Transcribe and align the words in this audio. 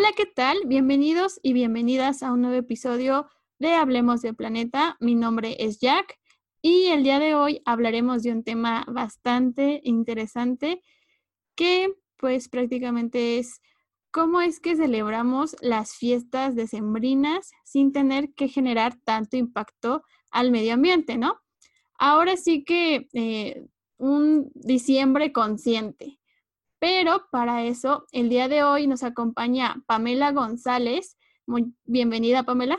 Hola, 0.00 0.12
¿qué 0.16 0.26
tal? 0.26 0.58
Bienvenidos 0.64 1.40
y 1.42 1.54
bienvenidas 1.54 2.22
a 2.22 2.32
un 2.32 2.42
nuevo 2.42 2.56
episodio 2.56 3.26
de 3.58 3.74
Hablemos 3.74 4.22
de 4.22 4.32
Planeta. 4.32 4.96
Mi 5.00 5.16
nombre 5.16 5.56
es 5.58 5.80
Jack 5.80 6.20
y 6.62 6.86
el 6.86 7.02
día 7.02 7.18
de 7.18 7.34
hoy 7.34 7.62
hablaremos 7.64 8.22
de 8.22 8.30
un 8.30 8.44
tema 8.44 8.84
bastante 8.86 9.80
interesante 9.82 10.84
que 11.56 11.92
pues 12.16 12.48
prácticamente 12.48 13.40
es 13.40 13.60
cómo 14.12 14.40
es 14.40 14.60
que 14.60 14.76
celebramos 14.76 15.56
las 15.62 15.96
fiestas 15.96 16.54
decembrinas 16.54 17.50
sin 17.64 17.90
tener 17.90 18.32
que 18.34 18.46
generar 18.46 18.94
tanto 19.02 19.36
impacto 19.36 20.04
al 20.30 20.52
medio 20.52 20.74
ambiente, 20.74 21.18
¿no? 21.18 21.40
Ahora 21.98 22.36
sí 22.36 22.62
que 22.62 23.08
eh, 23.14 23.66
un 23.96 24.52
diciembre 24.54 25.32
consciente. 25.32 26.20
Pero 26.78 27.26
para 27.30 27.64
eso, 27.64 28.06
el 28.12 28.28
día 28.28 28.48
de 28.48 28.62
hoy 28.62 28.86
nos 28.86 29.02
acompaña 29.02 29.82
Pamela 29.86 30.32
González. 30.32 31.16
Muy 31.46 31.74
bienvenida, 31.84 32.44
Pamela. 32.44 32.78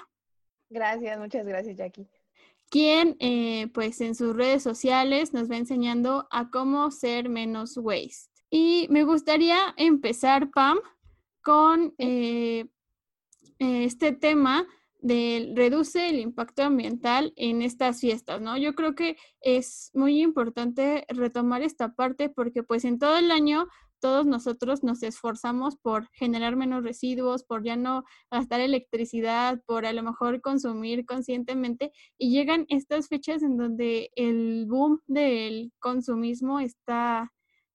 Gracias, 0.70 1.20
muchas 1.20 1.45
gracias, 1.45 1.76
Jackie. 1.76 2.07
Quien, 2.70 3.17
eh, 3.20 3.67
pues, 3.73 3.99
en 3.99 4.16
sus 4.16 4.35
redes 4.35 4.63
sociales 4.63 5.34
nos 5.34 5.49
va 5.49 5.57
enseñando 5.57 6.27
a 6.31 6.49
cómo 6.49 6.91
ser 6.91 7.27
menos 7.27 7.77
waste. 7.77 8.30
Y 8.49 8.88
me 8.90 9.04
gustaría 9.04 9.73
empezar, 9.76 10.49
Pam, 10.52 10.79
con 11.41 11.93
eh, 11.98 12.68
este 13.57 14.12
tema 14.13 14.68
de 15.02 15.54
reduce 15.55 16.09
el 16.09 16.20
impacto 16.20 16.63
ambiental 16.63 17.34
en 17.38 17.62
estas 17.62 18.02
fiestas, 18.02 18.41
¿no? 18.41 18.57
Yo 18.57 18.76
creo 18.76 18.95
que 18.95 19.18
es 19.41 19.91
muy 19.93 20.21
importante 20.21 21.05
retomar 21.09 21.62
esta 21.62 21.95
parte 21.95 22.29
porque 22.29 22.63
pues 22.63 22.84
en 22.85 22.99
todo 22.99 23.18
el 23.18 23.31
año 23.31 23.68
todos 23.99 24.26
nosotros 24.26 24.84
nos 24.84 25.03
esforzamos 25.03 25.76
por 25.77 26.09
generar 26.12 26.55
menos 26.55 26.84
residuos, 26.84 27.44
por 27.44 27.63
ya 27.63 27.76
no 27.76 28.03
gastar 28.31 28.62
electricidad, 28.62 29.62
por 29.66 29.85
a 29.85 29.94
lo 29.94 30.03
mejor 30.03 30.41
consumir 30.41 31.05
conscientemente 31.05 31.91
y 32.18 32.32
llegan 32.32 32.65
estas 32.70 33.07
fechas 33.07 33.43
en 33.43 33.57
donde 33.57 34.12
el 34.15 34.65
boom 34.68 35.01
del 35.07 35.71
consumismo 35.79 36.60
está 36.60 37.32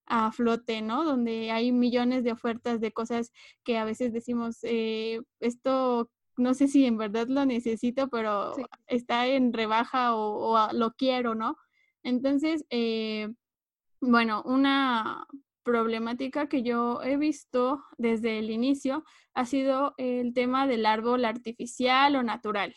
a 0.07 0.33
flote, 0.33 0.83
¿no? 0.83 1.05
Donde 1.05 1.51
hay 1.51 1.73
millones 1.73 2.25
de 2.25 2.33
ofertas 2.33 2.81
de 2.81 2.93
cosas 2.93 3.33
que 3.65 3.79
a 3.79 3.85
veces 3.85 4.13
decimos, 4.13 4.59
eh, 4.63 5.20
esto 5.41 6.11
no 6.37 6.55
sé 6.55 6.69
si 6.69 6.85
en 6.85 6.98
verdad 6.98 7.29
lo 7.29 7.47
necesito, 7.47 8.09
pero 8.09 8.55
está 8.87 9.27
en 9.27 9.53
rebaja 9.53 10.15
o, 10.15 10.69
lo 10.73 10.93
quiero, 10.93 11.35
¿no? 11.35 11.57
Entonces, 12.03 12.65
eh, 12.70 13.29
bueno, 14.01 14.43
una 14.45 15.27
problemática 15.65 16.48
que 16.48 16.62
yo 16.62 17.03
he 17.03 17.17
visto 17.17 17.83
desde 17.98 18.39
el 18.39 18.51
inicio 18.51 19.05
ha 19.34 19.47
sido 19.47 19.95
el 19.98 20.34
tema 20.34 20.67
del 20.67 20.87
árbol 20.87 21.25
artificial 21.25 22.17
o 22.17 22.23
natural. 22.23 22.75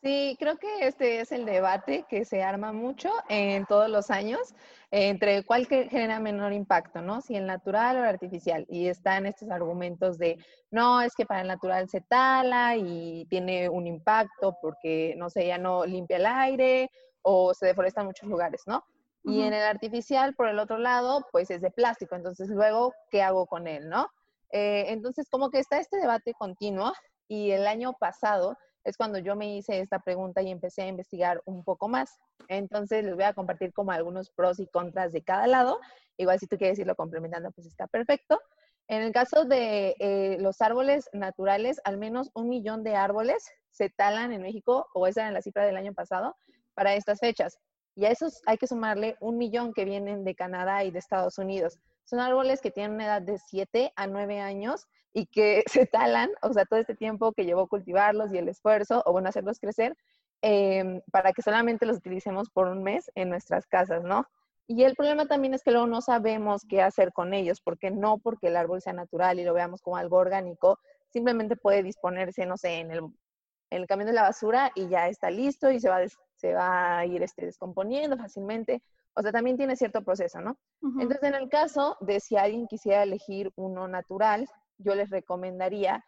Sí, 0.00 0.36
creo 0.38 0.56
que 0.58 0.86
este 0.86 1.20
es 1.20 1.32
el 1.32 1.44
debate 1.44 2.04
que 2.08 2.24
se 2.24 2.44
arma 2.44 2.72
mucho 2.72 3.10
en 3.28 3.66
todos 3.66 3.90
los 3.90 4.10
años 4.12 4.54
entre 4.92 5.42
cuál 5.42 5.66
genera 5.66 6.20
menor 6.20 6.52
impacto, 6.52 7.02
¿no? 7.02 7.20
Si 7.20 7.34
el 7.34 7.46
natural 7.46 7.96
o 7.96 7.98
el 8.00 8.04
artificial. 8.06 8.64
Y 8.68 8.86
están 8.86 9.26
estos 9.26 9.50
argumentos 9.50 10.16
de, 10.16 10.38
no, 10.70 11.02
es 11.02 11.16
que 11.16 11.26
para 11.26 11.40
el 11.40 11.48
natural 11.48 11.88
se 11.88 12.00
tala 12.00 12.76
y 12.76 13.26
tiene 13.28 13.68
un 13.68 13.88
impacto 13.88 14.56
porque, 14.62 15.14
no 15.16 15.30
sé, 15.30 15.48
ya 15.48 15.58
no 15.58 15.84
limpia 15.84 16.18
el 16.18 16.26
aire 16.26 16.90
o 17.22 17.52
se 17.52 17.66
deforesta 17.66 18.02
en 18.02 18.06
muchos 18.06 18.28
lugares, 18.28 18.62
¿no? 18.66 18.84
Y 19.24 19.42
en 19.42 19.52
el 19.52 19.62
artificial, 19.62 20.34
por 20.34 20.48
el 20.48 20.58
otro 20.58 20.78
lado, 20.78 21.26
pues 21.32 21.50
es 21.50 21.60
de 21.60 21.70
plástico. 21.70 22.14
Entonces, 22.14 22.48
luego, 22.48 22.94
¿qué 23.10 23.22
hago 23.22 23.46
con 23.46 23.66
él, 23.66 23.88
no? 23.88 24.08
Eh, 24.50 24.86
entonces, 24.88 25.28
como 25.28 25.50
que 25.50 25.58
está 25.58 25.78
este 25.78 25.98
debate 25.98 26.32
continuo 26.34 26.92
y 27.28 27.50
el 27.50 27.66
año 27.66 27.92
pasado 27.92 28.56
es 28.84 28.96
cuando 28.96 29.18
yo 29.18 29.36
me 29.36 29.54
hice 29.56 29.80
esta 29.80 29.98
pregunta 29.98 30.40
y 30.40 30.50
empecé 30.50 30.82
a 30.82 30.88
investigar 30.88 31.42
un 31.44 31.62
poco 31.62 31.88
más. 31.88 32.18
Entonces 32.48 33.04
les 33.04 33.14
voy 33.14 33.24
a 33.24 33.34
compartir 33.34 33.72
como 33.72 33.92
algunos 33.92 34.30
pros 34.30 34.58
y 34.60 34.66
contras 34.66 35.12
de 35.12 35.22
cada 35.22 35.46
lado. 35.46 35.78
Igual 36.16 36.38
si 36.38 36.46
tú 36.46 36.56
quieres 36.56 36.78
irlo 36.78 36.96
complementando, 36.96 37.50
pues 37.50 37.66
está 37.66 37.86
perfecto. 37.86 38.40
En 38.86 39.02
el 39.02 39.12
caso 39.12 39.44
de 39.44 39.94
eh, 39.98 40.38
los 40.40 40.62
árboles 40.62 41.10
naturales, 41.12 41.80
al 41.84 41.98
menos 41.98 42.30
un 42.34 42.48
millón 42.48 42.82
de 42.82 42.96
árboles 42.96 43.46
se 43.70 43.90
talan 43.90 44.32
en 44.32 44.40
México, 44.40 44.88
o 44.94 45.06
esa 45.06 45.22
era 45.22 45.32
la 45.32 45.42
cifra 45.42 45.66
del 45.66 45.76
año 45.76 45.92
pasado, 45.92 46.36
para 46.72 46.94
estas 46.94 47.20
fechas. 47.20 47.58
Y 47.98 48.06
a 48.06 48.12
esos 48.12 48.42
hay 48.46 48.58
que 48.58 48.68
sumarle 48.68 49.16
un 49.18 49.38
millón 49.38 49.74
que 49.74 49.84
vienen 49.84 50.22
de 50.22 50.36
Canadá 50.36 50.84
y 50.84 50.92
de 50.92 51.00
Estados 51.00 51.36
Unidos. 51.36 51.80
Son 52.04 52.20
árboles 52.20 52.60
que 52.60 52.70
tienen 52.70 52.92
una 52.92 53.06
edad 53.06 53.22
de 53.22 53.38
7 53.38 53.92
a 53.96 54.06
9 54.06 54.38
años 54.38 54.86
y 55.12 55.26
que 55.26 55.64
se 55.84 55.84
talan, 55.84 56.30
o 56.42 56.52
sea, 56.52 56.64
todo 56.64 56.78
este 56.78 56.94
tiempo 56.94 57.32
que 57.32 57.44
llevó 57.44 57.66
cultivarlos 57.66 58.32
y 58.32 58.38
el 58.38 58.48
esfuerzo, 58.48 59.02
o 59.04 59.10
bueno, 59.10 59.28
hacerlos 59.30 59.58
crecer, 59.58 59.96
em, 60.42 61.00
para 61.10 61.32
que 61.32 61.42
solamente 61.42 61.86
los 61.86 61.96
utilicemos 61.96 62.50
por 62.50 62.68
un 62.68 62.84
mes 62.84 63.10
en 63.16 63.30
nuestras 63.30 63.66
casas, 63.66 64.04
¿no? 64.04 64.28
Y 64.68 64.84
el 64.84 64.94
problema 64.94 65.26
también 65.26 65.54
es 65.54 65.64
que 65.64 65.72
luego 65.72 65.88
no 65.88 66.00
sabemos 66.00 66.62
qué 66.68 66.82
hacer 66.82 67.12
con 67.12 67.34
ellos, 67.34 67.60
porque 67.60 67.90
no 67.90 68.18
porque 68.18 68.46
el 68.46 68.56
árbol 68.56 68.80
sea 68.80 68.92
natural 68.92 69.40
y 69.40 69.44
lo 69.44 69.54
veamos 69.54 69.82
como 69.82 69.96
algo 69.96 70.18
orgánico, 70.18 70.78
simplemente 71.08 71.56
puede 71.56 71.82
disponerse, 71.82 72.46
no 72.46 72.58
sé, 72.58 72.78
en 72.78 72.92
el, 72.92 72.98
en 73.00 73.80
el 73.80 73.86
camión 73.88 74.06
de 74.06 74.12
la 74.12 74.22
basura 74.22 74.70
y 74.76 74.86
ya 74.86 75.08
está 75.08 75.30
listo 75.30 75.72
y 75.72 75.80
se 75.80 75.88
va, 75.88 75.98
se 76.38 76.54
va 76.54 76.98
a 76.98 77.06
ir 77.06 77.22
este, 77.22 77.46
descomponiendo 77.46 78.16
fácilmente. 78.16 78.82
O 79.14 79.22
sea, 79.22 79.32
también 79.32 79.56
tiene 79.56 79.76
cierto 79.76 80.02
proceso, 80.02 80.40
¿no? 80.40 80.56
Entonces, 80.80 81.22
en 81.24 81.34
el 81.34 81.48
caso 81.48 81.96
de 82.00 82.20
si 82.20 82.36
alguien 82.36 82.68
quisiera 82.68 83.02
elegir 83.02 83.52
uno 83.56 83.88
natural, 83.88 84.48
yo 84.78 84.94
les 84.94 85.10
recomendaría 85.10 86.04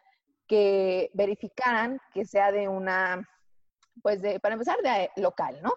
que 0.47 1.11
verificaran 1.13 1.99
que 2.13 2.25
sea 2.25 2.51
de 2.51 2.69
una, 2.69 3.27
pues 4.01 4.21
de, 4.21 4.39
para 4.39 4.53
empezar, 4.53 4.77
de 4.81 5.09
local, 5.21 5.59
¿no? 5.61 5.73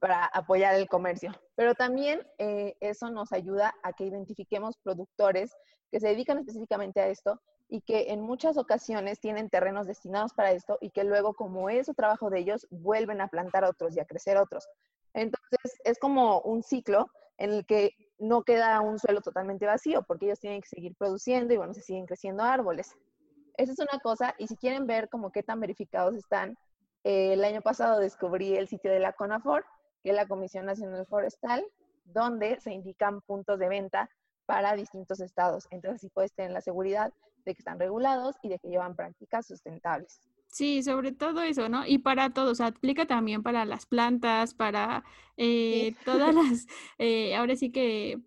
Para 0.00 0.24
apoyar 0.26 0.74
el 0.74 0.88
comercio. 0.88 1.32
Pero 1.56 1.74
también 1.74 2.26
eh, 2.38 2.76
eso 2.80 3.10
nos 3.10 3.32
ayuda 3.32 3.74
a 3.82 3.92
que 3.92 4.04
identifiquemos 4.04 4.76
productores 4.78 5.52
que 5.90 6.00
se 6.00 6.08
dedican 6.08 6.38
específicamente 6.38 7.00
a 7.00 7.08
esto 7.08 7.40
y 7.68 7.80
que 7.82 8.12
en 8.12 8.20
muchas 8.20 8.56
ocasiones 8.56 9.20
tienen 9.20 9.50
terrenos 9.50 9.86
destinados 9.86 10.32
para 10.32 10.52
esto 10.52 10.78
y 10.80 10.90
que 10.90 11.04
luego, 11.04 11.34
como 11.34 11.68
es 11.68 11.86
su 11.86 11.94
trabajo 11.94 12.30
de 12.30 12.40
ellos, 12.40 12.66
vuelven 12.70 13.20
a 13.20 13.28
plantar 13.28 13.64
otros 13.64 13.96
y 13.96 14.00
a 14.00 14.06
crecer 14.06 14.36
otros. 14.36 14.66
Entonces, 15.12 15.78
es 15.84 15.98
como 15.98 16.40
un 16.40 16.62
ciclo 16.62 17.10
en 17.36 17.52
el 17.52 17.66
que 17.66 17.92
no 18.18 18.42
queda 18.42 18.80
un 18.80 18.98
suelo 18.98 19.20
totalmente 19.20 19.66
vacío, 19.66 20.02
porque 20.02 20.26
ellos 20.26 20.40
tienen 20.40 20.60
que 20.60 20.68
seguir 20.68 20.94
produciendo 20.96 21.54
y 21.54 21.56
bueno, 21.56 21.74
se 21.74 21.82
siguen 21.82 22.06
creciendo 22.06 22.42
árboles. 22.42 22.96
Esa 23.56 23.72
es 23.72 23.78
una 23.78 24.00
cosa, 24.00 24.34
y 24.38 24.46
si 24.46 24.56
quieren 24.56 24.86
ver 24.86 25.08
como 25.08 25.30
qué 25.30 25.42
tan 25.42 25.60
verificados 25.60 26.14
están, 26.14 26.56
eh, 27.04 27.32
el 27.32 27.44
año 27.44 27.62
pasado 27.62 28.00
descubrí 28.00 28.54
el 28.56 28.68
sitio 28.68 28.90
de 28.90 29.00
la 29.00 29.12
CONAFOR, 29.12 29.64
que 30.02 30.10
es 30.10 30.16
la 30.16 30.26
Comisión 30.26 30.66
Nacional 30.66 31.06
Forestal, 31.06 31.64
donde 32.04 32.60
se 32.60 32.72
indican 32.72 33.20
puntos 33.22 33.58
de 33.58 33.68
venta 33.68 34.10
para 34.46 34.74
distintos 34.74 35.20
estados. 35.20 35.66
Entonces, 35.70 36.00
sí 36.00 36.08
puedes 36.08 36.32
tener 36.32 36.52
la 36.52 36.60
seguridad 36.60 37.12
de 37.44 37.54
que 37.54 37.60
están 37.60 37.78
regulados 37.78 38.36
y 38.42 38.48
de 38.48 38.58
que 38.58 38.68
llevan 38.68 38.96
prácticas 38.96 39.46
sustentables. 39.46 40.20
Sí, 40.46 40.82
sobre 40.82 41.12
todo 41.12 41.42
eso, 41.42 41.68
¿no? 41.68 41.86
Y 41.86 41.98
para 41.98 42.30
todos, 42.30 42.52
o 42.52 42.54
sea, 42.54 42.66
aplica 42.68 43.06
también 43.06 43.42
para 43.42 43.66
las 43.66 43.84
plantas, 43.84 44.54
para 44.54 45.04
eh, 45.36 45.94
todas 46.04 46.34
las, 46.34 46.66
eh, 46.98 47.36
ahora 47.36 47.54
sí 47.56 47.70
que 47.70 48.18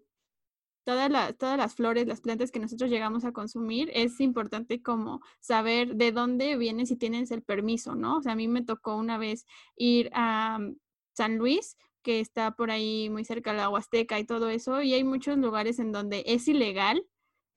todas 0.84 1.12
las, 1.12 1.38
todas 1.38 1.58
las 1.58 1.76
flores, 1.76 2.08
las 2.08 2.22
plantas 2.22 2.52
que 2.52 2.60
nosotros 2.60 2.90
llegamos 2.90 3.26
a 3.26 3.32
consumir, 3.32 3.92
es 3.94 4.20
importante 4.20 4.82
como 4.82 5.22
saber 5.40 5.96
de 5.96 6.12
dónde 6.12 6.58
vienen 6.58 6.88
si 6.88 6.96
tienes 6.96 7.32
el 7.32 7.44
permiso, 7.44 7.96
¿no? 7.96 8.18
O 8.18 8.22
sea, 8.22 8.34
a 8.34 8.36
mí 8.36 8.48
me 8.48 8.64
tocó 8.64 8.96
una 8.96 9.18
vez 9.18 9.46
ir 9.76 10.10
a 10.14 10.60
mm, 10.60 10.76
San 11.16 11.38
Luis, 11.38 11.78
que 12.02 12.20
está 12.20 12.52
por 12.56 12.72
ahí 12.72 13.10
muy 13.10 13.24
cerca 13.26 13.52
de 13.52 13.58
la 13.58 13.70
Huasteca 13.70 14.20
y 14.20 14.26
todo 14.26 14.50
eso, 14.50 14.82
y 14.82 14.94
hay 14.94 15.04
muchos 15.04 15.38
lugares 15.38 15.80
en 15.80 15.92
donde 15.92 16.24
es 16.26 16.48
ilegal 16.48 17.06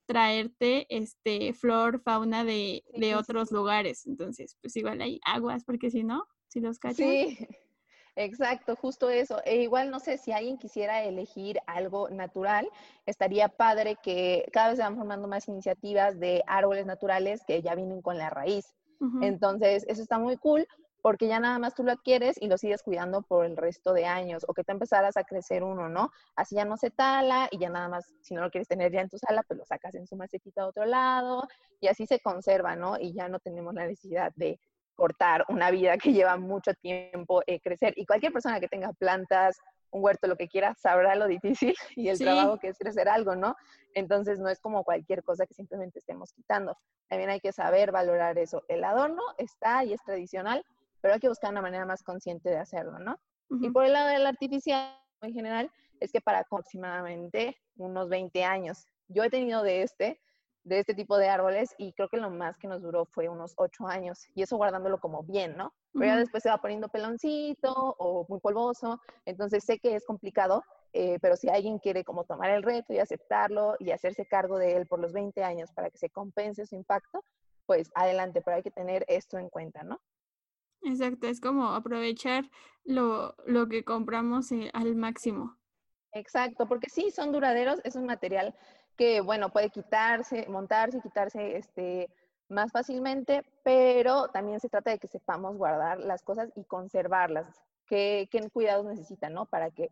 traerte 0.06 0.86
este 0.90 1.54
flor, 1.54 2.02
fauna 2.02 2.44
de, 2.44 2.84
de 2.94 3.16
otros 3.16 3.50
lugares. 3.50 4.06
Entonces, 4.06 4.58
pues 4.60 4.76
igual 4.76 5.00
hay 5.00 5.18
aguas, 5.24 5.64
porque 5.64 5.90
si 5.90 6.04
no, 6.04 6.26
si 6.48 6.60
los 6.60 6.78
cachan. 6.78 7.08
Sí, 7.08 7.38
exacto, 8.16 8.76
justo 8.76 9.10
eso. 9.10 9.40
E 9.44 9.56
igual 9.62 9.90
no 9.90 10.00
sé 10.00 10.18
si 10.18 10.32
alguien 10.32 10.58
quisiera 10.58 11.02
elegir 11.02 11.60
algo 11.66 12.08
natural, 12.08 12.68
estaría 13.06 13.48
padre 13.48 13.96
que 14.02 14.46
cada 14.52 14.68
vez 14.68 14.76
se 14.76 14.82
van 14.82 14.96
formando 14.96 15.28
más 15.28 15.48
iniciativas 15.48 16.18
de 16.18 16.42
árboles 16.46 16.86
naturales 16.86 17.42
que 17.46 17.62
ya 17.62 17.74
vienen 17.74 18.02
con 18.02 18.18
la 18.18 18.30
raíz. 18.30 18.74
Entonces, 19.20 19.84
eso 19.86 20.00
está 20.00 20.18
muy 20.18 20.38
cool 20.38 20.66
porque 21.02 21.28
ya 21.28 21.38
nada 21.38 21.58
más 21.58 21.74
tú 21.74 21.82
lo 21.82 21.92
adquieres 21.92 22.40
y 22.40 22.48
lo 22.48 22.56
sigues 22.56 22.82
cuidando 22.82 23.20
por 23.20 23.44
el 23.44 23.58
resto 23.58 23.92
de 23.92 24.06
años, 24.06 24.42
o 24.48 24.54
que 24.54 24.64
te 24.64 24.72
empezaras 24.72 25.18
a 25.18 25.24
crecer 25.24 25.62
uno, 25.62 25.90
¿no? 25.90 26.10
Así 26.34 26.54
ya 26.54 26.64
no 26.64 26.78
se 26.78 26.90
tala 26.90 27.46
y 27.50 27.58
ya 27.58 27.68
nada 27.68 27.90
más, 27.90 28.14
si 28.22 28.32
no 28.32 28.40
lo 28.40 28.50
quieres 28.50 28.68
tener 28.68 28.90
ya 28.90 29.02
en 29.02 29.10
tu 29.10 29.18
sala, 29.18 29.42
pues 29.42 29.58
lo 29.58 29.66
sacas 29.66 29.94
en 29.96 30.06
su 30.06 30.16
macetita 30.16 30.62
a 30.62 30.66
otro 30.66 30.86
lado 30.86 31.46
y 31.78 31.88
así 31.88 32.06
se 32.06 32.20
conserva, 32.20 32.74
¿no? 32.74 32.98
Y 32.98 33.12
ya 33.12 33.28
no 33.28 33.38
tenemos 33.38 33.74
la 33.74 33.86
necesidad 33.86 34.32
de 34.36 34.58
cortar 34.94 35.44
una 35.48 35.70
vida 35.70 35.96
que 35.96 36.12
lleva 36.12 36.36
mucho 36.36 36.74
tiempo 36.74 37.42
eh, 37.46 37.60
crecer. 37.60 37.94
Y 37.96 38.06
cualquier 38.06 38.32
persona 38.32 38.60
que 38.60 38.68
tenga 38.68 38.92
plantas, 38.92 39.58
un 39.90 40.02
huerto, 40.02 40.26
lo 40.26 40.36
que 40.36 40.48
quiera, 40.48 40.74
sabrá 40.74 41.14
lo 41.14 41.26
difícil 41.26 41.74
y 41.96 42.08
el 42.08 42.18
trabajo 42.18 42.58
que 42.58 42.68
es 42.68 42.78
crecer 42.78 43.08
algo, 43.08 43.36
¿no? 43.36 43.54
Entonces 43.94 44.38
no 44.40 44.48
es 44.48 44.60
como 44.60 44.84
cualquier 44.84 45.22
cosa 45.22 45.46
que 45.46 45.54
simplemente 45.54 45.98
estemos 45.98 46.32
quitando. 46.32 46.76
también 47.08 47.30
hay 47.30 47.40
que 47.40 47.52
saber 47.52 47.92
valorar 47.92 48.38
eso. 48.38 48.64
El 48.68 48.82
adorno 48.84 49.22
está 49.38 49.84
y 49.84 49.92
es 49.92 50.02
tradicional, 50.02 50.64
pero 51.00 51.14
hay 51.14 51.20
que 51.20 51.28
buscar 51.28 51.50
una 51.50 51.62
manera 51.62 51.86
más 51.86 52.02
consciente 52.02 52.48
de 52.48 52.58
hacerlo, 52.58 52.98
¿no? 52.98 53.18
Y 53.60 53.70
por 53.70 53.84
el 53.84 53.92
lado 53.92 54.08
del 54.08 54.26
artificial 54.26 54.98
en 55.20 55.32
general, 55.32 55.70
es 56.00 56.10
que 56.10 56.20
para 56.20 56.40
aproximadamente 56.40 57.56
unos 57.76 58.08
20 58.08 58.44
años. 58.44 58.88
Yo 59.08 59.22
he 59.22 59.30
tenido 59.30 59.62
de 59.62 59.82
este, 59.82 60.20
de 60.64 60.78
este 60.78 60.94
tipo 60.94 61.18
de 61.18 61.28
árboles 61.28 61.74
y 61.78 61.92
creo 61.92 62.08
que 62.08 62.16
lo 62.16 62.30
más 62.30 62.56
que 62.56 62.66
nos 62.66 62.82
duró 62.82 63.04
fue 63.04 63.28
unos 63.28 63.52
8 63.56 63.86
años 63.86 64.26
y 64.34 64.42
eso 64.42 64.56
guardándolo 64.56 64.98
como 64.98 65.22
bien, 65.22 65.56
¿no? 65.56 65.74
Pero 65.92 66.06
ya 66.06 66.16
después 66.16 66.42
se 66.42 66.48
va 66.48 66.58
poniendo 66.58 66.88
peloncito 66.88 67.72
o 67.72 68.26
muy 68.28 68.40
polvoso, 68.40 69.00
entonces 69.26 69.62
sé 69.64 69.78
que 69.78 69.94
es 69.94 70.04
complicado, 70.04 70.64
eh, 70.92 71.18
pero 71.20 71.36
si 71.36 71.48
alguien 71.48 71.78
quiere 71.78 72.02
como 72.02 72.24
tomar 72.24 72.50
el 72.50 72.62
reto 72.62 72.92
y 72.92 72.98
aceptarlo 72.98 73.76
y 73.78 73.90
hacerse 73.90 74.26
cargo 74.26 74.58
de 74.58 74.76
él 74.76 74.86
por 74.86 74.98
los 74.98 75.12
20 75.12 75.44
años 75.44 75.70
para 75.72 75.90
que 75.90 75.98
se 75.98 76.08
compense 76.08 76.66
su 76.66 76.74
impacto, 76.74 77.22
pues 77.66 77.90
adelante, 77.94 78.40
pero 78.42 78.56
hay 78.56 78.62
que 78.62 78.70
tener 78.70 79.04
esto 79.08 79.38
en 79.38 79.50
cuenta, 79.50 79.84
¿no? 79.84 80.00
Exacto, 80.82 81.28
es 81.28 81.40
como 81.40 81.68
aprovechar 81.68 82.50
lo, 82.84 83.34
lo 83.46 83.68
que 83.68 83.84
compramos 83.84 84.50
eh, 84.52 84.70
al 84.74 84.96
máximo. 84.96 85.56
Exacto, 86.12 86.68
porque 86.68 86.88
sí, 86.88 87.10
son 87.10 87.32
duraderos, 87.32 87.80
es 87.84 87.96
un 87.96 88.06
material 88.06 88.54
que, 88.96 89.20
bueno, 89.20 89.50
puede 89.50 89.70
quitarse, 89.70 90.46
montarse 90.48 90.98
y 90.98 91.00
quitarse 91.00 91.56
este, 91.56 92.08
más 92.48 92.72
fácilmente, 92.72 93.42
pero 93.62 94.28
también 94.28 94.60
se 94.60 94.68
trata 94.68 94.90
de 94.90 94.98
que 94.98 95.08
sepamos 95.08 95.56
guardar 95.56 95.98
las 95.98 96.22
cosas 96.22 96.50
y 96.56 96.64
conservarlas. 96.64 97.48
¿Qué, 97.86 98.28
qué 98.30 98.48
cuidados 98.50 98.86
necesitan, 98.86 99.34
no? 99.34 99.46
Para 99.46 99.70
que 99.70 99.90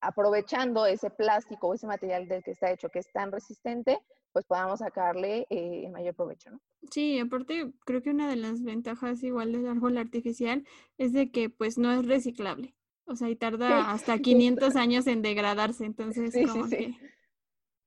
aprovechando 0.00 0.86
ese 0.86 1.10
plástico 1.10 1.68
o 1.68 1.74
ese 1.74 1.86
material 1.86 2.26
del 2.26 2.42
que 2.42 2.52
está 2.52 2.70
hecho 2.70 2.88
que 2.88 3.00
es 3.00 3.12
tan 3.12 3.30
resistente, 3.30 3.98
pues 4.32 4.46
podamos 4.46 4.80
sacarle 4.80 5.46
eh, 5.50 5.88
mayor 5.90 6.14
provecho, 6.14 6.50
¿no? 6.50 6.60
Sí, 6.90 7.18
aparte 7.18 7.72
creo 7.84 8.00
que 8.00 8.10
una 8.10 8.28
de 8.28 8.36
las 8.36 8.62
ventajas 8.62 9.22
igual 9.22 9.52
del 9.52 9.68
árbol 9.68 9.98
artificial 9.98 10.64
es 10.96 11.12
de 11.12 11.30
que 11.30 11.50
pues 11.50 11.76
no 11.78 11.92
es 11.92 12.06
reciclable. 12.06 12.74
O 13.04 13.16
sea, 13.16 13.28
y 13.28 13.36
tarda 13.36 13.90
hasta 13.90 14.18
500 14.18 14.76
años 14.76 15.06
en 15.06 15.22
degradarse, 15.22 15.84
entonces 15.84 16.32
como 16.48 16.68
que, 16.68 16.94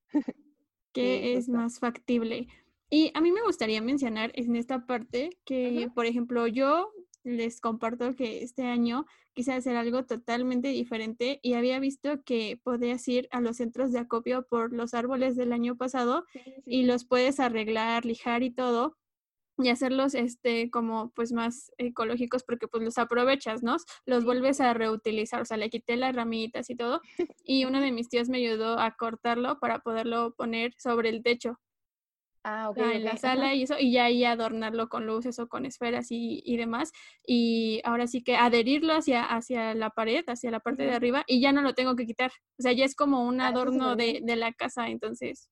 que 0.94 1.36
es 1.36 1.50
más 1.50 1.80
factible. 1.80 2.48
Y 2.90 3.12
a 3.16 3.22
mí 3.22 3.32
me 3.32 3.42
gustaría 3.42 3.82
mencionar 3.82 4.32
en 4.36 4.56
esta 4.56 4.86
parte 4.86 5.32
que, 5.46 5.90
por 5.96 6.06
ejemplo, 6.06 6.48
yo 6.48 6.92
les 7.24 7.60
comparto 7.60 8.16
que 8.16 8.44
este 8.44 8.64
año 8.64 9.06
quise 9.34 9.54
hacer 9.54 9.76
algo 9.76 10.06
totalmente 10.06 10.68
diferente 10.68 11.40
y 11.42 11.54
había 11.54 11.80
visto 11.80 12.24
que 12.24 12.60
podías 12.62 13.08
ir 13.08 13.28
a 13.32 13.42
los 13.42 13.58
centros 13.58 13.92
de 13.92 14.00
acopio 14.00 14.46
por 14.48 14.74
los 14.74 14.94
árboles 14.94 15.36
del 15.36 15.54
año 15.54 15.76
pasado 15.76 16.26
y 16.66 16.84
los 16.84 17.06
puedes 17.06 17.40
arreglar, 17.40 18.06
lijar 18.06 18.44
y 18.44 18.52
todo 18.52 18.98
y 19.58 19.70
hacerlos 19.70 20.16
este 20.16 20.70
como 20.72 21.12
pues 21.12 21.32
más 21.32 21.72
ecológicos 21.78 22.44
porque 22.44 22.68
pues 22.68 22.84
los 22.84 22.98
aprovechas, 22.98 23.64
¿no? 23.64 23.78
Los 24.06 24.26
vuelves 24.26 24.62
a 24.62 24.74
reutilizar, 24.74 25.42
o 25.42 25.46
sea, 25.46 25.58
le 25.58 25.70
quité 25.70 25.96
las 25.96 26.16
ramitas 26.16 26.70
y 26.70 26.76
todo 26.76 27.02
y 27.44 27.66
uno 27.66 27.82
de 27.82 27.92
mis 27.92 28.10
tíos 28.10 28.30
me 28.30 28.38
ayudó 28.38 28.80
a 28.80 28.96
cortarlo 28.96 29.60
para 29.60 29.80
poderlo 29.80 30.34
poner 30.36 30.74
sobre 30.78 31.10
el 31.10 31.24
techo 31.24 31.60
Ah, 32.46 32.70
ok. 32.70 32.78
en 32.78 33.06
la 33.06 33.16
sala 33.16 33.56
y 33.56 33.64
eso, 33.64 33.76
y 33.80 33.94
ya 33.94 34.06
ahí 34.06 34.26
adornarlo 34.26 34.90
con 34.90 35.06
luces 35.06 35.40
o 35.40 35.48
con 35.48 35.66
esferas 35.66 36.12
y, 36.12 36.42
y, 36.46 36.58
demás. 36.58 36.92
Y 37.26 37.80
ahora 37.86 38.06
sí 38.06 38.22
que 38.22 38.36
adherirlo 38.36 38.94
hacia, 38.94 39.24
hacia 39.24 39.74
la 39.76 39.92
pared, 39.92 40.26
hacia 40.28 40.52
la 40.52 40.60
parte 40.60 40.84
de 40.84 40.92
arriba, 40.92 41.24
y 41.26 41.40
ya 41.40 41.54
no 41.54 41.62
lo 41.62 41.74
tengo 41.74 41.96
que 41.96 42.06
quitar. 42.06 42.32
O 42.60 42.62
sea, 42.62 42.74
ya 42.74 42.84
es 42.84 42.96
como 42.96 43.24
un 43.24 43.40
ah, 43.40 43.48
adorno 43.48 43.96
de, 43.96 44.20
de, 44.22 44.36
la 44.36 44.52
casa, 44.52 44.90
entonces, 44.90 45.50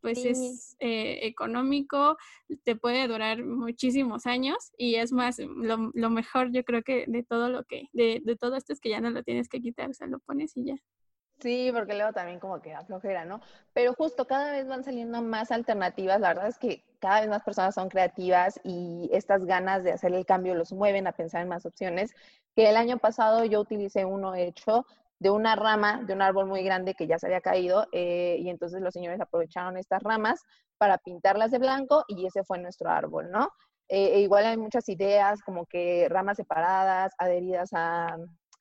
pues 0.00 0.24
es 0.24 0.76
eh, 0.80 1.20
económico, 1.22 2.16
te 2.64 2.76
puede 2.76 3.08
durar 3.08 3.44
muchísimos 3.44 4.26
años, 4.26 4.72
y 4.76 4.96
es 4.96 5.12
más, 5.12 5.38
lo, 5.38 5.90
lo 5.94 6.10
mejor 6.10 6.52
yo 6.52 6.64
creo 6.64 6.82
que 6.82 7.04
de 7.06 7.22
todo 7.22 7.48
lo 7.48 7.64
que, 7.64 7.88
de, 7.92 8.20
de 8.24 8.36
todo 8.36 8.56
esto 8.56 8.72
es 8.72 8.80
que 8.80 8.90
ya 8.90 9.00
no 9.00 9.10
lo 9.10 9.22
tienes 9.22 9.48
que 9.48 9.60
quitar, 9.60 9.90
o 9.90 9.94
sea, 9.94 10.06
lo 10.06 10.18
pones 10.20 10.56
y 10.56 10.64
ya. 10.64 10.76
Sí, 11.40 11.70
porque 11.72 11.94
luego 11.94 12.12
también 12.12 12.40
como 12.40 12.60
que 12.60 12.74
aflojera, 12.74 13.24
¿no? 13.24 13.40
Pero 13.72 13.94
justo 13.94 14.26
cada 14.26 14.50
vez 14.50 14.66
van 14.66 14.82
saliendo 14.82 15.22
más 15.22 15.52
alternativas. 15.52 16.20
La 16.20 16.28
verdad 16.28 16.48
es 16.48 16.58
que 16.58 16.82
cada 16.98 17.20
vez 17.20 17.28
más 17.28 17.44
personas 17.44 17.76
son 17.76 17.88
creativas 17.88 18.60
y 18.64 19.08
estas 19.12 19.44
ganas 19.46 19.84
de 19.84 19.92
hacer 19.92 20.12
el 20.14 20.26
cambio 20.26 20.56
los 20.56 20.72
mueven 20.72 21.06
a 21.06 21.12
pensar 21.12 21.42
en 21.42 21.48
más 21.48 21.64
opciones. 21.64 22.12
Que 22.56 22.68
el 22.68 22.76
año 22.76 22.98
pasado 22.98 23.44
yo 23.44 23.60
utilicé 23.60 24.04
uno 24.04 24.34
hecho 24.34 24.84
de 25.18 25.30
una 25.30 25.56
rama 25.56 26.02
de 26.04 26.12
un 26.12 26.22
árbol 26.22 26.46
muy 26.46 26.62
grande 26.62 26.94
que 26.94 27.06
ya 27.06 27.18
se 27.18 27.26
había 27.26 27.40
caído 27.40 27.86
eh, 27.92 28.36
y 28.38 28.48
entonces 28.50 28.80
los 28.80 28.94
señores 28.94 29.20
aprovecharon 29.20 29.76
estas 29.76 30.02
ramas 30.02 30.42
para 30.78 30.98
pintarlas 30.98 31.50
de 31.50 31.58
blanco 31.58 32.04
y 32.08 32.26
ese 32.26 32.44
fue 32.44 32.58
nuestro 32.58 32.90
árbol, 32.90 33.30
¿no? 33.30 33.50
Eh, 33.88 34.16
e 34.16 34.20
igual 34.20 34.44
hay 34.44 34.56
muchas 34.56 34.88
ideas 34.88 35.40
como 35.42 35.66
que 35.66 36.06
ramas 36.10 36.36
separadas, 36.36 37.14
adheridas 37.18 37.70
a, 37.72 38.16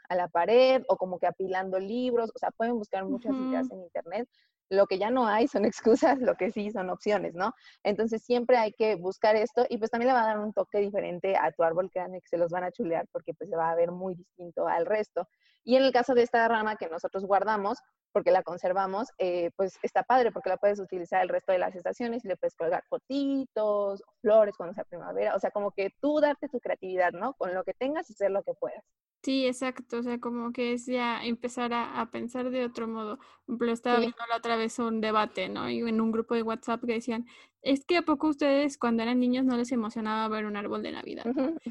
a 0.09 0.15
la 0.15 0.27
pared 0.27 0.83
o 0.87 0.97
como 0.97 1.19
que 1.19 1.27
apilando 1.27 1.79
libros, 1.79 2.31
o 2.33 2.39
sea, 2.39 2.51
pueden 2.51 2.77
buscar 2.77 3.05
muchas 3.05 3.33
ideas 3.35 3.69
en 3.71 3.81
internet. 3.81 4.27
Lo 4.69 4.85
que 4.85 4.97
ya 4.97 5.11
no 5.11 5.27
hay 5.27 5.47
son 5.47 5.65
excusas, 5.65 6.19
lo 6.19 6.35
que 6.35 6.51
sí 6.51 6.71
son 6.71 6.89
opciones, 6.89 7.33
¿no? 7.35 7.53
Entonces 7.83 8.23
siempre 8.23 8.57
hay 8.57 8.71
que 8.73 8.95
buscar 8.95 9.35
esto 9.35 9.65
y 9.69 9.77
pues 9.77 9.91
también 9.91 10.07
le 10.07 10.13
va 10.13 10.23
a 10.23 10.27
dar 10.27 10.39
un 10.39 10.53
toque 10.53 10.79
diferente 10.79 11.35
a 11.35 11.51
tu 11.51 11.63
árbol, 11.63 11.89
que 11.91 12.01
se 12.25 12.37
los 12.37 12.51
van 12.51 12.63
a 12.63 12.71
chulear 12.71 13.05
porque 13.11 13.33
pues 13.33 13.49
se 13.49 13.55
va 13.55 13.69
a 13.71 13.75
ver 13.75 13.91
muy 13.91 14.15
distinto 14.15 14.67
al 14.67 14.85
resto. 14.85 15.27
Y 15.67 15.75
en 15.75 15.83
el 15.83 15.91
caso 15.91 16.13
de 16.13 16.23
esta 16.23 16.47
rama 16.47 16.77
que 16.77 16.87
nosotros 16.87 17.25
guardamos, 17.25 17.77
porque 18.13 18.31
la 18.31 18.41
conservamos, 18.41 19.09
eh, 19.17 19.51
pues 19.57 19.77
está 19.83 20.01
padre 20.01 20.31
porque 20.31 20.47
la 20.47 20.55
puedes 20.55 20.79
utilizar 20.79 21.21
el 21.21 21.27
resto 21.27 21.51
de 21.51 21.57
las 21.57 21.75
estaciones 21.75 22.23
y 22.23 22.29
le 22.29 22.37
puedes 22.37 22.55
colgar 22.55 22.85
fotitos, 22.87 24.01
flores 24.21 24.55
cuando 24.55 24.73
sea 24.73 24.85
primavera, 24.85 25.35
o 25.35 25.39
sea, 25.41 25.51
como 25.51 25.71
que 25.71 25.91
tú 25.99 26.21
darte 26.21 26.47
tu 26.47 26.61
creatividad, 26.61 27.11
¿no? 27.11 27.33
Con 27.33 27.53
lo 27.53 27.65
que 27.65 27.73
tengas 27.73 28.09
y 28.09 28.13
hacer 28.13 28.31
lo 28.31 28.43
que 28.43 28.53
puedas. 28.53 28.81
Sí, 29.23 29.45
exacto, 29.45 29.97
o 29.97 30.03
sea, 30.03 30.21
como 30.21 30.53
que 30.53 30.71
es 30.71 30.85
ya 30.85 31.21
empezar 31.25 31.73
a, 31.73 31.99
a 31.99 32.11
pensar 32.11 32.49
de 32.49 32.63
otro 32.63 32.87
modo. 32.87 33.19
Lo 33.45 33.73
estaba 33.73 33.99
viendo 33.99 34.15
la 34.29 34.37
otra 34.37 34.55
vez 34.55 34.79
un 34.79 35.01
debate, 35.01 35.49
¿no? 35.49 35.69
Y 35.69 35.79
en 35.79 35.99
un 35.99 36.13
grupo 36.13 36.33
de 36.33 36.43
WhatsApp 36.43 36.79
que 36.85 36.93
decían, 36.93 37.25
es 37.67 37.85
que 37.85 37.97
a 37.97 38.01
poco 38.01 38.27
ustedes 38.27 38.77
cuando 38.77 39.03
eran 39.03 39.19
niños 39.19 39.43
no 39.43 39.57
les 39.57 39.71
emocionaba 39.73 40.27
ver 40.29 40.45
un 40.45 40.55
árbol 40.55 40.81
de 40.83 40.93
Navidad. 40.93 41.25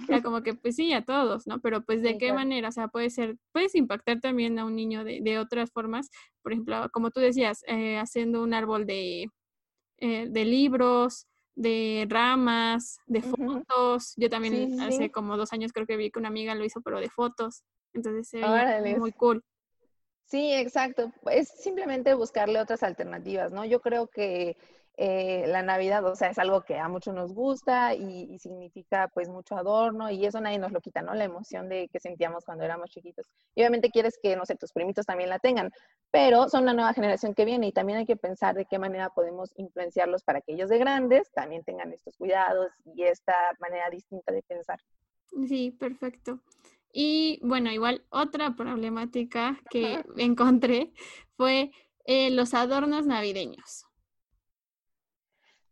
Era 0.09 0.23
como 0.23 0.43
que, 0.43 0.55
pues 0.55 0.77
sí, 0.77 0.93
a 0.93 1.05
todos, 1.05 1.47
¿no? 1.47 1.61
Pero 1.61 1.85
pues 1.85 2.03
de 2.03 2.19
qué 2.19 2.33
manera, 2.35 2.69
o 2.69 2.73
sea, 2.73 2.89
puede 2.89 3.09
ser, 3.09 3.37
puedes 3.53 3.75
impactar 3.75 4.21
también 4.21 4.59
a 4.59 4.67
un 4.67 4.77
niño 4.77 5.05
de, 5.05 5.21
de 5.23 5.39
otras 5.39 5.71
formas, 5.73 6.11
por 6.43 6.53
ejemplo, 6.53 6.89
como 6.93 7.11
tú 7.11 7.21
decías, 7.21 7.63
eh, 7.67 7.97
haciendo 7.97 8.43
un 8.43 8.53
árbol 8.53 8.85
de, 8.87 9.29
eh, 9.99 10.27
de 10.29 10.45
libros, 10.45 11.27
de 11.55 12.07
ramas, 12.11 12.99
de 13.07 13.23
fotos. 13.23 14.13
Yo 14.17 14.29
también 14.29 14.79
hace 14.81 15.11
como 15.11 15.39
dos 15.39 15.55
años 15.55 15.73
creo 15.73 15.87
que 15.87 15.97
vi 15.97 16.11
que 16.11 16.19
una 16.19 16.29
amiga 16.29 16.55
lo 16.55 16.65
hizo, 16.65 16.83
pero 16.83 17.01
de 17.01 17.09
fotos. 17.09 17.65
Entonces 17.95 18.29
se 18.29 18.97
muy 18.99 19.13
cool. 19.13 19.43
Sí, 20.27 20.53
exacto. 20.53 21.13
Es 21.31 21.49
simplemente 21.49 22.13
buscarle 22.15 22.61
otras 22.61 22.83
alternativas, 22.83 23.53
¿no? 23.53 23.65
Yo 23.65 23.81
creo 23.81 24.09
que 24.09 24.57
eh, 24.99 25.45
la 25.47 25.63
Navidad, 25.63 26.05
o 26.07 26.15
sea, 26.15 26.31
es 26.31 26.39
algo 26.39 26.63
que 26.63 26.79
a 26.79 26.89
muchos 26.89 27.15
nos 27.15 27.35
gusta 27.35 27.95
y, 27.95 28.39
significa 28.39 29.09
pues 29.13 29.29
mucho 29.29 29.57
adorno 29.57 30.11
y 30.11 30.25
eso 30.25 30.41
nadie 30.41 30.59
nos 30.59 30.73
lo 30.73 30.81
quita, 30.81 31.03
¿no? 31.03 31.15
La 31.15 31.25
emoción 31.25 31.69
de 31.69 31.89
que 31.89 32.01
sentíamos 32.01 32.45
cuando 32.45 32.65
éramos 32.65 32.91
chiquitos. 32.91 33.27
Y 33.55 33.61
obviamente 33.61 33.91
quieres 33.91 34.19
que, 34.23 34.37
no 34.37 34.47
sé, 34.47 34.57
tus 34.57 34.73
primitos 34.73 35.05
también 35.05 35.29
la 35.29 35.39
tengan, 35.39 35.71
pero 36.11 36.49
son 36.49 36.65
la 36.65 36.73
nueva 36.73 36.95
generación 36.95 37.35
que 37.35 37.45
viene 37.45 37.67
y 37.67 37.73
también 37.73 37.99
hay 37.99 38.07
que 38.07 38.17
pensar 38.17 38.55
de 38.55 38.65
qué 38.65 38.79
manera 38.79 39.11
podemos 39.11 39.53
influenciarlos 39.57 40.25
para 40.25 40.41
que 40.41 40.55
ellos 40.55 40.71
de 40.71 40.79
grandes 40.79 41.31
también 41.33 41.63
tengan 41.65 41.93
estos 41.93 42.17
cuidados 42.17 42.69
y 42.85 43.03
esta 43.03 43.35
manera 43.61 43.91
distinta 43.91 44.33
de 44.33 44.43
pensar. 44.43 44.81
Sí, 45.47 45.73
perfecto. 45.73 46.41
Y 46.93 47.39
bueno, 47.43 47.71
igual 47.71 48.07
otra 48.09 48.57
problemática 48.57 49.61
que 49.69 50.03
encontré 50.17 50.93
fue 51.37 51.71
eh, 52.07 52.31
los 52.31 52.55
adornos 52.55 53.07
navideños. 53.07 53.86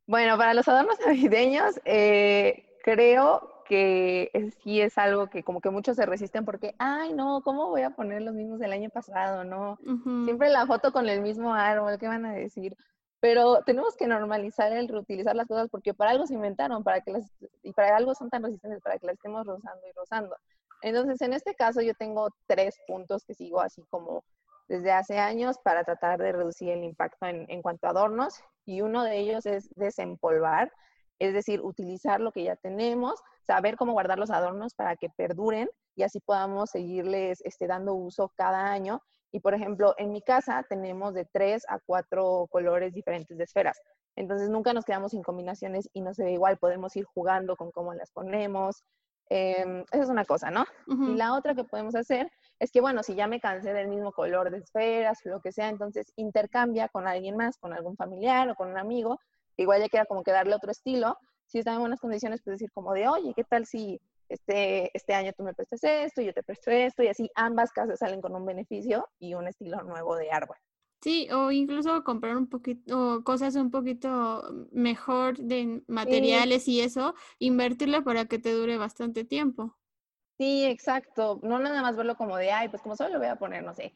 Bueno, 0.07 0.37
para 0.37 0.55
los 0.55 0.69
adornos 0.69 0.99
navideños, 1.07 1.81
eh, 1.85 2.65
creo 2.83 3.51
que 3.67 4.31
sí 4.63 4.81
es 4.81 4.99
algo 4.99 5.29
que 5.29 5.43
como 5.43 5.61
que 5.61 5.71
muchos 5.71 5.97
se 5.97 6.05
resisten 6.05 6.45
porque, 6.45 6.75
ay, 6.79 7.15
no, 7.15 7.41
¿cómo 7.43 7.69
voy 7.71 7.83
a 7.83 7.91
poner 7.91 8.23
los 8.23 8.35
mismos 8.35 8.61
del 8.61 8.73
año 8.73 8.91
pasado? 8.91 9.45
No, 9.45 9.79
siempre 10.25 10.51
la 10.51 10.67
foto 10.67 10.93
con 10.93 11.09
el 11.09 11.23
mismo 11.23 11.55
árbol, 11.55 11.99
¿qué 11.99 12.07
van 12.07 12.27
a 12.27 12.35
decir? 12.35 12.77
Pero 13.21 13.63
tenemos 13.65 13.97
que 13.97 14.07
normalizar 14.07 14.71
el 14.73 14.87
reutilizar 14.87 15.35
las 15.35 15.49
cosas 15.49 15.71
porque 15.71 15.95
para 15.95 16.11
algo 16.11 16.27
se 16.27 16.35
inventaron, 16.35 16.85
para 16.85 17.01
que 17.01 17.13
las, 17.13 17.33
y 17.63 17.73
para 17.73 17.97
algo 17.97 18.15
son 18.15 18.29
tan 18.29 18.43
resistentes, 18.43 18.83
para 18.83 18.99
que 18.99 19.07
las 19.07 19.15
estemos 19.15 19.47
rozando 19.47 19.81
y 19.89 19.93
rozando. 19.93 20.37
Entonces, 20.83 21.23
en 21.23 21.33
este 21.33 21.55
caso 21.55 21.81
yo 21.81 21.95
tengo 21.95 22.29
tres 22.47 22.79
puntos 22.87 23.25
que 23.25 23.35
sigo 23.35 23.63
así 23.63 23.83
como 23.89 24.23
desde 24.69 24.93
hace 24.93 25.19
años 25.19 25.59
para 25.63 25.85
tratar 25.85 26.19
de 26.21 26.33
reducir 26.33 26.71
el 26.71 26.85
impacto 26.85 27.27
en, 27.27 27.47
en 27.49 27.63
cuanto 27.63 27.87
a 27.87 27.91
adornos 27.91 28.43
y 28.65 28.81
uno 28.81 29.05
de 29.05 29.19
ellos 29.19 29.47
es 29.47 29.69
desempolvar, 29.77 30.73
es 31.19 31.33
decir, 31.33 31.61
utilizar 31.61 32.21
lo 32.21 32.33
que 32.33 32.45
ya 32.45 32.57
tenemos, 32.57 33.21
saber 33.43 33.77
cómo 33.77 33.93
guardar 33.93 34.19
los 34.19 34.31
adornos 34.31 34.75
para 34.75 34.97
que 34.97 35.09
perduren 35.11 35.69
y 35.95 36.03
así 36.03 36.21
podamos 36.21 36.71
seguirles 36.71 37.41
este, 37.45 37.67
dando 37.67 37.95
uso 37.95 38.33
cada 38.37 38.73
año. 38.73 39.01
Y 39.31 39.41
por 39.41 39.55
ejemplo, 39.55 39.95
en 39.99 40.13
mi 40.13 40.23
casa 40.23 40.65
tenemos 40.69 41.15
de 41.15 41.25
tres 41.25 41.65
a 41.69 41.79
cuatro 41.85 42.47
colores 42.51 42.93
diferentes 42.93 43.37
de 43.37 43.45
esferas. 43.45 43.81
Entonces 44.17 44.49
nunca 44.49 44.73
nos 44.73 44.85
quedamos 44.85 45.11
sin 45.11 45.23
combinaciones 45.23 45.89
y 45.93 46.01
no 46.03 46.15
se 46.15 46.25
ve 46.25 46.33
igual, 46.33 46.57
podemos 46.57 46.95
ir 46.97 47.05
jugando 47.05 47.57
con 47.57 47.73
cómo 47.73 47.95
las 47.95 48.11
ponemos. 48.13 48.85
Em, 49.29 49.85
esa 49.91 50.05
es 50.05 50.09
una 50.09 50.25
cosa, 50.25 50.51
¿no? 50.51 50.65
Y 50.87 51.17
la 51.17 51.35
otra 51.35 51.55
que 51.55 51.65
podemos 51.65 51.95
hacer 51.95 52.31
es 52.59 52.71
que, 52.71 52.81
bueno, 52.81 53.03
si 53.03 53.15
ya 53.15 53.27
me 53.27 53.41
cansé 53.41 53.73
del 53.73 53.89
mismo 53.89 54.13
color 54.13 54.51
de 54.51 54.59
esferas, 54.59 55.21
lo 55.25 55.41
que 55.41 55.53
sea, 55.53 55.69
entonces 55.69 56.13
intercambia 56.17 56.89
con 56.89 57.07
alguien 57.07 57.37
más, 57.37 57.57
con 57.59 57.73
algún 57.73 57.97
familiar 57.97 58.49
o 58.49 58.55
con 58.55 58.71
un 58.71 58.79
amigo, 58.79 59.21
igual 59.57 59.81
ya 59.81 59.89
quiera 59.89 60.07
como 60.07 60.23
que 60.23 60.33
darle 60.33 60.55
otro 60.55 60.71
estilo. 60.71 61.19
Si 61.47 61.59
está 61.59 61.75
en 61.75 61.81
buenas 61.81 62.01
condiciones, 62.01 62.41
pues 62.43 62.55
decir 62.55 62.73
como 62.73 62.93
de, 62.95 63.09
oye, 63.09 63.33
¿qué 63.35 63.45
tal 63.45 63.67
si 63.67 64.01
este, 64.29 64.91
este 64.97 65.15
año 65.15 65.33
tú 65.37 65.45
me 65.45 65.55
prestas 65.55 65.85
esto, 65.85 66.23
yo 66.23 66.33
te 66.33 66.43
presto 66.43 66.71
esto, 66.71 67.03
y 67.03 67.09
así 67.09 67.31
ambas 67.35 67.71
casas 67.73 67.99
salen 67.99 68.21
con 68.21 68.35
un 68.35 68.47
beneficio 68.47 69.09
y 69.19 69.35
un 69.35 69.47
estilo 69.49 69.83
nuevo 69.83 70.17
de 70.17 70.31
árbol. 70.31 70.57
Sí, 71.03 71.29
o 71.31 71.51
incluso 71.51 72.03
comprar 72.03 72.37
un 72.37 72.49
poquito, 72.49 73.23
cosas 73.25 73.57
un 73.57 73.71
poquito 73.71 74.43
mejor 74.73 75.37
de 75.37 75.83
materiales 75.87 76.67
y 76.67 76.81
eso, 76.81 77.15
invertirlo 77.39 78.03
para 78.05 78.25
que 78.25 78.39
te 78.39 78.53
dure 78.53 78.79
bastante 78.79 79.25
tiempo. 79.25 79.77
Sí, 80.39 80.65
exacto. 80.67 81.41
No 81.43 81.59
nada 81.59 81.83
más 81.83 81.97
verlo 81.97 82.17
como 82.17 82.37
de, 82.37 82.51
ay, 82.51 82.69
pues 82.69 82.83
como 82.83 82.97
solo 82.97 83.11
lo 83.11 83.19
voy 83.19 83.29
a 83.29 83.37
poner, 83.37 83.63
no 83.63 83.75
sé, 83.75 83.95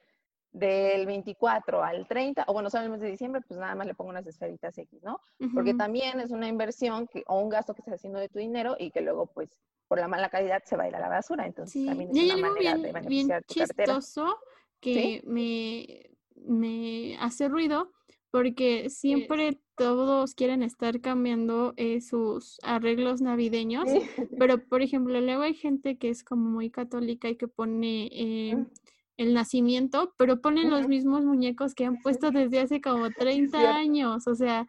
del 0.51 1.07
24 1.07 1.83
al 1.83 2.07
30, 2.07 2.45
o 2.47 2.53
bueno, 2.53 2.71
solo 2.71 2.85
el 2.85 2.91
mes 2.91 3.01
de 3.01 3.11
diciembre, 3.11 3.43
pues 3.47 3.59
nada 3.59 3.75
más 3.75 3.87
le 3.87 3.95
pongo 3.95 4.11
unas 4.11 4.27
esferitas 4.27 4.77
X, 4.79 5.03
¿no? 5.03 5.21
Porque 5.53 5.75
también 5.75 6.21
es 6.21 6.31
una 6.31 6.49
inversión 6.49 7.07
que, 7.07 7.23
o 7.27 7.41
un 7.41 7.49
gasto 7.49 7.75
que 7.75 7.81
estás 7.81 7.95
haciendo 7.95 8.19
de 8.19 8.29
tu 8.29 8.39
dinero 8.39 8.77
y 8.79 8.91
que 8.91 9.01
luego, 9.01 9.27
pues, 9.27 9.59
por 9.89 9.99
la 9.99 10.09
mala 10.09 10.29
calidad 10.29 10.63
se 10.65 10.77
va 10.77 10.85
a 10.85 10.89
ir 10.89 10.97
a 10.97 11.01
la 11.01 11.09
basura. 11.09 11.47
Entonces, 11.47 11.85
también 11.85 12.11
es 12.11 12.17
una 12.25 12.49
manera 12.49 12.77
de 12.77 12.93
beneficiar 12.93 13.43
tu 13.45 13.55
chistoso 13.55 14.39
que 14.81 15.23
me 15.25 16.09
me 16.47 17.17
hace 17.19 17.49
ruido 17.49 17.93
porque 18.31 18.91
siempre 18.91 19.59
todos 19.77 20.35
quieren 20.35 20.63
estar 20.63 21.01
cambiando 21.01 21.73
eh, 21.77 22.01
sus 22.01 22.59
arreglos 22.63 23.21
navideños, 23.21 23.89
pero 24.39 24.63
por 24.67 24.83
ejemplo, 24.83 25.21
luego 25.21 25.43
hay 25.43 25.55
gente 25.55 25.97
que 25.97 26.11
es 26.11 26.25
como 26.25 26.51
muy 26.51 26.71
católica 26.71 27.29
y 27.29 27.37
que 27.37 27.49
pone 27.49 28.09
eh, 28.13 28.67
el 29.17 29.35
nacimiento, 29.35 30.15
pero 30.19 30.41
ponen 30.41 30.71
los 30.71 30.89
mismos 30.89 31.25
muñecos 31.25 31.75
que 31.75 31.85
han 31.85 32.01
puesto 32.01 32.31
desde 32.31 32.61
hace 32.61 32.81
como 32.81 33.09
30 33.19 33.77
años, 33.77 34.27
o 34.27 34.35
sea, 34.35 34.67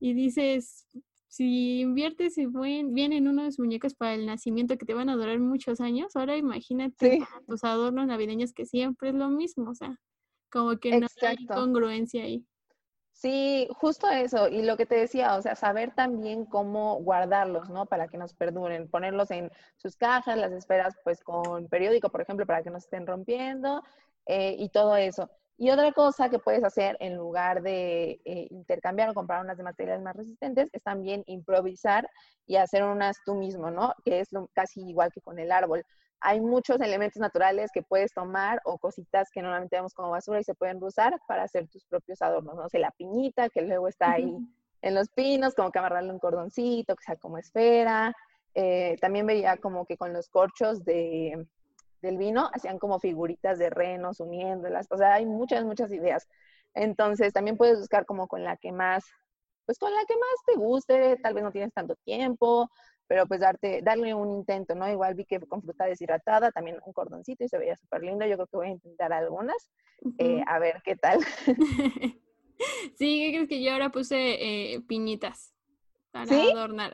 y 0.00 0.12
dices, 0.14 0.86
si 1.28 1.80
inviertes 1.80 2.36
bien 2.36 3.12
en 3.12 3.28
unos 3.28 3.58
muñecos 3.58 3.94
para 3.94 4.14
el 4.14 4.26
nacimiento 4.26 4.76
que 4.76 4.86
te 4.86 4.94
van 4.94 5.08
a 5.08 5.16
durar 5.16 5.38
muchos 5.38 5.80
años, 5.80 6.16
ahora 6.16 6.36
imagínate 6.36 7.20
tus 7.46 7.64
adornos 7.64 8.06
navideños 8.06 8.52
que 8.52 8.66
siempre 8.66 9.10
es 9.10 9.14
lo 9.14 9.28
mismo, 9.28 9.70
o 9.70 9.74
sea. 9.74 9.98
Como 10.50 10.78
que 10.78 10.98
no 10.98 11.06
hay 11.20 11.46
congruencia 11.46 12.24
ahí. 12.24 12.46
Sí, 13.18 13.66
justo 13.80 14.08
eso. 14.08 14.46
Y 14.48 14.62
lo 14.62 14.76
que 14.76 14.86
te 14.86 14.94
decía, 14.94 15.34
o 15.34 15.42
sea, 15.42 15.56
saber 15.56 15.92
también 15.92 16.44
cómo 16.46 17.00
guardarlos, 17.02 17.68
¿no? 17.68 17.86
Para 17.86 18.06
que 18.06 18.16
nos 18.16 18.32
perduren. 18.32 18.88
Ponerlos 18.88 19.32
en 19.32 19.50
sus 19.76 19.96
cajas, 19.96 20.38
las 20.38 20.52
esperas 20.52 20.94
pues 21.02 21.20
con 21.24 21.66
periódico, 21.68 22.10
por 22.10 22.20
ejemplo, 22.20 22.46
para 22.46 22.62
que 22.62 22.70
no 22.70 22.78
se 22.78 22.84
estén 22.86 23.08
rompiendo 23.08 23.82
eh, 24.26 24.54
y 24.56 24.68
todo 24.68 24.94
eso. 24.96 25.28
Y 25.56 25.70
otra 25.70 25.90
cosa 25.92 26.28
que 26.30 26.38
puedes 26.38 26.62
hacer 26.62 26.96
en 27.00 27.16
lugar 27.16 27.62
de 27.62 28.20
eh, 28.24 28.46
intercambiar 28.50 29.08
o 29.10 29.14
comprar 29.14 29.42
unas 29.44 29.56
de 29.56 29.64
materiales 29.64 30.00
más 30.04 30.14
resistentes 30.14 30.68
es 30.72 30.82
también 30.84 31.24
improvisar 31.26 32.08
y 32.46 32.54
hacer 32.54 32.84
unas 32.84 33.16
tú 33.24 33.34
mismo, 33.34 33.68
¿no? 33.72 33.94
Que 34.04 34.20
es 34.20 34.28
casi 34.52 34.82
igual 34.88 35.10
que 35.12 35.20
con 35.20 35.40
el 35.40 35.50
árbol 35.50 35.84
hay 36.20 36.40
muchos 36.40 36.80
elementos 36.80 37.20
naturales 37.20 37.70
que 37.72 37.82
puedes 37.82 38.12
tomar 38.12 38.60
o 38.64 38.78
cositas 38.78 39.30
que 39.30 39.42
normalmente 39.42 39.76
vemos 39.76 39.94
como 39.94 40.10
basura 40.10 40.40
y 40.40 40.44
se 40.44 40.54
pueden 40.54 40.82
usar 40.82 41.18
para 41.28 41.44
hacer 41.44 41.68
tus 41.68 41.84
propios 41.84 42.22
adornos, 42.22 42.56
no 42.56 42.68
sé, 42.68 42.78
la 42.78 42.90
piñita 42.90 43.48
que 43.48 43.62
luego 43.62 43.88
está 43.88 44.12
ahí 44.12 44.36
en 44.82 44.94
los 44.94 45.08
pinos, 45.10 45.54
como 45.54 45.70
que 45.70 45.78
amarrarle 45.78 46.12
un 46.12 46.18
cordoncito, 46.18 46.96
que 46.96 47.04
sea 47.04 47.16
como 47.16 47.38
esfera. 47.38 48.14
Eh, 48.54 48.96
también 49.00 49.26
veía 49.26 49.56
como 49.56 49.86
que 49.86 49.96
con 49.96 50.12
los 50.12 50.28
corchos 50.28 50.84
de, 50.84 51.46
del 52.02 52.18
vino 52.18 52.50
hacían 52.52 52.78
como 52.78 52.98
figuritas 52.98 53.58
de 53.58 53.70
renos 53.70 54.20
uniéndolas, 54.20 54.86
o 54.90 54.96
sea, 54.96 55.14
hay 55.14 55.26
muchas, 55.26 55.64
muchas 55.64 55.92
ideas. 55.92 56.28
Entonces, 56.74 57.32
también 57.32 57.56
puedes 57.56 57.78
buscar 57.78 58.06
como 58.06 58.28
con 58.28 58.44
la 58.44 58.56
que 58.56 58.72
más, 58.72 59.04
pues 59.66 59.78
con 59.78 59.92
la 59.92 60.04
que 60.06 60.14
más 60.14 60.44
te 60.46 60.54
guste, 60.56 61.16
tal 61.22 61.34
vez 61.34 61.44
no 61.44 61.52
tienes 61.52 61.72
tanto 61.72 61.96
tiempo, 62.04 62.70
pero 63.08 63.26
pues 63.26 63.40
darte, 63.40 63.80
darle 63.82 64.14
un 64.14 64.30
intento, 64.30 64.74
¿no? 64.74 64.88
Igual 64.88 65.14
vi 65.14 65.24
que 65.24 65.40
con 65.40 65.62
fruta 65.62 65.86
deshidratada, 65.86 66.52
también 66.52 66.78
un 66.84 66.92
cordoncito 66.92 67.42
y 67.42 67.48
se 67.48 67.58
veía 67.58 67.74
súper 67.76 68.02
lindo. 68.02 68.26
Yo 68.26 68.34
creo 68.34 68.46
que 68.46 68.56
voy 68.56 68.66
a 68.68 68.72
intentar 68.72 69.12
algunas, 69.12 69.70
eh, 70.18 70.42
a 70.46 70.58
ver 70.58 70.82
qué 70.84 70.94
tal. 70.94 71.18
sí, 72.98 73.20
¿qué 73.20 73.30
crees 73.32 73.48
que 73.48 73.62
yo 73.62 73.72
ahora 73.72 73.90
puse 73.90 74.16
eh, 74.74 74.80
piñitas 74.82 75.54
para 76.12 76.30
adornar? 76.30 76.92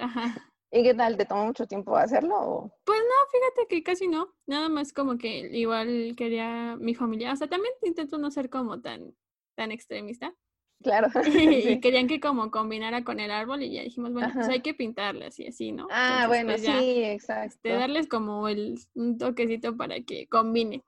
¿Y 0.70 0.82
qué 0.82 0.94
tal? 0.94 1.16
¿Te 1.16 1.24
tomó 1.24 1.46
mucho 1.46 1.66
tiempo 1.66 1.96
hacerlo? 1.96 2.72
Pues 2.84 2.98
no, 2.98 3.30
fíjate 3.30 3.68
que 3.68 3.82
casi 3.82 4.08
no. 4.08 4.34
Nada 4.46 4.68
más 4.68 4.92
como 4.92 5.18
que 5.18 5.48
igual 5.56 6.14
quería 6.16 6.76
mi 6.76 6.94
familia. 6.94 7.32
O 7.32 7.36
sea, 7.36 7.48
también 7.48 7.74
intento 7.82 8.18
no 8.18 8.30
ser 8.30 8.50
como 8.50 8.80
tan, 8.80 9.14
tan 9.54 9.72
extremista. 9.72 10.34
Claro. 10.82 11.08
y 11.24 11.80
querían 11.80 12.06
que 12.06 12.20
como 12.20 12.50
combinara 12.50 13.04
con 13.04 13.20
el 13.20 13.30
árbol 13.30 13.62
y 13.62 13.72
ya 13.72 13.82
dijimos, 13.82 14.12
bueno, 14.12 14.30
pues 14.34 14.48
hay 14.48 14.60
que 14.60 14.74
pintarlas 14.74 15.38
y 15.40 15.46
así, 15.46 15.72
¿no? 15.72 15.88
Ah, 15.90 16.24
bueno, 16.28 16.52
pues, 16.52 16.62
sí, 16.62 17.04
exacto. 17.04 17.60
De 17.62 17.74
darles 17.74 18.08
como 18.08 18.48
el, 18.48 18.78
un 18.94 19.18
toquecito 19.18 19.76
para 19.76 20.00
que 20.00 20.26
combine 20.26 20.82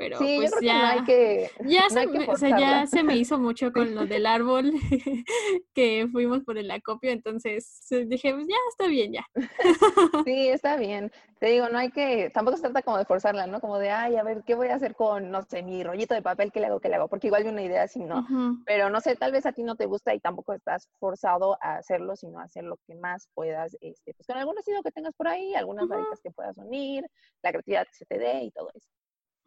pero 0.00 0.16
sí, 0.16 0.36
pues 0.36 0.50
yo 0.50 0.56
creo 0.56 0.72
ya, 0.72 0.72
que 0.72 0.80
no 0.80 0.88
hay 0.88 1.04
que, 1.04 1.50
ya, 1.68 1.90
se, 1.90 2.06
me, 2.06 2.26
o 2.26 2.36
sea, 2.36 2.58
ya 2.58 2.86
se 2.86 3.02
me 3.02 3.18
hizo 3.18 3.38
mucho 3.38 3.70
con 3.70 3.94
lo 3.94 4.06
del 4.06 4.24
árbol 4.24 4.72
que 5.74 6.08
fuimos 6.10 6.42
por 6.42 6.56
el 6.56 6.70
acopio, 6.70 7.10
entonces 7.10 7.86
dije, 8.06 8.32
pues 8.32 8.46
ya 8.48 8.56
está 8.70 8.86
bien, 8.86 9.12
ya. 9.12 9.26
Sí, 10.26 10.48
está 10.48 10.76
bien. 10.76 11.12
Te 11.38 11.48
digo, 11.48 11.68
no 11.68 11.78
hay 11.78 11.90
que, 11.90 12.30
tampoco 12.30 12.56
se 12.56 12.62
trata 12.62 12.82
como 12.82 12.96
de 12.96 13.04
forzarla, 13.04 13.46
¿no? 13.46 13.60
Como 13.60 13.78
de, 13.78 13.90
ay, 13.90 14.16
a 14.16 14.22
ver, 14.22 14.42
¿qué 14.46 14.54
voy 14.54 14.68
a 14.68 14.76
hacer 14.76 14.94
con, 14.94 15.30
no 15.30 15.42
sé, 15.42 15.62
mi 15.62 15.82
rollito 15.82 16.14
de 16.14 16.22
papel? 16.22 16.50
¿Qué 16.50 16.60
le 16.60 16.66
hago? 16.66 16.80
¿Qué 16.80 16.88
le 16.88 16.96
hago? 16.96 17.08
Porque 17.08 17.26
igual 17.26 17.42
hay 17.42 17.48
una 17.48 17.62
idea 17.62 17.82
así, 17.82 18.00
¿no? 18.00 18.26
Pero 18.64 18.88
no 18.88 19.00
sé, 19.00 19.16
tal 19.16 19.32
vez 19.32 19.44
a 19.44 19.52
ti 19.52 19.62
no 19.62 19.76
te 19.76 19.84
gusta 19.84 20.14
y 20.14 20.20
tampoco 20.20 20.54
estás 20.54 20.88
forzado 20.98 21.58
a 21.60 21.76
hacerlo, 21.76 22.16
sino 22.16 22.40
a 22.40 22.44
hacer 22.44 22.64
lo 22.64 22.78
que 22.86 22.94
más 22.94 23.28
puedas, 23.34 23.76
este, 23.80 24.14
pues 24.14 24.26
con 24.26 24.38
algún 24.38 24.56
residuo 24.56 24.82
que 24.82 24.92
tengas 24.92 25.14
por 25.14 25.28
ahí, 25.28 25.54
algunas 25.54 25.88
varitas 25.88 26.20
que 26.22 26.30
puedas 26.30 26.56
unir, 26.56 27.04
la 27.42 27.50
creatividad 27.50 27.86
que 27.86 27.94
se 27.94 28.06
te 28.06 28.18
dé 28.18 28.44
y 28.44 28.50
todo 28.50 28.70
eso. 28.74 28.88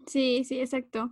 Sí, 0.07 0.43
sí, 0.43 0.59
exacto. 0.59 1.11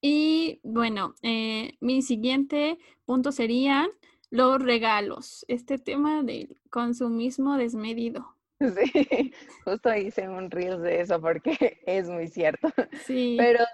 Y 0.00 0.60
bueno, 0.62 1.14
eh, 1.22 1.74
mi 1.80 2.02
siguiente 2.02 2.78
punto 3.04 3.32
serían 3.32 3.90
los 4.30 4.62
regalos, 4.62 5.44
este 5.48 5.78
tema 5.78 6.22
del 6.22 6.58
consumismo 6.70 7.56
desmedido. 7.56 8.36
Sí, 8.60 9.32
justo 9.64 9.94
hice 9.94 10.28
un 10.28 10.50
reel 10.50 10.82
de 10.82 11.00
eso 11.00 11.18
porque 11.18 11.80
es 11.86 12.08
muy 12.08 12.28
cierto. 12.28 12.68
Sí. 13.06 13.36
Pero 13.38 13.64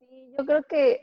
sí, 0.00 0.34
yo 0.36 0.44
creo 0.44 0.64
que 0.64 1.00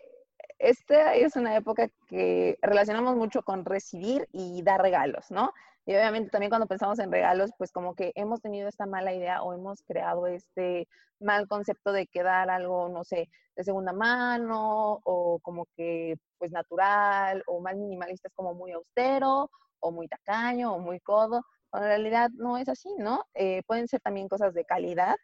esta 0.60 1.16
es 1.16 1.38
una 1.38 1.56
época 1.56 1.89
que 2.10 2.60
relacionamos 2.62 3.16
mucho 3.16 3.44
con 3.44 3.63
recibir 3.63 4.28
y 4.34 4.62
dar 4.62 4.82
regalos, 4.82 5.32
¿no? 5.32 5.54
Y 5.89 5.96
obviamente 5.96 6.29
también 6.29 6.51
cuando 6.51 6.67
pensamos 6.67 7.00
en 7.00 7.12
regalos, 7.12 7.50
pues 7.58 7.72
como 7.72 7.96
que 7.96 8.12
hemos 8.13 8.41
tenido 8.41 8.69
esta 8.69 8.86
mala 8.86 9.12
idea 9.12 9.41
o 9.41 9.53
hemos 9.53 9.81
creado 9.81 10.27
este 10.27 10.88
mal 11.19 11.48
concepto 11.48 11.91
de 11.91 12.05
quedar 12.05 12.51
algo, 12.51 12.89
no 12.89 13.03
sé, 13.03 13.27
de 13.55 13.63
segunda 13.63 13.91
mano 13.91 15.00
o 15.03 15.39
como 15.41 15.65
que 15.75 16.13
pues 16.38 16.51
natural 16.51 17.41
o 17.48 17.60
más 17.60 17.75
minimalista 17.75 18.27
es 18.27 18.36
como 18.36 18.53
muy 18.53 18.72
austero 18.72 19.50
o 19.79 19.91
muy 19.91 20.08
tacaño 20.08 20.75
o 20.75 20.77
muy 20.77 21.00
codo. 21.00 21.43
Cuando 21.72 21.88
en 21.89 21.93
realidad 22.03 22.29
no 22.36 22.60
es 22.60 22.69
así, 22.69 22.93
¿no? 23.00 23.24
Eh, 23.34 23.63
pueden 23.65 23.88
ser 23.88 24.00
también 24.00 24.27
cosas 24.27 24.53
de 24.53 24.65
calidad, 24.65 25.15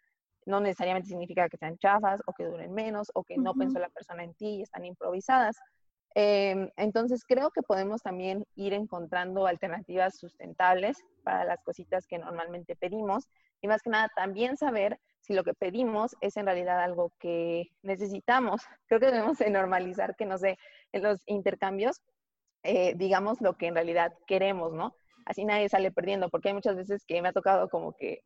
no 0.48 0.62
necesariamente 0.62 1.10
significa 1.10 1.48
que 1.48 1.58
sean 1.58 1.78
chafas 1.78 2.22
o 2.26 2.34
que 2.34 2.46
duren 2.46 2.74
menos 2.74 3.12
o 3.14 3.24
que 3.24 3.38
no 3.38 3.54
pensó 3.54 3.78
la 3.78 3.90
persona 3.90 4.24
en 4.24 4.34
ti 4.34 4.56
y 4.56 4.62
están 4.64 4.84
improvisadas. 4.84 5.58
Em, 6.16 6.70
entonces 6.78 7.24
creo 7.26 7.52
que 7.52 7.62
podemos 7.62 8.02
también 8.02 8.46
ir 8.56 8.74
encontrando 8.74 9.46
alternativas 9.48 10.18
sustentables 10.18 10.98
para 11.24 11.44
las 11.44 11.62
cositas 11.64 12.08
que 12.08 12.18
normalmente 12.18 12.76
pedimos 12.76 13.28
y 13.62 13.68
más 13.68 13.82
que 13.82 13.90
nada 13.90 14.10
también 14.16 14.56
saber 14.56 14.98
si 15.20 15.34
lo 15.34 15.44
que 15.44 15.54
pedimos 15.54 16.16
es 16.22 16.38
en 16.38 16.46
realidad 16.46 16.82
algo 16.82 17.12
que 17.20 17.68
necesitamos. 17.82 18.62
Creo 18.88 19.00
que 19.00 19.08
debemos 19.08 19.38
de 19.40 19.50
normalizar 19.50 20.16
que, 20.16 20.26
no 20.26 20.38
sé, 20.38 20.58
en 20.94 21.04
los 21.04 21.22
intercambios 21.26 22.02
eh, 22.68 22.96
digamos 22.96 23.42
lo 23.42 23.58
que 23.58 23.68
en 23.68 23.76
realidad 23.76 24.12
queremos, 24.26 24.74
¿no? 24.74 24.96
Así 25.26 25.46
nadie 25.46 25.70
sale 25.70 25.92
perdiendo, 25.92 26.30
porque 26.30 26.48
hay 26.50 26.56
muchas 26.56 26.76
veces 26.76 27.06
que 27.06 27.22
me 27.22 27.30
ha 27.30 27.32
tocado 27.32 27.70
como 27.70 27.94
que, 27.94 28.24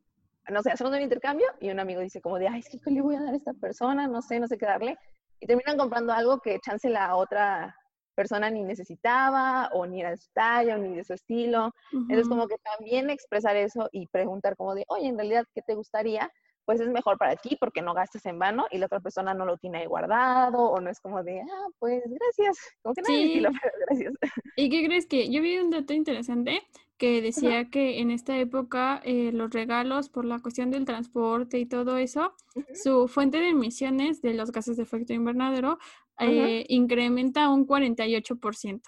no 0.48 0.62
sé, 0.62 0.70
hacemos 0.70 0.94
un 0.94 1.02
intercambio 1.02 1.46
y 1.60 1.68
un 1.68 1.78
amigo 1.78 2.00
dice 2.00 2.22
como 2.22 2.38
de, 2.38 2.48
ay, 2.48 2.60
es 2.60 2.70
que 2.70 2.78
¿qué 2.80 2.90
le 2.90 3.02
voy 3.02 3.16
a 3.16 3.20
dar 3.20 3.34
a 3.34 3.36
esta 3.36 3.52
persona? 3.52 4.08
No 4.08 4.22
sé, 4.22 4.40
no 4.40 4.48
sé 4.48 4.56
qué 4.56 4.64
darle. 4.64 4.96
Y 5.40 5.46
terminan 5.46 5.76
comprando 5.76 6.14
algo 6.14 6.40
que 6.40 6.58
chance 6.60 6.88
la 6.88 7.16
otra 7.16 7.76
persona 8.20 8.50
ni 8.50 8.62
necesitaba 8.62 9.70
o 9.72 9.86
ni 9.86 10.00
era 10.00 10.10
de 10.10 10.18
su 10.18 10.28
talla 10.34 10.74
o 10.74 10.78
ni 10.78 10.94
de 10.94 11.04
su 11.04 11.14
estilo. 11.14 11.72
Entonces 11.92 12.28
como 12.28 12.46
que 12.48 12.56
también 12.58 13.08
expresar 13.08 13.56
eso 13.56 13.88
y 13.92 14.06
preguntar 14.08 14.56
como 14.56 14.74
de, 14.74 14.84
oye, 14.88 15.08
en 15.08 15.16
realidad, 15.16 15.44
¿qué 15.54 15.62
te 15.62 15.74
gustaría? 15.74 16.30
pues 16.66 16.78
es 16.80 16.88
mejor 16.88 17.18
para 17.18 17.34
ti 17.34 17.56
porque 17.58 17.82
no 17.82 17.94
gastas 17.94 18.24
en 18.26 18.38
vano 18.38 18.66
y 18.70 18.78
la 18.78 18.86
otra 18.86 19.00
persona 19.00 19.34
no 19.34 19.44
lo 19.44 19.56
tiene 19.56 19.78
ahí 19.78 19.86
guardado 19.86 20.58
o 20.58 20.80
no 20.80 20.88
es 20.88 21.00
como 21.00 21.24
de, 21.24 21.40
ah, 21.40 21.68
pues 21.80 22.00
gracias, 22.06 22.58
como 22.82 22.94
que 22.94 23.02
sí. 23.04 23.42
gracias. 23.88 24.14
¿Y 24.54 24.70
qué 24.70 24.84
crees 24.84 25.06
que? 25.06 25.28
Yo 25.30 25.42
vi 25.42 25.58
un 25.58 25.70
dato 25.70 25.94
interesante 25.94 26.62
que 26.96 27.22
decía 27.22 27.70
que 27.70 27.98
en 27.98 28.10
esta 28.10 28.38
época 28.38 29.00
eh, 29.04 29.32
los 29.32 29.50
regalos 29.50 30.10
por 30.10 30.24
la 30.24 30.38
cuestión 30.38 30.70
del 30.70 30.84
transporte 30.84 31.58
y 31.58 31.66
todo 31.66 31.96
eso, 31.96 32.34
su 32.74 33.08
fuente 33.08 33.38
de 33.38 33.48
emisiones 33.48 34.20
de 34.20 34.34
los 34.34 34.52
gases 34.52 34.76
de 34.76 34.82
efecto 34.82 35.14
invernadero 35.14 35.78
eh, 36.20 36.66
incrementa 36.68 37.48
un 37.48 37.66
48%. 37.66 38.82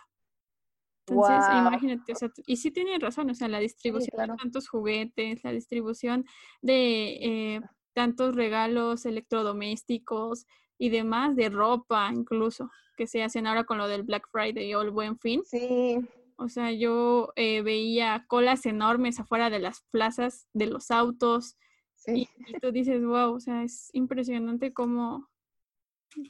Entonces, 1.06 1.44
imagínate, 1.58 2.12
o 2.12 2.14
sea, 2.14 2.30
y 2.46 2.56
sí 2.56 2.70
tiene 2.70 2.98
razón, 2.98 3.28
o 3.30 3.34
sea, 3.34 3.48
la 3.48 3.58
distribución 3.58 4.16
de 4.16 4.36
tantos 4.36 4.68
juguetes, 4.68 5.42
la 5.42 5.52
distribución 5.52 6.24
de 6.60 7.18
eh, 7.20 7.60
tantos 7.92 8.36
regalos 8.36 9.04
electrodomésticos 9.04 10.46
y 10.78 10.90
demás, 10.90 11.34
de 11.34 11.48
ropa 11.48 12.10
incluso, 12.12 12.70
que 12.96 13.06
se 13.06 13.22
hacen 13.22 13.46
ahora 13.46 13.64
con 13.64 13.78
lo 13.78 13.88
del 13.88 14.04
Black 14.04 14.28
Friday 14.30 14.72
o 14.74 14.82
el 14.82 14.90
Buen 14.90 15.18
Fin. 15.18 15.42
Sí. 15.44 15.98
O 16.36 16.48
sea, 16.48 16.72
yo 16.72 17.32
eh, 17.36 17.62
veía 17.62 18.24
colas 18.28 18.66
enormes 18.66 19.20
afuera 19.20 19.50
de 19.50 19.58
las 19.58 19.82
plazas 19.90 20.48
de 20.52 20.66
los 20.66 20.90
autos. 20.90 21.56
Sí. 21.94 22.28
Y, 22.46 22.58
tú 22.60 22.72
dices, 22.72 23.04
wow, 23.04 23.34
o 23.34 23.40
sea, 23.40 23.62
es 23.62 23.90
impresionante 23.92 24.72
cómo, 24.72 25.28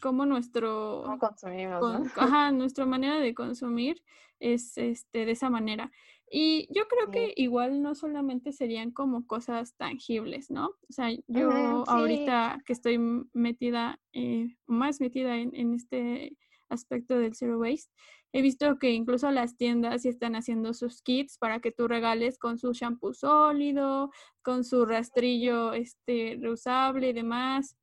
cómo 0.00 0.26
nuestro... 0.26 1.02
¿Cómo 1.04 1.18
consumimos, 1.18 1.82
Ajá, 2.16 2.50
nuestra 2.52 2.86
manera 2.86 3.18
de 3.18 3.34
consumir 3.34 4.02
es 4.40 4.76
este, 4.76 5.24
de 5.24 5.32
esa 5.32 5.50
manera. 5.50 5.90
Y 6.34 6.66
yo 6.72 6.88
creo 6.88 7.10
que 7.10 7.34
igual 7.36 7.82
no 7.82 7.94
solamente 7.94 8.52
serían 8.52 8.90
como 8.90 9.26
cosas 9.26 9.74
tangibles, 9.76 10.50
¿no? 10.50 10.68
O 10.88 10.92
sea, 10.92 11.10
yo 11.26 11.84
ahorita 11.86 12.62
que 12.64 12.72
estoy 12.72 12.98
metida, 13.34 14.00
eh, 14.14 14.56
más 14.66 15.00
metida 15.00 15.36
en, 15.36 15.54
en, 15.54 15.74
este 15.74 16.38
aspecto 16.70 17.18
del 17.18 17.34
zero 17.34 17.58
waste, 17.58 17.92
he 18.32 18.40
visto 18.40 18.78
que 18.78 18.92
incluso 18.92 19.30
las 19.30 19.58
tiendas 19.58 20.06
están 20.06 20.34
haciendo 20.34 20.72
sus 20.72 21.02
kits 21.02 21.36
para 21.36 21.60
que 21.60 21.70
tú 21.70 21.86
regales 21.86 22.38
con 22.38 22.58
su 22.58 22.72
shampoo 22.72 23.12
sólido, 23.12 24.10
con 24.40 24.64
su 24.64 24.86
rastrillo 24.86 25.74
este, 25.74 26.38
reusable 26.40 27.10
y 27.10 27.12
demás, 27.12 27.76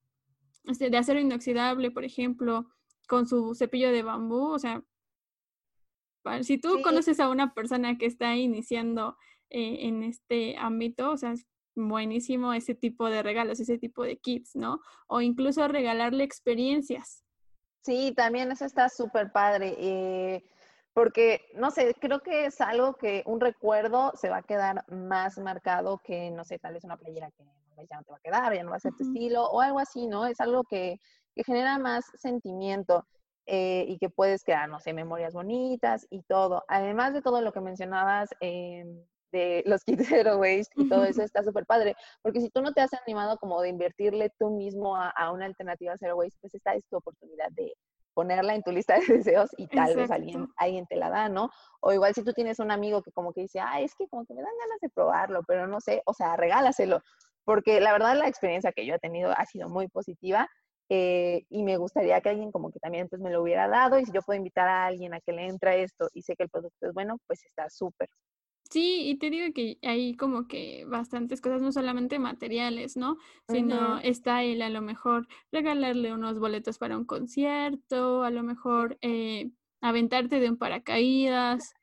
este, 0.66 0.89
de 0.89 0.98
acero 0.98 1.20
inoxidable, 1.20 1.92
por 1.92 2.04
ejemplo, 2.04 2.70
con 3.08 3.28
su 3.28 3.56
cepillo 3.56 3.92
de 3.92 4.04
bambú, 4.04 4.51
o 4.51 4.60
sea, 4.60 4.84
si 6.42 6.58
tú 6.60 6.82
conoces 6.84 7.20
a 7.20 7.30
una 7.30 7.54
persona 7.54 7.98
que 7.98 8.06
está 8.06 8.36
iniciando 8.36 9.18
eh, 9.50 9.88
en 9.88 10.04
este 10.04 10.58
ámbito, 10.58 11.12
o 11.12 11.18
sea, 11.18 11.32
es 11.32 11.48
buenísimo 11.75 12.54
ese 12.54 12.75
tipo 12.75 13.10
de 13.10 13.24
regalos, 13.24 13.60
ese 13.60 13.78
tipo 13.78 14.04
de 14.04 14.18
kits, 14.18 14.56
¿no? 14.56 14.82
O 15.08 15.22
incluso 15.22 15.68
regalarle 15.68 16.24
experiencias. 16.24 17.24
Sí, 17.84 18.13
también 18.16 18.51
eso 18.51 18.66
está 18.66 18.89
súper 18.89 19.32
padre. 19.32 19.75
Eh, 19.78 20.44
porque, 20.94 21.46
no 21.56 21.72
sé, 21.72 21.96
creo 22.00 22.20
que 22.20 22.46
es 22.46 22.60
algo 22.60 22.96
que 22.96 23.24
un 23.25 23.39
recuerdo 23.39 24.12
se 24.16 24.30
va 24.30 24.38
a 24.38 24.44
quedar 24.44 24.84
más 24.92 25.38
marcado 25.38 26.00
que, 26.00 26.30
no 26.32 26.44
sé, 26.44 26.60
tal 26.60 26.74
vez 26.74 26.84
una 26.84 26.98
playera 26.98 27.32
que 27.32 27.44
ya 27.89 27.98
no 27.98 28.03
te 28.03 28.12
va 28.12 28.17
a 28.17 28.21
quedar, 28.21 28.53
ya 28.55 28.63
no 28.63 28.71
va 28.71 28.77
a 28.77 28.79
ser 28.79 28.93
tu 28.93 29.03
estilo, 29.03 29.45
o 29.45 29.62
algo 29.62 29.79
así, 29.79 30.07
¿no? 30.07 30.25
Es 30.25 30.39
algo 30.39 30.63
que, 30.63 30.98
que 31.36 31.43
genera 31.43 31.77
más 31.77 32.05
sentimiento. 32.15 33.05
Eh, 33.51 33.86
y 33.88 33.98
que 33.98 34.12
puedes 34.12 34.43
crear, 34.43 34.69
no 34.69 34.79
sé, 34.79 34.93
memorias 34.93 35.33
bonitas 35.33 36.05
y 36.12 36.21
todo. 36.21 36.63
Además 36.67 37.15
de 37.15 37.24
todo 37.24 37.41
lo 37.41 37.51
que 37.51 37.62
mencionabas 37.62 38.29
eh, 38.41 38.86
de 39.31 39.63
los 39.65 39.83
kits 39.83 40.07
Zero 40.07 40.38
Waste 40.38 40.74
y 40.75 40.89
todo 40.89 41.03
eso, 41.05 41.21
está 41.24 41.43
súper 41.43 41.65
padre, 41.65 41.95
porque 42.21 42.41
si 42.41 42.50
tú 42.50 42.62
no 42.62 42.74
te 42.74 42.81
has 42.81 42.91
animado 42.93 43.38
como 43.38 43.62
de 43.62 43.69
invertirle 43.69 44.31
tú 44.38 44.51
mismo 44.51 44.95
a, 44.95 45.31
una 45.31 45.45
alternativa 45.45 45.98
Zero 45.98 46.17
Waste, 46.17 46.38
pues 46.41 46.53
esta 46.55 46.74
es 46.74 46.86
tu 46.88 46.98
oportunidad 46.98 47.50
de 47.51 47.74
ponerla 48.13 48.53
en 48.53 48.63
tu 48.63 48.71
lista 48.71 49.00
de 49.00 49.17
deseos 49.17 49.50
y 49.57 49.67
tal 49.67 49.95
vez 49.95 50.12
alguien, 50.12 50.48
alguien 50.57 50.86
te 50.88 50.95
la 50.95 51.09
da, 51.09 51.29
¿no? 51.29 51.50
O 51.79 51.93
igual 51.93 52.13
si 52.13 52.24
tú 52.24 52.33
tienes 52.33 52.59
un 52.59 52.69
amigo 52.69 53.01
que 53.01 53.12
como 53.12 53.33
que 53.33 53.41
dice, 53.41 53.59
ah, 53.62 53.79
es 53.79 53.95
que 53.95 54.07
como 54.09 54.25
que 54.25 54.33
me 54.33 54.41
dan 54.41 54.51
ganas 54.59 54.79
de 54.81 54.89
probarlo, 54.89 55.41
pero 55.48 55.67
no 55.67 55.79
sé, 55.79 56.01
o 56.05 56.13
sea, 56.13 56.36
regálaselo, 56.36 57.01
porque 57.50 57.82
la 57.82 57.94
verdad 57.94 58.15
la 58.15 58.27
experiencia 58.27 58.72
que 58.72 58.86
yo 58.86 58.94
he 58.94 59.00
tenido 59.00 59.32
ha 59.36 59.44
sido 59.48 59.70
muy 59.70 59.88
positiva 59.88 60.48
eh, 60.88 61.46
y 61.50 61.64
me 61.64 61.77
gustaría 61.77 62.22
que 62.22 62.29
alguien 62.29 62.51
como 62.51 62.70
que 62.70 62.77
también 62.77 63.09
pues 63.09 63.20
me 63.24 63.31
lo 63.31 63.42
hubiera 63.42 63.68
dado 63.68 63.98
y 63.98 64.05
si 64.05 64.12
yo 64.12 64.22
puedo 64.22 64.38
invitar 64.38 64.68
a 64.70 64.85
alguien 64.85 65.16
a 65.16 65.20
que 65.20 65.31
le 65.31 65.48
entre 65.48 65.81
esto 65.81 66.09
y 66.14 66.22
sé 66.22 66.35
que 66.35 66.44
el 66.44 66.50
producto 66.51 66.85
es 66.85 66.94
bueno, 66.94 67.18
pues 67.25 67.44
está 67.44 67.68
súper. 67.72 68.07
Sí, 68.70 69.09
y 69.09 69.18
te 69.18 69.31
digo 69.31 69.51
que 69.51 69.79
hay 69.81 70.16
como 70.16 70.48
que 70.48 70.85
bastantes 70.85 71.42
cosas, 71.42 71.59
no 71.59 71.72
solamente 71.72 72.20
materiales, 72.20 72.96
¿no? 72.98 73.18
Sino 73.48 73.98
está 73.98 74.44
el 74.44 74.62
a 74.62 74.70
lo 74.70 74.83
mejor 74.83 75.27
regalarle 75.51 76.14
unos 76.14 76.38
boletos 76.38 76.77
para 76.77 77.00
un 77.00 77.05
concierto, 77.05 78.22
a 78.22 78.29
lo 78.29 78.44
mejor 78.44 79.00
eh, 79.01 79.50
aventarte 79.81 80.40
de 80.40 80.51
un 80.51 80.57
paracaídas. 80.57 81.74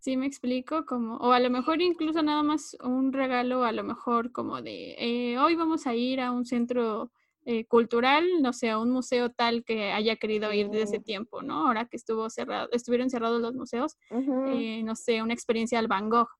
¿Sí 0.00 0.16
me 0.16 0.24
explico? 0.26 0.86
Como, 0.86 1.16
o 1.16 1.32
a 1.32 1.40
lo 1.40 1.50
mejor 1.50 1.82
incluso 1.82 2.22
nada 2.22 2.42
más 2.42 2.74
un 2.82 3.12
regalo, 3.12 3.64
a 3.64 3.72
lo 3.72 3.84
mejor 3.84 4.32
como 4.32 4.62
de, 4.62 4.94
eh, 4.98 5.38
hoy 5.38 5.56
vamos 5.56 5.86
a 5.86 5.94
ir 5.94 6.22
a 6.22 6.32
un 6.32 6.46
centro 6.46 7.12
eh, 7.44 7.66
cultural, 7.66 8.24
no 8.40 8.54
sé, 8.54 8.70
a 8.70 8.78
un 8.78 8.90
museo 8.90 9.30
tal 9.30 9.62
que 9.62 9.92
haya 9.92 10.16
querido 10.16 10.54
ir 10.54 10.70
desde 10.70 10.84
ese 10.84 11.00
tiempo, 11.00 11.42
¿no? 11.42 11.66
Ahora 11.66 11.84
que 11.84 11.98
estuvo 11.98 12.30
cerrado, 12.30 12.70
estuvieron 12.72 13.10
cerrados 13.10 13.42
los 13.42 13.54
museos, 13.54 13.98
eh, 14.10 14.82
no 14.84 14.96
sé, 14.96 15.22
una 15.22 15.34
experiencia 15.34 15.78
al 15.78 15.86
Van 15.86 16.08
Gogh, 16.08 16.30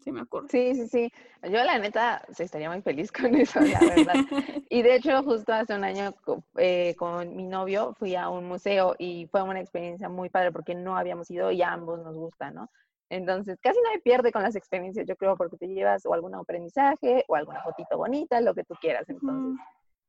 se 0.00 0.10
me 0.10 0.22
ocurre. 0.22 0.48
Sí, 0.50 0.74
sí, 0.74 0.88
sí. 0.88 1.12
Yo 1.44 1.62
la 1.62 1.78
neta 1.78 2.24
se 2.32 2.42
estaría 2.42 2.68
muy 2.68 2.82
feliz 2.82 3.12
con 3.12 3.36
eso, 3.36 3.60
la 3.60 3.78
verdad. 3.78 4.14
y 4.68 4.82
de 4.82 4.96
hecho, 4.96 5.22
justo 5.22 5.52
hace 5.52 5.76
un 5.76 5.84
año 5.84 6.12
eh, 6.56 6.96
con 6.98 7.36
mi 7.36 7.44
novio 7.44 7.94
fui 8.00 8.16
a 8.16 8.28
un 8.30 8.46
museo 8.46 8.96
y 8.98 9.28
fue 9.28 9.42
una 9.42 9.60
experiencia 9.60 10.08
muy 10.08 10.28
padre 10.28 10.50
porque 10.50 10.74
no 10.74 10.96
habíamos 10.96 11.30
ido 11.30 11.52
y 11.52 11.62
a 11.62 11.72
ambos 11.72 12.00
nos 12.00 12.16
gusta, 12.16 12.50
¿no? 12.50 12.68
Entonces, 13.08 13.58
casi 13.60 13.78
no 13.82 13.92
me 13.92 14.00
pierde 14.00 14.32
con 14.32 14.42
las 14.42 14.56
experiencias, 14.56 15.06
yo 15.06 15.16
creo, 15.16 15.36
porque 15.36 15.56
te 15.56 15.68
llevas 15.68 16.04
o 16.06 16.14
algún 16.14 16.34
aprendizaje 16.34 17.24
o 17.28 17.36
alguna 17.36 17.62
fotito 17.62 17.96
bonita, 17.96 18.40
lo 18.40 18.54
que 18.54 18.64
tú 18.64 18.74
quieras. 18.80 19.08
Entonces, 19.08 19.60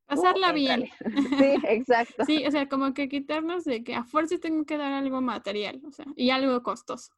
Pasarla 0.07 0.53
bien. 0.53 0.89
Sí, 1.38 1.55
exacto. 1.67 2.25
sí, 2.25 2.45
o 2.45 2.51
sea, 2.51 2.67
como 2.69 2.93
que 2.93 3.10
quitarnos 3.10 3.65
de 3.65 3.83
que 3.83 3.93
a 3.93 4.03
fuerza 4.05 4.38
tengo 4.39 4.65
que 4.65 4.77
dar 4.77 4.93
algo 4.93 5.21
material, 5.21 5.81
o 5.86 5.91
sea, 5.91 6.05
y 6.15 6.29
algo 6.29 6.63
costoso. 6.63 7.12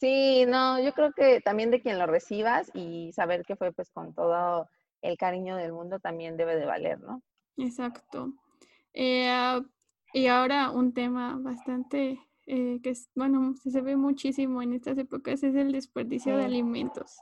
Sí, 0.00 0.44
no, 0.46 0.80
yo 0.80 0.92
creo 0.92 1.12
que 1.12 1.40
también 1.40 1.70
de 1.70 1.80
quien 1.80 1.98
lo 1.98 2.06
recibas 2.06 2.70
y 2.74 3.12
saber 3.12 3.44
que 3.44 3.56
fue 3.56 3.72
pues 3.72 3.90
con 3.90 4.14
todo 4.14 4.68
el 5.02 5.16
cariño 5.16 5.56
del 5.56 5.72
mundo 5.72 6.00
también 6.00 6.36
debe 6.36 6.56
de 6.56 6.66
valer, 6.66 7.00
¿no? 7.00 7.22
Exacto. 7.56 8.32
Eh, 8.92 9.60
y 10.12 10.26
ahora 10.26 10.70
un 10.70 10.92
tema 10.92 11.36
bastante 11.38 12.18
eh, 12.46 12.80
que 12.82 12.90
es, 12.90 13.10
bueno, 13.14 13.54
se 13.56 13.80
ve 13.80 13.96
muchísimo 13.96 14.62
en 14.62 14.72
estas 14.72 14.98
épocas 14.98 15.42
es 15.42 15.54
el 15.54 15.72
desperdicio 15.72 16.36
de 16.36 16.44
alimentos. 16.44 17.18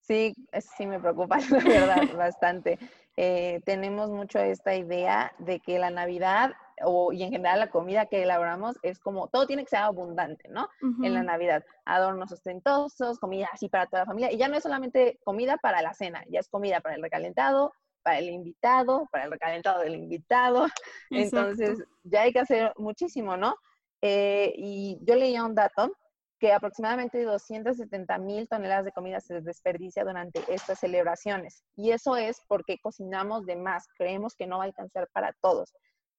Sí, 0.00 0.32
sí 0.76 0.86
me 0.86 0.98
preocupa, 0.98 1.38
la 1.50 1.58
verdad, 1.58 2.16
bastante. 2.16 2.78
Eh, 3.16 3.60
tenemos 3.64 4.10
mucho 4.10 4.38
esta 4.38 4.74
idea 4.74 5.32
de 5.38 5.60
que 5.60 5.78
la 5.78 5.90
Navidad 5.90 6.52
o, 6.84 7.12
y 7.12 7.22
en 7.24 7.32
general 7.32 7.58
la 7.58 7.70
comida 7.70 8.06
que 8.06 8.22
elaboramos 8.22 8.76
es 8.82 8.98
como, 8.98 9.28
todo 9.28 9.46
tiene 9.46 9.64
que 9.64 9.70
ser 9.70 9.80
abundante, 9.80 10.48
¿no? 10.48 10.68
En 10.80 11.12
la 11.12 11.22
Navidad, 11.22 11.64
adornos 11.84 12.30
ostentosos, 12.30 13.18
comida 13.18 13.48
así 13.52 13.68
para 13.68 13.86
toda 13.86 14.02
la 14.02 14.06
familia. 14.06 14.32
Y 14.32 14.38
ya 14.38 14.48
no 14.48 14.56
es 14.56 14.62
solamente 14.62 15.18
comida 15.24 15.56
para 15.56 15.82
la 15.82 15.92
cena, 15.94 16.24
ya 16.28 16.40
es 16.40 16.48
comida 16.48 16.80
para 16.80 16.94
el 16.94 17.02
recalentado, 17.02 17.72
para 18.02 18.18
el 18.18 18.30
invitado, 18.30 19.08
para 19.10 19.24
el 19.24 19.30
recalentado 19.32 19.80
del 19.80 19.96
invitado. 19.96 20.66
Entonces, 21.10 21.82
ya 22.04 22.22
hay 22.22 22.32
que 22.32 22.40
hacer 22.40 22.72
muchísimo, 22.76 23.36
¿no? 23.36 23.56
Eh, 24.00 24.52
y 24.56 24.98
yo 25.02 25.14
leía 25.16 25.44
un 25.44 25.54
dato 25.54 25.92
que 26.38 26.52
aproximadamente 26.52 27.22
270 27.24 28.18
mil 28.18 28.48
toneladas 28.48 28.84
de 28.84 28.92
comida 28.92 29.20
se 29.20 29.40
desperdicia 29.40 30.04
durante 30.04 30.40
estas 30.52 30.78
celebraciones. 30.78 31.64
Y 31.76 31.90
eso 31.90 32.16
es 32.16 32.40
porque 32.46 32.78
cocinamos 32.80 33.44
de 33.44 33.56
más, 33.56 33.86
creemos 33.96 34.34
que 34.36 34.46
no 34.46 34.58
va 34.58 34.64
a 34.64 34.66
alcanzar 34.66 35.08
para 35.12 35.32
todos. 35.40 35.74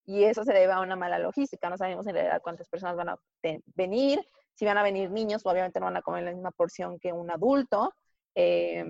Y 0.06 0.24
eso 0.24 0.44
se 0.44 0.54
debe 0.54 0.74
a 0.74 0.82
una 0.82 0.96
mala 0.96 1.20
logística, 1.20 1.70
no 1.70 1.78
sabemos 1.78 2.06
en 2.08 2.16
realidad 2.16 2.42
cuántas 2.44 2.68
personas 2.68 2.96
van 2.96 3.10
a 3.10 3.18
venir, 3.76 4.20
si 4.56 4.66
van 4.66 4.78
a 4.78 4.84
venir 4.84 5.12
niños, 5.12 5.46
obviamente 5.46 5.80
no 5.80 5.86
van 5.86 5.98
a 5.98 6.02
comer 6.02 6.24
la 6.24 6.34
misma 6.34 6.52
porción 6.52 7.00
que 7.00 7.14
un 7.14 7.32
adulto, 7.32 7.94
eh, 8.36 8.84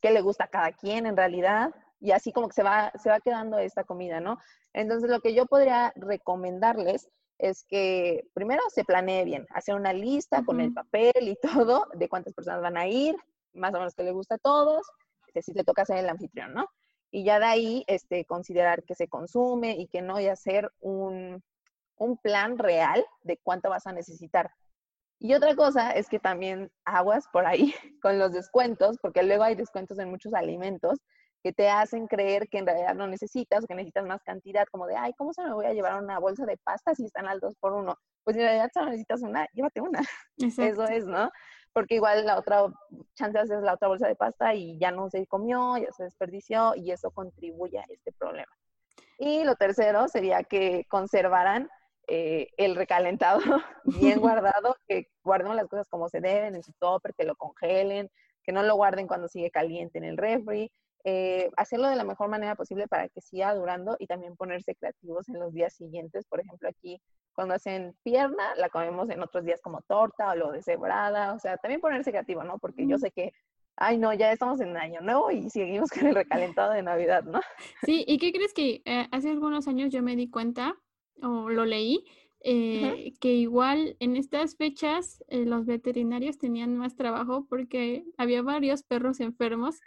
qué 0.00 0.10
le 0.10 0.22
gusta 0.22 0.44
a 0.44 0.48
cada 0.48 0.72
quien 0.72 1.06
en 1.06 1.16
realidad, 1.16 1.74
y 2.00 2.12
así 2.12 2.32
como 2.32 2.48
que 2.48 2.54
se 2.54 2.62
va, 2.62 2.92
se 3.02 3.10
va 3.10 3.20
quedando 3.20 3.58
esta 3.58 3.84
comida, 3.84 4.20
¿no? 4.20 4.38
Entonces 4.72 5.10
lo 5.10 5.20
que 5.20 5.34
yo 5.34 5.46
podría 5.46 5.92
recomendarles 5.96 7.10
es 7.38 7.64
que 7.64 8.26
primero 8.32 8.62
se 8.68 8.84
planee 8.84 9.24
bien, 9.24 9.46
hacer 9.50 9.74
una 9.74 9.92
lista 9.92 10.44
con 10.44 10.60
el 10.60 10.72
papel 10.72 11.12
y 11.20 11.36
todo 11.42 11.86
de 11.94 12.08
cuántas 12.08 12.34
personas 12.34 12.62
van 12.62 12.76
a 12.76 12.86
ir, 12.86 13.16
más 13.52 13.74
o 13.74 13.78
menos 13.78 13.94
que 13.94 14.04
le 14.04 14.12
gusta 14.12 14.36
a 14.36 14.38
todos, 14.38 14.86
este, 15.26 15.42
si 15.42 15.52
te 15.52 15.64
toca 15.64 15.84
ser 15.84 15.98
el 15.98 16.08
anfitrión, 16.08 16.54
¿no? 16.54 16.68
Y 17.10 17.24
ya 17.24 17.38
de 17.38 17.46
ahí 17.46 17.84
este, 17.86 18.24
considerar 18.24 18.82
que 18.84 18.94
se 18.94 19.08
consume 19.08 19.76
y 19.78 19.86
que 19.86 20.02
no, 20.02 20.20
y 20.20 20.26
hacer 20.26 20.70
un, 20.80 21.42
un 21.96 22.16
plan 22.18 22.58
real 22.58 23.04
de 23.22 23.38
cuánto 23.38 23.70
vas 23.70 23.86
a 23.86 23.92
necesitar. 23.92 24.50
Y 25.20 25.34
otra 25.34 25.54
cosa 25.54 25.92
es 25.92 26.08
que 26.08 26.18
también 26.18 26.70
aguas 26.84 27.26
por 27.32 27.46
ahí 27.46 27.72
con 28.02 28.18
los 28.18 28.32
descuentos, 28.32 28.98
porque 29.00 29.22
luego 29.22 29.44
hay 29.44 29.54
descuentos 29.54 29.98
en 29.98 30.10
muchos 30.10 30.34
alimentos 30.34 30.98
que 31.44 31.52
te 31.52 31.68
hacen 31.68 32.06
creer 32.06 32.48
que 32.48 32.56
en 32.56 32.66
realidad 32.66 32.94
no 32.94 33.06
necesitas 33.06 33.62
o 33.62 33.66
que 33.66 33.74
necesitas 33.74 34.06
más 34.06 34.22
cantidad, 34.22 34.66
como 34.72 34.86
de, 34.86 34.96
ay, 34.96 35.12
¿cómo 35.12 35.34
se 35.34 35.42
me 35.42 35.52
voy 35.52 35.66
a 35.66 35.74
llevar 35.74 36.02
una 36.02 36.18
bolsa 36.18 36.46
de 36.46 36.56
pasta 36.56 36.94
si 36.94 37.04
están 37.04 37.28
al 37.28 37.38
dos 37.38 37.54
por 37.56 37.74
uno? 37.74 37.98
Pues 38.24 38.34
en 38.38 38.44
realidad 38.44 38.70
solo 38.72 38.86
necesitas 38.86 39.20
una, 39.20 39.46
llévate 39.52 39.82
una. 39.82 40.00
Eso 40.38 40.84
es, 40.84 41.04
¿no? 41.04 41.30
Porque 41.74 41.96
igual 41.96 42.24
la 42.24 42.38
otra 42.38 42.64
chance 43.14 43.38
es 43.42 43.50
la 43.50 43.74
otra 43.74 43.88
bolsa 43.88 44.08
de 44.08 44.16
pasta 44.16 44.54
y 44.54 44.78
ya 44.78 44.90
no 44.90 45.10
se 45.10 45.26
comió, 45.26 45.76
ya 45.76 45.92
se 45.92 46.04
desperdició 46.04 46.74
y 46.76 46.92
eso 46.92 47.10
contribuye 47.10 47.78
a 47.78 47.84
este 47.90 48.12
problema. 48.12 48.50
Y 49.18 49.44
lo 49.44 49.56
tercero 49.56 50.08
sería 50.08 50.44
que 50.44 50.86
conservaran 50.88 51.68
eh, 52.06 52.48
el 52.56 52.76
recalentado 52.76 53.40
bien 53.84 54.20
guardado, 54.20 54.76
que 54.88 55.08
guarden 55.22 55.56
las 55.56 55.66
cosas 55.66 55.88
como 55.88 56.08
se 56.08 56.20
deben 56.20 56.54
en 56.54 56.62
su 56.62 56.72
topper, 56.74 57.12
que 57.14 57.24
lo 57.24 57.36
congelen, 57.36 58.08
que 58.44 58.52
no 58.52 58.62
lo 58.62 58.76
guarden 58.76 59.06
cuando 59.06 59.28
sigue 59.28 59.50
caliente 59.50 59.98
en 59.98 60.04
el 60.04 60.16
refri, 60.16 60.70
eh, 61.04 61.50
hacerlo 61.56 61.88
de 61.88 61.96
la 61.96 62.04
mejor 62.04 62.28
manera 62.28 62.54
posible 62.54 62.88
para 62.88 63.08
que 63.08 63.20
siga 63.20 63.54
durando 63.54 63.96
y 63.98 64.06
también 64.06 64.36
ponerse 64.36 64.74
creativos 64.74 65.28
en 65.28 65.38
los 65.38 65.52
días 65.52 65.74
siguientes. 65.74 66.24
Por 66.26 66.40
ejemplo, 66.40 66.68
aquí 66.68 67.00
cuando 67.34 67.54
hacen 67.54 67.94
pierna, 68.02 68.54
la 68.56 68.68
comemos 68.70 69.10
en 69.10 69.22
otros 69.22 69.44
días 69.44 69.60
como 69.60 69.82
torta 69.82 70.30
o 70.30 70.36
lo 70.36 70.52
deshebrada, 70.52 71.34
o 71.34 71.38
sea, 71.38 71.56
también 71.58 71.80
ponerse 71.80 72.10
creativo, 72.10 72.42
¿no? 72.44 72.58
Porque 72.58 72.86
yo 72.86 72.98
sé 72.98 73.10
que 73.10 73.32
ay 73.76 73.98
no, 73.98 74.12
ya 74.14 74.32
estamos 74.32 74.60
en 74.60 74.76
año 74.76 75.00
nuevo 75.00 75.30
y 75.30 75.50
seguimos 75.50 75.90
con 75.90 76.06
el 76.06 76.14
recalentado 76.14 76.72
de 76.72 76.82
Navidad, 76.82 77.24
¿no? 77.24 77.40
Sí, 77.84 78.04
¿y 78.06 78.18
qué 78.18 78.32
crees 78.32 78.54
que 78.54 78.82
eh, 78.84 79.08
hace 79.10 79.30
algunos 79.30 79.68
años 79.68 79.92
yo 79.92 80.02
me 80.02 80.16
di 80.16 80.30
cuenta 80.30 80.76
o 81.22 81.48
lo 81.48 81.64
leí? 81.64 82.04
Eh, 82.46 83.14
que 83.20 83.32
igual 83.32 83.96
en 84.00 84.16
estas 84.16 84.54
fechas 84.56 85.24
eh, 85.28 85.46
los 85.46 85.64
veterinarios 85.64 86.36
tenían 86.36 86.76
más 86.76 86.94
trabajo 86.94 87.46
porque 87.48 88.04
había 88.18 88.42
varios 88.42 88.82
perros 88.82 89.20
enfermos 89.20 89.80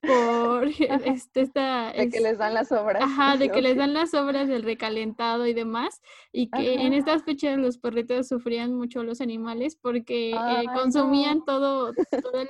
por 0.00 0.66
este, 1.06 1.42
esta... 1.42 1.92
De 1.92 2.08
que 2.08 2.18
les 2.18 2.38
dan 2.38 2.54
las 2.54 2.72
obras. 2.72 3.04
Ajá, 3.04 3.36
de 3.36 3.50
que 3.52 3.62
les 3.62 3.76
dan 3.76 3.94
las 3.94 4.14
obras 4.14 4.48
del 4.48 4.64
recalentado 4.64 5.46
y 5.46 5.54
demás, 5.54 6.02
y 6.32 6.50
que 6.50 6.74
en 6.74 6.92
estas 6.92 7.22
fechas 7.22 7.56
los 7.56 7.78
perritos 7.78 8.26
sufrían 8.26 8.74
mucho 8.74 9.04
los 9.04 9.20
animales 9.20 9.76
porque 9.80 10.34
consumían 10.74 11.44
todo, 11.44 11.92
todo 12.20 12.40
el 12.40 12.48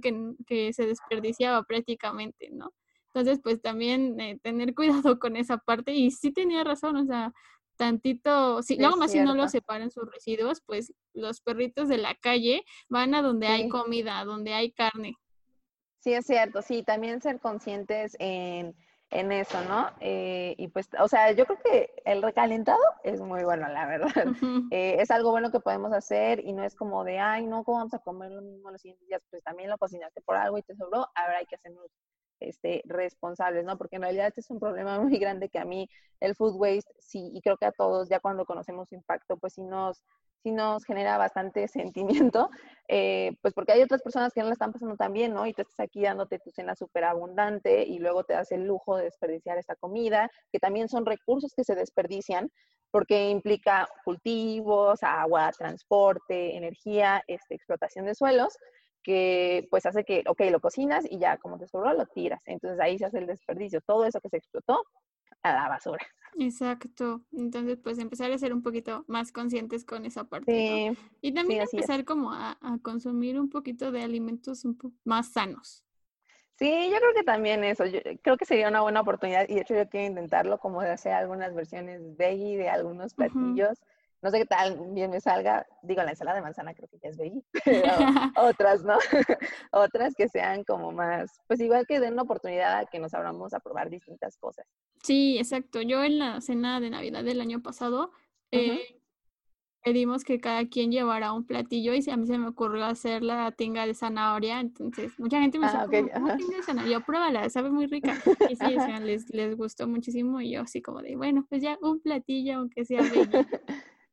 que, 0.00 0.32
que 0.46 0.72
se 0.72 0.86
desperdiciaba 0.86 1.62
prácticamente, 1.64 2.48
¿no? 2.50 2.72
Entonces, 3.12 3.40
pues 3.42 3.60
también 3.60 4.20
eh, 4.20 4.38
tener 4.42 4.74
cuidado 4.74 5.18
con 5.18 5.36
esa 5.36 5.58
parte. 5.58 5.92
Y 5.92 6.10
sí 6.10 6.30
tenía 6.30 6.62
razón, 6.64 6.96
o 6.96 7.04
sea, 7.04 7.32
tantito, 7.78 8.62
si, 8.62 8.76
luego 8.76 8.98
más 8.98 9.12
si 9.12 9.20
no 9.20 9.34
lo 9.34 9.48
separan 9.48 9.90
sus 9.90 10.10
residuos, 10.10 10.60
pues 10.60 10.92
los 11.14 11.40
perritos 11.40 11.88
de 11.88 11.96
la 11.96 12.14
calle 12.14 12.64
van 12.90 13.14
a 13.14 13.22
donde 13.22 13.46
hay 13.46 13.68
comida, 13.70 14.22
donde 14.24 14.52
hay 14.52 14.72
carne. 14.72 15.14
Sí, 16.00 16.12
es 16.12 16.26
cierto, 16.26 16.60
sí, 16.60 16.82
también 16.82 17.22
ser 17.22 17.40
conscientes 17.40 18.14
en 18.18 18.76
en 19.10 19.32
eso, 19.32 19.58
¿no? 19.64 19.90
Eh, 20.00 20.54
y 20.58 20.68
pues, 20.68 20.88
o 21.00 21.08
sea, 21.08 21.32
yo 21.32 21.46
creo 21.46 21.58
que 21.62 21.90
el 22.04 22.22
recalentado 22.22 22.82
es 23.04 23.20
muy 23.20 23.42
bueno, 23.42 23.68
la 23.68 23.86
verdad. 23.86 24.08
Eh, 24.70 24.96
es 25.00 25.10
algo 25.10 25.30
bueno 25.30 25.50
que 25.50 25.60
podemos 25.60 25.92
hacer 25.92 26.44
y 26.44 26.52
no 26.52 26.62
es 26.62 26.74
como 26.74 27.04
de, 27.04 27.18
ay, 27.18 27.46
no, 27.46 27.64
¿cómo 27.64 27.78
vamos 27.78 27.94
a 27.94 27.98
comer 27.98 28.30
lo 28.30 28.42
mismo 28.42 28.70
los 28.70 28.80
siguientes 28.80 29.06
días? 29.08 29.22
Pues 29.30 29.42
también 29.42 29.70
lo 29.70 29.78
cocinaste 29.78 30.20
por 30.20 30.36
algo 30.36 30.58
y 30.58 30.62
te 30.62 30.76
sobró, 30.76 31.08
ahora 31.14 31.38
hay 31.38 31.46
que 31.46 31.56
hacernos 31.56 31.86
este, 32.40 32.82
responsables, 32.86 33.64
¿no? 33.64 33.76
Porque 33.76 33.96
en 33.96 34.02
realidad 34.02 34.28
este 34.28 34.40
es 34.40 34.50
un 34.50 34.60
problema 34.60 34.98
muy 35.00 35.18
grande 35.18 35.48
que 35.48 35.58
a 35.58 35.64
mí 35.64 35.88
el 36.20 36.34
food 36.34 36.56
waste, 36.56 36.92
sí, 36.98 37.30
y 37.32 37.40
creo 37.40 37.56
que 37.56 37.66
a 37.66 37.72
todos 37.72 38.08
ya 38.08 38.20
cuando 38.20 38.44
conocemos 38.44 38.88
su 38.88 38.94
impacto, 38.94 39.36
pues 39.36 39.54
sí 39.54 39.62
nos, 39.62 40.02
sí 40.42 40.52
nos 40.52 40.84
genera 40.84 41.18
bastante 41.18 41.68
sentimiento, 42.32 42.50
eh, 42.88 43.36
pues 43.42 43.54
porque 43.54 43.72
hay 43.72 43.82
otras 43.82 44.02
personas 44.02 44.32
que 44.32 44.40
no 44.40 44.46
la 44.46 44.52
están 44.52 44.72
pasando 44.72 44.96
tan 44.96 45.12
bien, 45.12 45.34
¿no? 45.34 45.46
Y 45.46 45.52
tú 45.54 45.62
estás 45.62 45.80
aquí 45.80 46.02
dándote 46.02 46.38
tu 46.38 46.50
cena 46.50 46.74
súper 46.74 47.04
abundante 47.04 47.84
y 47.84 47.98
luego 47.98 48.24
te 48.24 48.34
das 48.34 48.52
el 48.52 48.64
lujo 48.64 48.96
de 48.96 49.04
desperdiciar 49.04 49.58
esta 49.58 49.76
comida, 49.76 50.30
que 50.52 50.58
también 50.58 50.88
son 50.88 51.06
recursos 51.06 51.52
que 51.54 51.64
se 51.64 51.74
desperdician 51.74 52.50
porque 52.90 53.28
implica 53.28 53.88
cultivos, 54.04 55.02
agua, 55.02 55.50
transporte, 55.52 56.56
energía, 56.56 57.22
este, 57.26 57.54
explotación 57.54 58.06
de 58.06 58.14
suelos, 58.14 58.56
que 59.08 59.66
pues 59.70 59.86
hace 59.86 60.04
que, 60.04 60.22
ok, 60.26 60.42
lo 60.50 60.60
cocinas 60.60 61.06
y 61.10 61.18
ya 61.18 61.38
como 61.38 61.56
te 61.56 61.66
sobró, 61.66 61.94
lo 61.94 62.04
tiras. 62.04 62.42
Entonces 62.44 62.78
ahí 62.78 62.98
se 62.98 63.06
hace 63.06 63.16
el 63.16 63.26
desperdicio. 63.26 63.80
Todo 63.80 64.04
eso 64.04 64.20
que 64.20 64.28
se 64.28 64.36
explotó 64.36 64.84
a 65.42 65.54
la 65.54 65.66
basura. 65.66 66.06
Exacto. 66.38 67.22
Entonces, 67.32 67.78
pues 67.82 67.98
empezar 67.98 68.30
a 68.30 68.36
ser 68.36 68.52
un 68.52 68.60
poquito 68.60 69.06
más 69.08 69.32
conscientes 69.32 69.86
con 69.86 70.04
esa 70.04 70.24
parte. 70.24 70.94
Y 71.22 71.32
también 71.32 71.62
empezar 71.62 72.04
como 72.04 72.32
a, 72.34 72.58
consumir 72.82 73.40
un 73.40 73.48
poquito 73.48 73.92
de 73.92 74.02
alimentos 74.02 74.66
un 74.66 74.76
poco 74.76 74.94
más 75.04 75.32
sanos. 75.32 75.86
Sí, 76.58 76.90
yo 76.92 76.98
creo 76.98 77.14
que 77.14 77.22
también 77.22 77.64
eso, 77.64 77.86
yo 77.86 78.00
creo 78.20 78.36
que 78.36 78.44
sería 78.44 78.68
una 78.68 78.82
buena 78.82 79.00
oportunidad 79.00 79.48
y 79.48 79.54
de 79.54 79.62
hecho 79.62 79.74
yo 79.74 79.88
quiero 79.88 80.08
intentarlo 80.08 80.58
como 80.58 80.82
de 80.82 80.90
hacer 80.90 81.12
algunas 81.12 81.54
versiones 81.54 82.02
veggie 82.18 82.58
de 82.58 82.68
algunos 82.68 83.14
platillos 83.14 83.78
no 84.20 84.30
sé 84.30 84.38
qué 84.38 84.46
tal 84.46 84.78
bien 84.90 85.10
me 85.10 85.20
salga, 85.20 85.66
digo, 85.82 86.02
la 86.02 86.10
ensalada 86.10 86.36
de 86.36 86.42
manzana 86.42 86.74
creo 86.74 86.88
que 86.88 86.98
ya 86.98 87.08
es 87.10 87.16
veggie, 87.16 87.42
pero 87.64 87.92
otras, 88.36 88.82
¿no? 88.82 88.98
otras 89.72 90.14
que 90.14 90.28
sean 90.28 90.64
como 90.64 90.92
más, 90.92 91.40
pues 91.46 91.60
igual 91.60 91.86
que 91.86 92.00
den 92.00 92.14
una 92.14 92.22
oportunidad 92.22 92.78
a 92.78 92.86
que 92.86 92.98
nos 92.98 93.14
abramos 93.14 93.54
a 93.54 93.60
probar 93.60 93.90
distintas 93.90 94.36
cosas. 94.38 94.66
Sí, 95.02 95.38
exacto. 95.38 95.80
Yo 95.82 96.02
en 96.02 96.18
la 96.18 96.40
cena 96.40 96.80
de 96.80 96.90
Navidad 96.90 97.22
del 97.22 97.40
año 97.40 97.62
pasado 97.62 98.10
eh, 98.50 98.98
pedimos 99.84 100.24
que 100.24 100.40
cada 100.40 100.66
quien 100.66 100.90
llevara 100.90 101.32
un 101.32 101.46
platillo 101.46 101.94
y 101.94 102.10
a 102.10 102.16
mí 102.16 102.26
se 102.26 102.38
me 102.38 102.48
ocurrió 102.48 102.84
hacer 102.84 103.22
la 103.22 103.52
tinga 103.52 103.86
de 103.86 103.94
zanahoria, 103.94 104.60
entonces 104.60 105.18
mucha 105.18 105.40
gente 105.40 105.58
me 105.58 105.66
dice, 105.66 105.78
ah, 105.78 105.88
tinga 105.88 106.56
de 106.56 106.62
zanahoria? 106.62 107.00
Pruébala, 107.06 107.48
sabe 107.50 107.70
muy 107.70 107.86
rica. 107.86 108.18
Y 108.50 108.56
sí, 108.56 108.76
les, 109.02 109.30
les 109.30 109.56
gustó 109.56 109.86
muchísimo 109.86 110.40
y 110.40 110.52
yo 110.52 110.62
así 110.62 110.82
como 110.82 111.02
de, 111.02 111.16
bueno, 111.16 111.46
pues 111.48 111.62
ya 111.62 111.78
un 111.80 112.00
platillo 112.00 112.58
aunque 112.58 112.84
sea 112.84 113.02
veggie. 113.02 113.46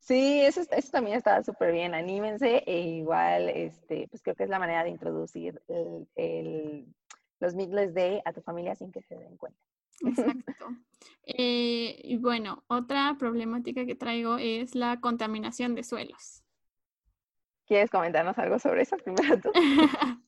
Sí, 0.06 0.42
eso, 0.42 0.62
eso 0.70 0.92
también 0.92 1.18
está 1.18 1.44
súper 1.44 1.72
bien. 1.72 1.96
Anímense 1.96 2.64
e 2.68 2.80
igual, 2.80 3.50
este, 3.50 4.08
pues 4.08 4.22
creo 4.22 4.36
que 4.36 4.44
es 4.44 4.50
la 4.50 4.60
manera 4.60 4.84
de 4.84 4.92
introducir 4.92 5.60
el, 6.16 6.86
los 7.40 7.56
Meatless 7.56 7.92
Day 7.96 8.22
a 8.24 8.32
tu 8.32 8.42
familia 8.42 8.76
sin 8.76 8.92
que 8.92 9.02
se 9.02 9.16
den 9.16 9.36
cuenta. 9.36 9.60
Exacto. 10.06 10.68
Eh, 11.24 12.00
y 12.04 12.18
bueno, 12.18 12.64
otra 12.68 13.16
problemática 13.18 13.88
que 13.88 13.96
traigo 13.96 14.38
es 14.38 14.76
la 14.76 15.02
contaminación 15.02 15.74
de 15.74 15.82
suelos. 15.82 16.44
¿Quieres 17.66 17.90
comentarnos 17.90 18.38
algo 18.38 18.60
sobre 18.60 18.84
eso 18.84 18.98
primero 18.98 19.42
tú? 19.42 19.50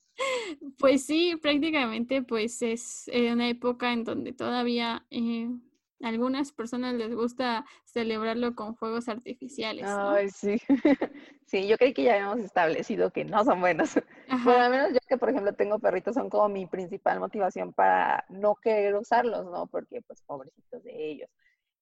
pues 0.80 1.06
sí, 1.06 1.36
prácticamente 1.40 2.24
pues 2.24 2.64
es 2.64 3.12
una 3.32 3.48
época 3.48 3.94
en 3.94 4.06
donde 4.06 4.34
todavía 4.34 5.06
eh, 5.12 5.52
algunas 6.02 6.52
personas 6.52 6.94
les 6.94 7.14
gusta 7.14 7.66
celebrarlo 7.86 8.56
con 8.56 8.76
fuegos 8.76 9.10
artificiales. 9.10 9.86
Ay, 9.88 10.30
sí. 10.30 10.62
sí, 11.46 11.68
yo 11.68 11.78
creí 11.78 11.94
que 11.94 12.04
ya 12.04 12.14
habíamos 12.14 12.40
establecido 12.40 13.12
que 13.12 13.26
no 13.26 13.44
son 13.44 13.60
buenos. 13.62 13.96
Bueno, 14.44 14.64
al 14.64 14.72
menos 14.72 14.94
yo 14.94 15.00
que, 15.08 15.18
por 15.18 15.30
ejemplo, 15.30 15.54
tengo 15.54 15.80
perritos, 15.80 16.16
son 16.16 16.30
como 16.30 16.50
mi 16.50 16.66
principal 16.68 17.20
motivación 17.20 17.74
para 17.74 18.26
no 18.30 18.56
querer 18.56 18.96
usarlos, 18.96 19.46
¿no? 19.46 19.68
Porque, 19.68 20.02
pues, 20.02 20.22
pobrecitos 20.24 20.84
de 20.84 21.10
ellos. 21.12 21.30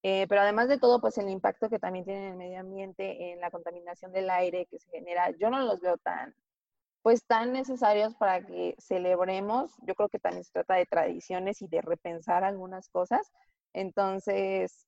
Eh, 0.07 0.27
pero 0.29 0.41
además 0.41 0.67
de 0.67 0.77
todo, 0.77 1.01
pues 1.01 1.17
el 1.17 1.29
impacto 1.29 1.67
que 1.67 1.79
también 1.79 2.05
tiene 2.05 2.27
en 2.27 2.31
el 2.33 2.37
medio 2.37 2.59
ambiente, 2.59 3.31
en 3.31 3.41
la 3.41 3.49
contaminación 3.49 4.11
del 4.11 4.29
aire 4.29 4.67
que 4.67 4.77
se 4.77 4.87
genera, 4.91 5.31
yo 5.31 5.49
no 5.49 5.59
los 5.61 5.81
veo 5.81 5.97
tan, 5.97 6.35
pues 7.01 7.25
tan 7.25 7.53
necesarios 7.53 8.13
para 8.15 8.45
que 8.45 8.75
celebremos. 8.77 9.73
Yo 9.81 9.95
creo 9.95 10.09
que 10.09 10.19
también 10.19 10.43
se 10.43 10.51
trata 10.51 10.75
de 10.75 10.85
tradiciones 10.85 11.63
y 11.63 11.67
de 11.67 11.81
repensar 11.81 12.43
algunas 12.43 12.87
cosas. 12.89 13.31
Entonces, 13.75 14.87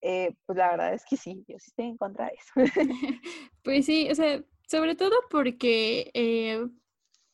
eh, 0.00 0.32
pues 0.46 0.56
la 0.56 0.70
verdad 0.70 0.94
es 0.94 1.04
que 1.04 1.16
sí, 1.16 1.44
yo 1.48 1.58
sí 1.58 1.66
estoy 1.70 1.86
en 1.86 1.96
contra 1.96 2.26
de 2.26 2.32
eso. 2.34 2.52
pues 3.64 3.84
sí, 3.84 4.08
o 4.10 4.14
sea, 4.14 4.42
sobre 4.68 4.94
todo 4.94 5.16
porque 5.28 6.10
eh, 6.14 6.66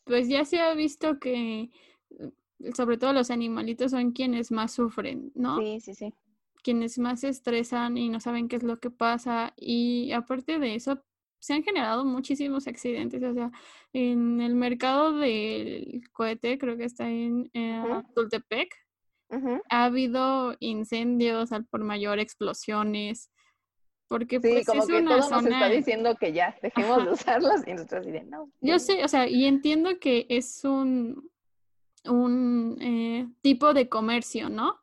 pues 0.04 0.28
ya 0.28 0.44
se 0.46 0.60
ha 0.60 0.72
visto 0.74 1.20
que 1.20 1.70
mm, 2.18 2.72
sobre 2.74 2.96
todo 2.96 3.12
los 3.12 3.30
animalitos 3.30 3.90
son 3.90 4.12
quienes 4.12 4.50
más 4.50 4.72
sufren, 4.72 5.30
¿no? 5.34 5.58
Sí, 5.60 5.80
sí, 5.80 5.94
sí. 5.94 6.14
Quienes 6.62 6.98
más 6.98 7.20
se 7.20 7.28
estresan 7.28 7.98
y 7.98 8.08
no 8.08 8.20
saben 8.20 8.48
qué 8.48 8.56
es 8.56 8.62
lo 8.62 8.80
que 8.80 8.90
pasa. 8.90 9.52
Y 9.58 10.12
aparte 10.12 10.58
de 10.58 10.74
eso, 10.74 11.04
se 11.38 11.52
han 11.52 11.62
generado 11.62 12.06
muchísimos 12.06 12.66
accidentes. 12.66 13.22
O 13.22 13.34
sea, 13.34 13.50
en 13.92 14.40
el 14.40 14.54
mercado 14.54 15.12
del 15.12 16.08
cohete, 16.12 16.56
creo 16.56 16.78
que 16.78 16.84
está 16.84 17.10
en 17.10 17.50
eh, 17.52 18.02
Tultepec, 18.14 18.74
ha 19.68 19.84
habido 19.84 20.56
incendios 20.60 21.52
al 21.52 21.64
por 21.66 21.82
mayor, 21.84 22.18
explosiones, 22.18 23.30
porque 24.08 24.36
sí, 24.40 24.48
pues, 24.48 24.66
como 24.66 24.82
es 24.82 24.88
que 24.88 25.00
una 25.00 25.18
todo 25.18 25.30
nos 25.30 25.44
está 25.46 25.68
diciendo 25.68 26.14
que 26.16 26.32
ya 26.32 26.54
dejemos 26.62 27.04
de 27.04 27.10
usarlos 27.10 27.66
y 27.66 27.72
nosotros 27.72 28.06
diremos 28.06 28.30
no. 28.30 28.50
Yo 28.60 28.78
sé, 28.78 29.02
o 29.02 29.08
sea, 29.08 29.26
y 29.26 29.46
entiendo 29.46 29.98
que 29.98 30.26
es 30.28 30.64
un, 30.64 31.30
un 32.04 32.78
eh, 32.80 33.28
tipo 33.40 33.74
de 33.74 33.88
comercio, 33.88 34.48
¿no? 34.48 34.78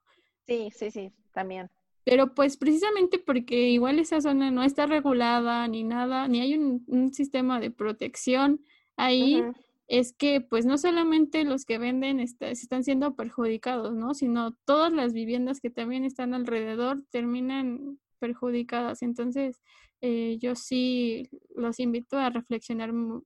Sí, 0.47 0.69
sí, 0.75 0.91
sí, 0.91 1.13
también. 1.33 1.69
Pero 2.03 2.33
pues 2.33 2.57
precisamente 2.57 3.19
porque 3.19 3.69
igual 3.69 3.99
esa 3.99 4.21
zona 4.21 4.49
no 4.49 4.63
está 4.63 4.87
regulada 4.87 5.67
ni 5.67 5.83
nada, 5.83 6.27
ni 6.27 6.41
hay 6.41 6.57
un, 6.57 7.13
sistema 7.13 7.59
de 7.59 7.69
protección 7.69 8.65
ahí, 8.97 9.43
es 9.91 10.13
que 10.13 10.39
pues 10.39 10.65
no 10.65 10.77
solamente 10.77 11.43
los 11.43 11.65
que 11.65 11.77
venden 11.77 12.21
están 12.21 12.83
siendo 12.85 13.13
perjudicados, 13.13 13.93
¿no? 13.93 14.13
Sino 14.13 14.53
todas 14.63 14.93
las 14.93 15.11
viviendas 15.11 15.59
que 15.59 15.69
también 15.69 16.05
están 16.05 16.33
alrededor 16.33 17.03
terminan 17.09 17.99
perjudicadas. 18.17 19.01
Entonces, 19.01 19.61
eh, 19.99 20.37
yo 20.39 20.55
sí 20.55 21.29
los 21.57 21.77
invito 21.81 22.17
a 22.17 22.29
reflexionar 22.29 22.93
mucho 22.93 23.25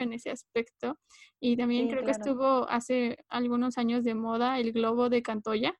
en 0.00 0.12
ese 0.14 0.30
aspecto. 0.30 0.98
Y 1.38 1.58
también 1.58 1.90
creo 1.90 2.02
que 2.02 2.12
estuvo 2.12 2.66
hace 2.70 3.18
algunos 3.28 3.76
años 3.76 4.02
de 4.02 4.14
moda 4.14 4.58
el 4.58 4.72
globo 4.72 5.10
de 5.10 5.22
Cantoya. 5.22 5.74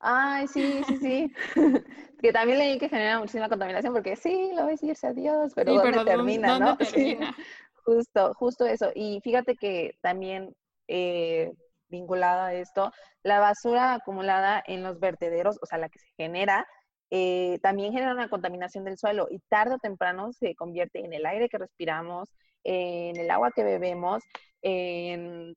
Ay, 0.00 0.48
sí, 0.48 0.80
sí, 0.88 0.96
sí. 0.96 1.32
que 2.22 2.32
también 2.32 2.58
leí 2.58 2.78
que 2.78 2.88
genera 2.88 3.18
muchísima 3.18 3.50
contaminación 3.50 3.92
porque 3.92 4.16
sí, 4.16 4.52
lo 4.54 4.64
ves 4.64 4.82
irse 4.82 5.06
a 5.06 5.12
Dios, 5.12 5.52
pero, 5.54 5.74
¿dónde 5.74 6.02
termina, 6.06 6.58
no? 6.58 6.76
Termina? 6.78 7.36
Justo, 7.94 8.34
justo 8.34 8.66
eso. 8.66 8.90
Y 8.94 9.20
fíjate 9.22 9.56
que 9.56 9.96
también 10.00 10.54
eh, 10.88 11.52
vinculado 11.88 12.42
a 12.42 12.54
esto, 12.54 12.92
la 13.22 13.40
basura 13.40 13.94
acumulada 13.94 14.62
en 14.66 14.82
los 14.82 15.00
vertederos, 15.00 15.58
o 15.62 15.66
sea, 15.66 15.78
la 15.78 15.88
que 15.88 15.98
se 15.98 16.08
genera, 16.16 16.66
eh, 17.10 17.58
también 17.62 17.92
genera 17.92 18.12
una 18.12 18.28
contaminación 18.28 18.84
del 18.84 18.98
suelo 18.98 19.26
y 19.30 19.40
tarde 19.48 19.74
o 19.74 19.78
temprano 19.78 20.32
se 20.32 20.54
convierte 20.54 21.04
en 21.04 21.12
el 21.12 21.26
aire 21.26 21.48
que 21.48 21.58
respiramos, 21.58 22.28
en 22.62 23.16
el 23.16 23.30
agua 23.30 23.50
que 23.54 23.64
bebemos, 23.64 24.22
en, 24.62 25.54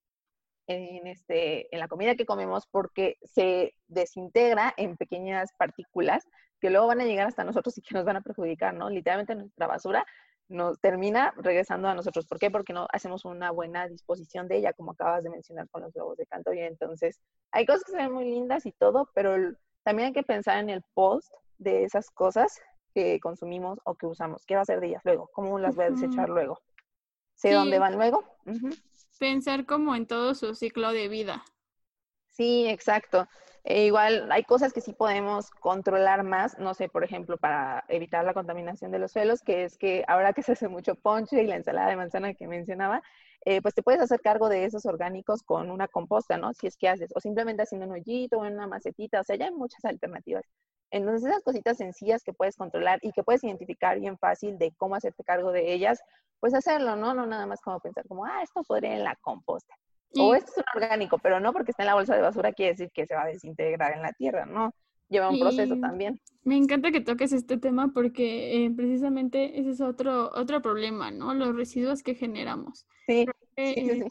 este, 0.67 1.73
en 1.73 1.79
la 1.79 1.87
comida 1.87 2.15
que 2.15 2.25
comemos, 2.25 2.65
porque 2.71 3.17
se 3.23 3.75
desintegra 3.87 4.73
en 4.77 4.97
pequeñas 4.97 5.51
partículas 5.57 6.23
que 6.59 6.69
luego 6.69 6.87
van 6.87 7.01
a 7.01 7.05
llegar 7.05 7.27
hasta 7.27 7.43
nosotros 7.43 7.77
y 7.77 7.81
que 7.81 7.93
nos 7.93 8.05
van 8.05 8.15
a 8.17 8.21
perjudicar, 8.21 8.73
¿no? 8.73 8.89
Literalmente 8.89 9.35
nuestra 9.35 9.67
basura 9.67 10.05
nos 10.49 10.79
termina 10.79 11.33
regresando 11.37 11.87
a 11.87 11.95
nosotros. 11.95 12.25
¿Por 12.27 12.39
qué? 12.39 12.51
Porque 12.51 12.73
no 12.73 12.87
hacemos 12.91 13.25
una 13.25 13.51
buena 13.51 13.87
disposición 13.87 14.47
de 14.47 14.57
ella, 14.57 14.73
como 14.73 14.91
acabas 14.91 15.23
de 15.23 15.29
mencionar 15.29 15.69
con 15.69 15.81
los 15.81 15.93
globos 15.93 16.17
de 16.17 16.25
canto. 16.25 16.53
Y 16.53 16.59
entonces, 16.59 17.19
hay 17.51 17.65
cosas 17.65 17.83
que 17.85 17.91
se 17.91 17.97
ven 17.97 18.11
muy 18.11 18.25
lindas 18.25 18.65
y 18.65 18.71
todo, 18.73 19.09
pero 19.13 19.35
también 19.83 20.07
hay 20.07 20.13
que 20.13 20.23
pensar 20.23 20.57
en 20.59 20.69
el 20.69 20.83
post 20.93 21.33
de 21.57 21.83
esas 21.83 22.09
cosas 22.11 22.59
que 22.93 23.19
consumimos 23.19 23.79
o 23.85 23.95
que 23.95 24.05
usamos. 24.05 24.45
¿Qué 24.45 24.55
va 24.55 24.61
a 24.61 24.65
ser 24.65 24.79
de 24.79 24.87
ellas 24.87 25.01
luego? 25.03 25.29
¿Cómo 25.33 25.57
las 25.59 25.75
voy 25.75 25.85
a 25.85 25.89
desechar 25.89 26.29
luego? 26.29 26.59
¿Sé 27.35 27.51
dónde 27.51 27.79
van 27.79 27.95
luego? 27.95 28.23
Pensar 29.19 29.65
como 29.65 29.95
en 29.95 30.05
todo 30.05 30.35
su 30.35 30.53
ciclo 30.55 30.91
de 30.91 31.07
vida. 31.07 31.43
Sí, 32.27 32.67
exacto. 32.67 33.27
E 33.65 33.85
igual 33.85 34.29
hay 34.31 34.43
cosas 34.43 34.73
que 34.73 34.81
sí 34.81 34.91
podemos 34.93 35.49
controlar 35.51 36.23
más, 36.23 36.57
no 36.59 36.73
sé, 36.73 36.89
por 36.89 37.03
ejemplo, 37.05 37.37
para 37.37 37.85
evitar 37.87 38.25
la 38.25 38.33
contaminación 38.33 38.91
de 38.91 38.99
los 38.99 39.11
suelos, 39.13 39.41
que 39.41 39.63
es 39.63 39.77
que 39.77 40.03
ahora 40.07 40.33
que 40.33 40.43
se 40.43 40.51
hace 40.53 40.67
mucho 40.67 40.95
ponche 40.95 41.41
y 41.41 41.47
la 41.47 41.55
ensalada 41.55 41.89
de 41.89 41.95
manzana 41.95 42.33
que 42.33 42.47
mencionaba, 42.47 43.01
eh, 43.45 43.61
pues 43.61 43.73
te 43.73 43.81
puedes 43.81 44.01
hacer 44.01 44.19
cargo 44.21 44.49
de 44.49 44.65
esos 44.65 44.85
orgánicos 44.85 45.43
con 45.43 45.71
una 45.71 45.87
composta, 45.87 46.37
¿no? 46.37 46.53
Si 46.53 46.67
es 46.67 46.75
que 46.77 46.89
haces, 46.89 47.11
o 47.15 47.21
simplemente 47.21 47.63
haciendo 47.63 47.87
un 47.87 47.93
hoyito 47.93 48.37
o 48.37 48.41
una 48.41 48.67
macetita, 48.67 49.21
o 49.21 49.23
sea, 49.23 49.37
ya 49.37 49.45
hay 49.45 49.51
muchas 49.53 49.83
alternativas. 49.85 50.43
Entonces, 50.91 51.29
esas 51.29 51.43
cositas 51.43 51.77
sencillas 51.77 52.23
que 52.23 52.33
puedes 52.33 52.55
controlar 52.57 52.99
y 53.01 53.11
que 53.13 53.23
puedes 53.23 53.43
identificar 53.43 53.99
bien 53.99 54.17
fácil 54.17 54.57
de 54.57 54.73
cómo 54.77 54.95
hacerte 54.95 55.23
cargo 55.23 55.51
de 55.53 55.73
ellas, 55.73 56.01
pues 56.39 56.53
hacerlo, 56.53 56.95
¿no? 56.97 57.13
No 57.13 57.25
nada 57.25 57.45
más 57.45 57.61
como 57.61 57.79
pensar 57.79 58.05
como, 58.07 58.25
ah, 58.25 58.41
esto 58.43 58.63
podría 58.63 58.93
en 58.93 59.03
la 59.05 59.15
composta. 59.21 59.73
O 60.17 60.35
esto 60.35 60.51
es 60.51 60.57
un 60.57 60.81
orgánico, 60.81 61.17
pero 61.17 61.39
no 61.39 61.53
porque 61.53 61.71
está 61.71 61.83
en 61.83 61.87
la 61.87 61.95
bolsa 61.95 62.15
de 62.15 62.21
basura 62.21 62.53
quiere 62.53 62.73
decir 62.73 62.91
que 62.93 63.05
se 63.05 63.15
va 63.15 63.23
a 63.23 63.27
desintegrar 63.27 63.93
en 63.93 64.01
la 64.01 64.13
tierra, 64.13 64.45
¿no? 64.45 64.73
Lleva 65.09 65.29
un 65.29 65.39
proceso 65.39 65.77
también. 65.79 66.19
Me 66.43 66.57
encanta 66.57 66.91
que 66.91 67.01
toques 67.01 67.33
este 67.33 67.57
tema 67.57 67.91
porque 67.93 68.65
eh, 68.65 68.71
precisamente 68.71 69.59
ese 69.59 69.71
es 69.71 69.81
otro, 69.81 70.31
otro 70.33 70.61
problema, 70.61 71.11
¿no? 71.11 71.33
Los 71.33 71.55
residuos 71.55 72.03
que 72.03 72.15
generamos. 72.15 72.85
Sí. 73.07 73.25
Eh, 73.55 74.05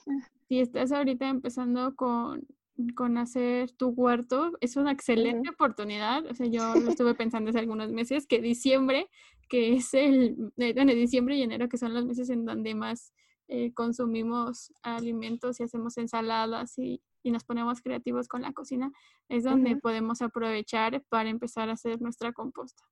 si 0.48 0.60
estás 0.60 0.92
ahorita 0.92 1.28
empezando 1.28 1.96
con 1.96 2.46
con 2.94 3.18
hacer 3.18 3.70
tu 3.72 3.88
huerto. 3.88 4.52
Es 4.60 4.76
una 4.76 4.92
excelente 4.92 5.50
oportunidad. 5.50 6.24
O 6.26 6.34
sea, 6.34 6.46
yo 6.46 6.74
lo 6.74 6.90
estuve 6.98 7.14
pensando 7.14 7.50
hace 7.50 7.58
algunos 7.58 7.90
meses, 7.92 8.26
que 8.26 8.40
diciembre, 8.40 9.08
que 9.48 9.74
es 9.74 9.94
el, 9.94 10.52
eh, 10.56 10.72
bueno, 10.74 10.92
diciembre 10.92 11.36
y 11.36 11.42
enero, 11.42 11.68
que 11.68 11.78
son 11.78 11.94
los 11.94 12.04
meses 12.04 12.30
en 12.30 12.44
donde 12.44 12.74
más 12.74 13.12
eh, 13.48 13.72
consumimos 13.74 14.72
alimentos 14.82 15.60
y 15.60 15.64
hacemos 15.64 15.98
ensaladas 15.98 16.78
y, 16.78 17.02
y, 17.22 17.30
nos 17.30 17.44
ponemos 17.44 17.80
creativos 17.82 18.28
con 18.28 18.42
la 18.42 18.52
cocina, 18.52 18.90
es 19.28 19.44
donde 19.44 19.76
podemos 19.76 20.22
aprovechar 20.22 21.02
para 21.08 21.28
empezar 21.28 21.68
a 21.68 21.72
hacer 21.72 22.00
nuestra 22.00 22.32
composta. 22.32 22.82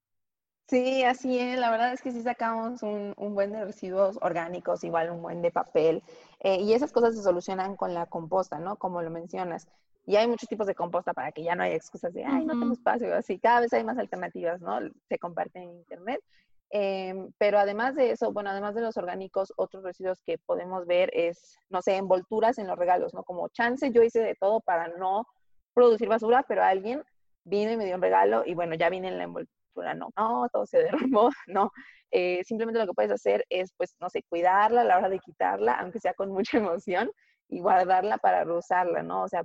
Sí, 0.70 1.02
así 1.02 1.36
es. 1.36 1.58
La 1.58 1.68
verdad 1.72 1.92
es 1.92 2.00
que 2.00 2.12
sí 2.12 2.22
sacamos 2.22 2.84
un, 2.84 3.12
un 3.16 3.34
buen 3.34 3.50
de 3.50 3.64
residuos 3.64 4.16
orgánicos, 4.22 4.84
igual 4.84 5.10
un 5.10 5.20
buen 5.20 5.42
de 5.42 5.50
papel. 5.50 6.00
Eh, 6.38 6.60
y 6.60 6.74
esas 6.74 6.92
cosas 6.92 7.16
se 7.16 7.24
solucionan 7.24 7.74
con 7.74 7.92
la 7.92 8.06
composta, 8.06 8.60
¿no? 8.60 8.76
Como 8.76 9.02
lo 9.02 9.10
mencionas. 9.10 9.66
Y 10.06 10.14
hay 10.14 10.28
muchos 10.28 10.48
tipos 10.48 10.68
de 10.68 10.76
composta 10.76 11.12
para 11.12 11.32
que 11.32 11.42
ya 11.42 11.56
no 11.56 11.64
haya 11.64 11.74
excusas 11.74 12.14
de, 12.14 12.24
ay, 12.24 12.44
no 12.44 12.52
tengo 12.52 12.72
espacio. 12.72 13.12
Así, 13.16 13.40
cada 13.40 13.62
vez 13.62 13.72
hay 13.72 13.82
más 13.82 13.98
alternativas, 13.98 14.60
¿no? 14.60 14.78
Se 15.08 15.18
comparten 15.18 15.64
en 15.64 15.70
Internet. 15.70 16.22
Em, 16.70 17.32
pero 17.38 17.58
además 17.58 17.94
de 17.96 18.12
eso, 18.12 18.32
bueno, 18.32 18.50
además 18.50 18.74
de 18.74 18.82
los 18.82 18.96
orgánicos, 18.96 19.52
otros 19.56 19.82
residuos 19.82 20.20
que 20.24 20.38
podemos 20.38 20.86
ver 20.86 21.10
es, 21.14 21.58
no 21.68 21.82
sé, 21.82 21.96
envolturas 21.96 22.58
en 22.58 22.68
los 22.68 22.78
regalos, 22.78 23.12
¿no? 23.14 23.24
Como 23.24 23.48
chance, 23.48 23.90
yo 23.90 24.02
hice 24.02 24.20
de 24.20 24.36
todo 24.36 24.60
para 24.60 24.88
no 24.88 25.26
producir 25.74 26.08
basura, 26.08 26.44
pero 26.46 26.62
alguien 26.62 27.02
vino 27.44 27.72
y 27.72 27.76
me 27.76 27.86
dio 27.86 27.96
un 27.96 28.02
regalo 28.02 28.44
y 28.46 28.54
bueno, 28.54 28.74
ya 28.76 28.90
viene 28.90 29.08
en 29.08 29.18
la 29.18 29.24
envoltura 29.24 29.60
no, 29.94 30.10
no, 30.16 30.48
todo 30.52 30.66
se 30.66 30.78
derrumbó, 31.12 31.30
no. 31.46 31.72
Eh, 32.10 32.42
simplemente 32.44 32.80
lo 32.80 32.86
que 32.86 32.94
puedes 32.94 33.12
hacer 33.12 33.44
es, 33.48 33.72
pues, 33.76 33.94
no 34.00 34.10
sé, 34.10 34.22
cuidarla 34.24 34.82
a 34.82 34.84
la 34.84 34.98
hora 34.98 35.08
de 35.08 35.20
quitarla, 35.20 35.74
aunque 35.74 36.00
sea 36.00 36.14
con 36.14 36.30
mucha 36.32 36.58
emoción, 36.58 37.10
y 37.48 37.60
guardarla 37.60 38.18
para 38.18 38.44
reusarla, 38.44 39.02
¿no? 39.02 39.24
O 39.24 39.28
sea, 39.28 39.44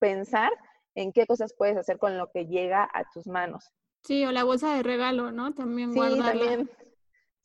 pensar 0.00 0.52
en 0.94 1.12
qué 1.12 1.26
cosas 1.26 1.54
puedes 1.56 1.76
hacer 1.76 1.98
con 1.98 2.18
lo 2.18 2.28
que 2.30 2.46
llega 2.46 2.88
a 2.92 3.04
tus 3.12 3.26
manos. 3.26 3.72
Sí, 4.02 4.24
o 4.24 4.32
la 4.32 4.44
bolsa 4.44 4.74
de 4.74 4.82
regalo, 4.82 5.32
¿no? 5.32 5.52
También 5.52 5.92
sí, 5.92 6.00
También. 6.00 6.70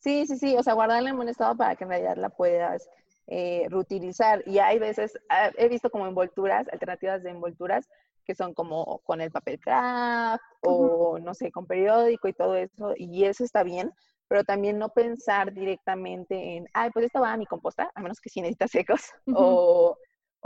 Sí, 0.00 0.26
sí, 0.26 0.36
sí, 0.36 0.56
o 0.56 0.62
sea, 0.62 0.74
guardarla 0.74 1.10
en 1.10 1.16
buen 1.16 1.28
estado 1.28 1.56
para 1.56 1.76
que 1.76 1.84
en 1.84 1.90
realidad 1.90 2.16
la 2.16 2.28
puedas 2.28 2.88
eh, 3.26 3.66
reutilizar. 3.70 4.42
Y 4.46 4.58
hay 4.58 4.78
veces, 4.78 5.18
ah, 5.30 5.50
he 5.56 5.68
visto 5.68 5.90
como 5.90 6.06
envolturas, 6.06 6.68
alternativas 6.70 7.22
de 7.22 7.30
envolturas, 7.30 7.88
que 8.24 8.34
son 8.34 8.54
como 8.54 8.98
con 9.04 9.20
el 9.20 9.30
papel 9.30 9.60
craft 9.60 10.42
o 10.62 11.18
no 11.18 11.34
sé, 11.34 11.50
con 11.50 11.66
periódico 11.66 12.28
y 12.28 12.32
todo 12.32 12.56
eso, 12.56 12.94
y 12.96 13.24
eso 13.24 13.44
está 13.44 13.62
bien, 13.62 13.92
pero 14.28 14.44
también 14.44 14.78
no 14.78 14.88
pensar 14.88 15.52
directamente 15.52 16.56
en, 16.56 16.66
ay, 16.72 16.90
pues 16.90 17.06
esto 17.06 17.20
va 17.20 17.32
a 17.32 17.36
mi 17.36 17.46
composta, 17.46 17.90
a 17.94 18.00
menos 18.00 18.20
que 18.20 18.30
sí 18.30 18.40
necesita 18.40 18.68
secos, 18.68 19.02
o, 19.32 19.96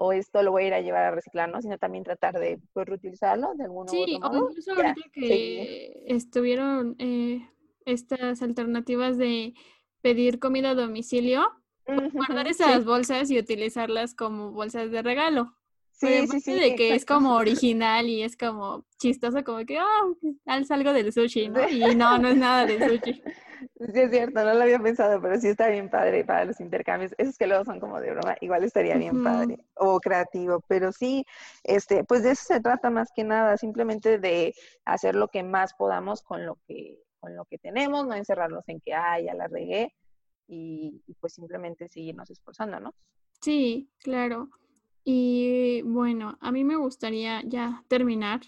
o, 0.00 0.12
esto 0.12 0.42
lo 0.42 0.52
voy 0.52 0.64
a 0.64 0.66
ir 0.68 0.74
a 0.74 0.80
llevar 0.80 1.04
a 1.04 1.10
reciclar, 1.10 1.50
¿no? 1.50 1.60
Sino 1.60 1.76
también 1.76 2.04
tratar 2.04 2.38
de 2.38 2.60
pues, 2.72 2.86
reutilizarlo 2.86 3.54
de 3.54 3.64
alguna 3.64 3.90
sí, 3.90 4.16
otro 4.16 4.30
modo. 4.30 4.48
incluso 4.50 4.72
ahorita 4.72 5.08
que 5.12 6.04
estuvieron 6.06 6.94
eh, 6.98 7.48
estas 7.84 8.42
alternativas 8.42 9.18
de 9.18 9.54
pedir 10.00 10.38
comida 10.38 10.70
a 10.70 10.74
domicilio, 10.74 11.50
guardar 12.12 12.46
esas 12.46 12.84
bolsas 12.84 13.30
y 13.30 13.38
utilizarlas 13.38 14.14
como 14.14 14.52
bolsas 14.52 14.90
de 14.90 15.02
regalo. 15.02 15.57
Sí, 15.98 16.26
sí, 16.28 16.40
sí. 16.40 16.54
De 16.54 16.76
que 16.76 16.94
es 16.94 17.04
como 17.04 17.34
original 17.36 18.08
y 18.08 18.22
es 18.22 18.36
como 18.36 18.84
chistoso, 18.98 19.42
como 19.42 19.64
que, 19.66 19.78
ah, 19.78 20.04
alza 20.46 20.74
algo 20.74 20.92
del 20.92 21.12
sushi, 21.12 21.48
¿no? 21.48 21.68
Y 21.68 21.94
no, 21.94 22.18
no 22.18 22.28
es 22.28 22.36
nada 22.36 22.66
del 22.66 22.78
sushi. 23.02 23.22
Sí, 23.80 24.00
es 24.00 24.10
cierto, 24.10 24.44
no 24.44 24.54
lo 24.54 24.62
había 24.62 24.78
pensado, 24.78 25.20
pero 25.20 25.38
sí 25.40 25.48
está 25.48 25.68
bien 25.68 25.90
padre 25.90 26.24
para 26.24 26.44
los 26.44 26.60
intercambios. 26.60 27.12
Esos 27.18 27.36
que 27.36 27.48
luego 27.48 27.64
son 27.64 27.80
como 27.80 28.00
de 28.00 28.12
broma, 28.12 28.36
igual 28.40 28.62
estaría 28.62 28.96
bien 28.96 29.22
padre 29.24 29.58
o 29.74 29.98
creativo, 29.98 30.62
pero 30.68 30.92
sí, 30.92 31.24
este, 31.64 32.04
pues 32.04 32.22
de 32.22 32.32
eso 32.32 32.44
se 32.46 32.60
trata 32.60 32.90
más 32.90 33.10
que 33.12 33.24
nada, 33.24 33.56
simplemente 33.56 34.18
de 34.18 34.54
hacer 34.84 35.16
lo 35.16 35.26
que 35.26 35.42
más 35.42 35.74
podamos 35.74 36.22
con 36.22 36.46
lo 36.46 36.58
que, 36.68 36.98
con 37.18 37.34
lo 37.34 37.44
que 37.46 37.58
tenemos, 37.58 38.06
no 38.06 38.14
encerrarnos 38.14 38.68
en 38.68 38.80
que, 38.80 38.94
ah, 38.94 39.20
ya 39.20 39.34
la 39.34 39.48
regué, 39.48 39.92
y, 40.46 41.02
y 41.06 41.14
pues 41.14 41.34
simplemente 41.34 41.88
seguirnos 41.88 42.30
esforzando, 42.30 42.78
¿no? 42.78 42.94
Sí, 43.40 43.90
claro. 43.98 44.48
Y 45.10 45.80
bueno, 45.86 46.36
a 46.38 46.52
mí 46.52 46.64
me 46.64 46.76
gustaría 46.76 47.40
ya 47.42 47.82
terminar 47.88 48.42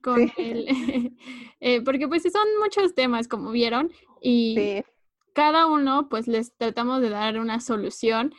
con 0.00 0.30
el, 0.36 0.64
eh, 1.60 1.82
porque 1.82 2.06
pues 2.06 2.22
son 2.22 2.46
muchos 2.62 2.94
temas, 2.94 3.26
como 3.26 3.50
vieron, 3.50 3.90
y 4.22 4.84
cada 5.32 5.66
uno 5.66 6.08
pues 6.08 6.28
les 6.28 6.56
tratamos 6.56 7.00
de 7.00 7.10
dar 7.10 7.40
una 7.40 7.58
solución 7.58 8.32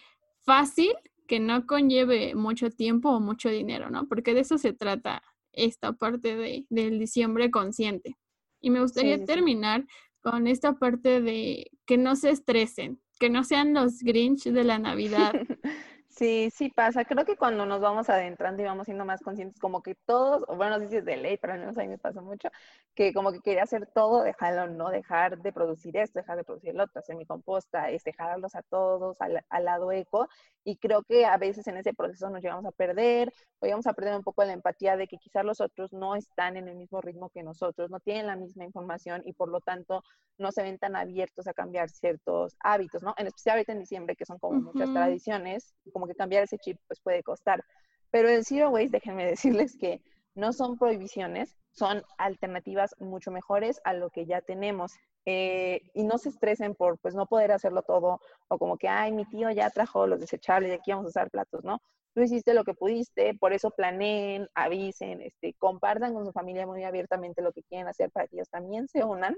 fácil 0.45 0.93
que 1.27 1.41
no 1.41 1.67
conlleve 1.67 2.33
mucho 2.33 2.69
tiempo 2.69 3.09
o 3.09 3.19
mucho 3.19 3.49
dinero, 3.49 3.89
¿no? 3.89 4.07
Porque 4.07 4.33
de 4.33 4.39
eso 4.39 4.57
se 4.57 4.71
trata 4.71 5.21
esta 5.51 5.91
parte 5.91 6.37
de, 6.37 6.65
del 6.69 6.97
diciembre 6.97 7.51
consciente. 7.51 8.15
Y 8.61 8.69
me 8.69 8.79
gustaría 8.79 9.25
terminar 9.25 9.85
con 10.21 10.47
esta 10.47 10.79
parte 10.79 11.19
de 11.19 11.69
que 11.85 11.97
no 11.97 12.15
se 12.15 12.29
estresen, 12.29 13.01
que 13.19 13.29
no 13.29 13.43
sean 13.43 13.73
los 13.73 13.99
Grinch 13.99 14.45
de 14.45 14.63
la 14.63 14.79
Navidad, 14.79 15.33
Sí, 16.19 16.49
sí 16.53 16.69
pasa. 16.69 17.05
Creo 17.05 17.23
que 17.23 17.37
cuando 17.37 17.65
nos 17.65 17.79
vamos 17.79 18.09
adentrando 18.09 18.61
y 18.61 18.65
vamos 18.65 18.83
siendo 18.85 19.05
más 19.05 19.21
conscientes, 19.21 19.57
como 19.57 19.81
que 19.81 19.95
todos, 19.95 20.43
o 20.49 20.55
bueno, 20.57 20.77
no 20.77 20.83
sé 20.83 20.89
si 20.89 20.97
es 20.97 21.05
de 21.05 21.15
ley, 21.15 21.37
pero 21.37 21.53
al 21.53 21.59
menos 21.61 21.77
a 21.77 21.81
mí 21.81 21.87
me 21.87 21.97
pasa 21.97 22.19
mucho, 22.19 22.49
que 22.93 23.13
como 23.13 23.31
que 23.31 23.39
quería 23.39 23.63
hacer 23.63 23.87
todo, 23.87 24.23
dejarlo, 24.23 24.67
no 24.67 24.89
dejar 24.89 25.37
de 25.41 25.53
producir 25.53 25.95
esto, 25.95 26.19
dejar 26.19 26.35
de 26.35 26.43
producir 26.43 26.75
lo 26.75 26.83
otro, 26.83 26.99
hacer 26.99 27.15
mi 27.15 27.25
composta, 27.25 27.89
es 27.89 28.03
dejarlos 28.03 28.53
a 28.55 28.63
todos 28.63 29.15
al, 29.21 29.63
lado 29.63 29.93
eco. 29.93 30.27
Y 30.65 30.75
creo 30.75 31.03
que 31.03 31.25
a 31.25 31.37
veces 31.37 31.65
en 31.67 31.77
ese 31.77 31.93
proceso 31.93 32.29
nos 32.29 32.43
llegamos 32.43 32.65
a 32.65 32.71
perder, 32.71 33.31
o 33.59 33.65
llegamos 33.65 33.87
a 33.87 33.93
perder 33.93 34.15
un 34.17 34.23
poco 34.23 34.43
la 34.43 34.51
empatía 34.51 34.97
de 34.97 35.07
que 35.07 35.17
quizás 35.17 35.45
los 35.45 35.61
otros 35.61 35.93
no 35.93 36.17
están 36.17 36.57
en 36.57 36.67
el 36.67 36.75
mismo 36.75 36.99
ritmo 36.99 37.29
que 37.29 37.43
nosotros, 37.43 37.89
no 37.89 38.01
tienen 38.01 38.27
la 38.27 38.35
misma 38.35 38.65
información 38.65 39.21
y 39.23 39.31
por 39.31 39.47
lo 39.47 39.61
tanto 39.61 40.03
no 40.37 40.51
se 40.51 40.63
ven 40.63 40.77
tan 40.77 40.95
abiertos 40.95 41.47
a 41.47 41.53
cambiar 41.53 41.89
ciertos 41.89 42.57
hábitos, 42.59 43.03
¿no? 43.03 43.13
En 43.17 43.27
especial 43.27 43.55
ahorita 43.55 43.71
en 43.73 43.79
diciembre, 43.79 44.15
que 44.15 44.25
son 44.25 44.37
como 44.39 44.59
muchas 44.59 44.91
tradiciones, 44.91 45.73
como 45.93 46.08
que 46.09 46.15
cambiar 46.15 46.43
ese 46.43 46.57
chip 46.57 46.77
pues 46.87 46.99
puede 46.99 47.23
costar. 47.23 47.63
Pero 48.11 48.29
el 48.29 48.45
Zero 48.45 48.69
Waste, 48.69 48.91
déjenme 48.91 49.25
decirles 49.29 49.77
que 49.77 50.01
no 50.35 50.53
son 50.53 50.77
prohibiciones, 50.77 51.55
son 51.71 52.03
alternativas 52.17 52.95
mucho 52.99 53.31
mejores 53.31 53.79
a 53.83 53.93
lo 53.93 54.09
que 54.09 54.25
ya 54.25 54.41
tenemos. 54.41 54.93
Eh, 55.25 55.81
y 55.93 56.03
no 56.03 56.17
se 56.17 56.29
estresen 56.29 56.73
por 56.73 56.97
pues 56.97 57.13
no 57.13 57.27
poder 57.27 57.51
hacerlo 57.51 57.83
todo 57.83 58.19
o 58.47 58.57
como 58.57 58.77
que, 58.77 58.87
ay, 58.87 59.11
mi 59.11 59.25
tío 59.25 59.51
ya 59.51 59.69
trajo 59.69 60.07
los 60.07 60.19
desechables 60.19 60.73
aquí 60.73 60.91
vamos 60.91 61.05
a 61.05 61.09
usar 61.09 61.29
platos, 61.29 61.63
¿no? 61.63 61.81
Tú 62.15 62.21
hiciste 62.21 62.53
lo 62.53 62.63
que 62.63 62.73
pudiste, 62.73 63.35
por 63.35 63.53
eso 63.53 63.69
planeen, 63.69 64.47
avisen, 64.55 65.21
este, 65.21 65.53
compartan 65.55 66.13
con 66.13 66.25
su 66.25 66.31
familia 66.31 66.65
muy 66.65 66.83
abiertamente 66.83 67.43
lo 67.43 67.51
que 67.51 67.63
quieren 67.63 67.87
hacer 67.87 68.09
para 68.11 68.27
que 68.27 68.37
ellos 68.37 68.49
también 68.49 68.87
se 68.87 69.03
unan 69.03 69.37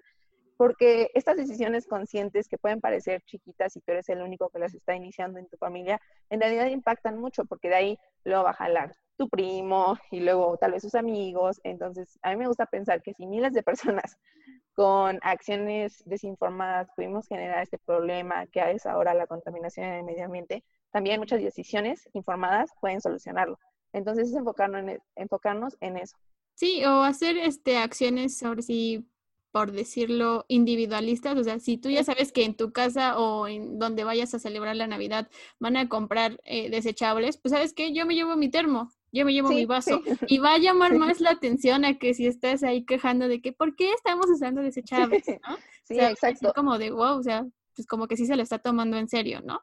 porque 0.62 1.10
estas 1.16 1.38
decisiones 1.38 1.88
conscientes 1.88 2.48
que 2.48 2.60
pueden 2.60 2.82
parecer 2.82 3.24
chiquitas 3.24 3.76
y 3.76 3.82
tú 3.82 3.94
eres 3.94 4.08
el 4.10 4.22
único 4.22 4.52
que 4.52 4.60
las 4.60 4.76
está 4.76 4.94
iniciando 4.94 5.40
en 5.40 5.48
tu 5.48 5.58
familia, 5.58 6.00
en 6.30 6.40
realidad 6.40 6.68
impactan 6.68 7.18
mucho 7.18 7.46
porque 7.46 7.70
de 7.70 7.74
ahí 7.74 8.00
luego 8.26 8.44
va 8.44 8.52
a 8.52 8.54
jalar 8.54 8.96
tu 9.18 9.28
primo 9.28 9.98
y 10.12 10.20
luego 10.20 10.56
tal 10.58 10.74
vez 10.74 10.84
sus 10.84 10.94
amigos. 10.94 11.60
Entonces, 11.64 12.20
a 12.22 12.30
mí 12.30 12.36
me 12.36 12.48
gusta 12.48 12.68
pensar 12.68 13.02
que 13.02 13.16
si 13.16 13.26
miles 13.26 13.54
de 13.54 13.64
personas 13.64 14.20
con 14.76 15.18
acciones 15.24 16.04
desinformadas 16.06 16.90
pudimos 16.96 17.28
generar 17.28 17.64
este 17.64 17.80
problema 17.80 18.46
que 18.46 18.62
es 18.70 18.86
ahora 18.86 19.16
la 19.16 19.26
contaminación 19.26 19.88
en 19.88 19.94
el 19.94 20.04
medio 20.04 20.26
ambiente, 20.26 20.64
también 20.92 21.20
muchas 21.20 21.42
decisiones 21.42 22.08
informadas 22.14 22.70
pueden 22.80 23.02
solucionarlo. 23.02 23.58
Entonces, 23.94 24.28
es 24.28 24.36
enfocarnos 24.36 24.82
en, 24.82 24.90
e, 24.90 25.00
enfocarnos 25.16 25.76
en 25.80 25.98
eso. 25.98 26.16
Sí, 26.54 26.86
o 26.86 27.02
hacer 27.02 27.38
este, 27.38 27.80
acciones 27.80 28.38
sobre 28.38 28.62
si 28.62 29.11
por 29.52 29.72
decirlo, 29.72 30.46
individualistas. 30.48 31.38
O 31.38 31.44
sea, 31.44 31.60
si 31.60 31.78
tú 31.78 31.90
ya 31.90 32.04
sabes 32.04 32.32
que 32.32 32.46
en 32.46 32.56
tu 32.56 32.72
casa 32.72 33.18
o 33.18 33.48
en 33.48 33.80
donde 33.80 34.04
vayas 34.04 34.34
a 34.34 34.40
celebrar 34.40 34.76
la 34.76 34.88
Navidad 34.88 35.30
van 35.60 35.78
a 35.78 35.90
comprar 35.90 36.40
eh, 36.46 36.70
desechables, 36.70 37.38
pues 37.38 37.52
sabes 37.52 37.74
qué, 37.74 37.94
yo 37.94 38.06
me 38.06 38.16
llevo 38.16 38.36
mi 38.36 38.50
termo, 38.50 38.92
yo 39.12 39.26
me 39.26 39.34
llevo 39.34 39.50
mi 39.50 39.66
vaso. 39.66 40.02
Y 40.28 40.40
va 40.40 40.54
a 40.54 40.58
llamar 40.60 40.96
más 40.96 41.20
la 41.20 41.32
atención 41.32 41.86
a 41.86 41.98
que 41.98 42.14
si 42.14 42.28
estás 42.28 42.64
ahí 42.64 42.86
quejando 42.86 43.28
de 43.28 43.42
que, 43.42 43.52
¿por 43.52 43.76
qué 43.76 43.92
estamos 43.92 44.28
usando 44.30 44.62
desechables? 44.62 45.26
¿no? 45.28 45.58
Sí, 45.84 46.00
exacto. 46.00 46.54
como 46.56 46.78
de, 46.78 46.92
wow, 46.92 47.18
o 47.18 47.24
sea, 47.24 47.46
pues 47.76 47.88
como 47.88 48.08
que 48.08 48.18
sí 48.18 48.26
se 48.26 48.36
lo 48.36 48.44
está 48.44 48.60
tomando 48.60 48.98
en 48.98 49.10
serio, 49.10 49.42
¿no? 49.44 49.62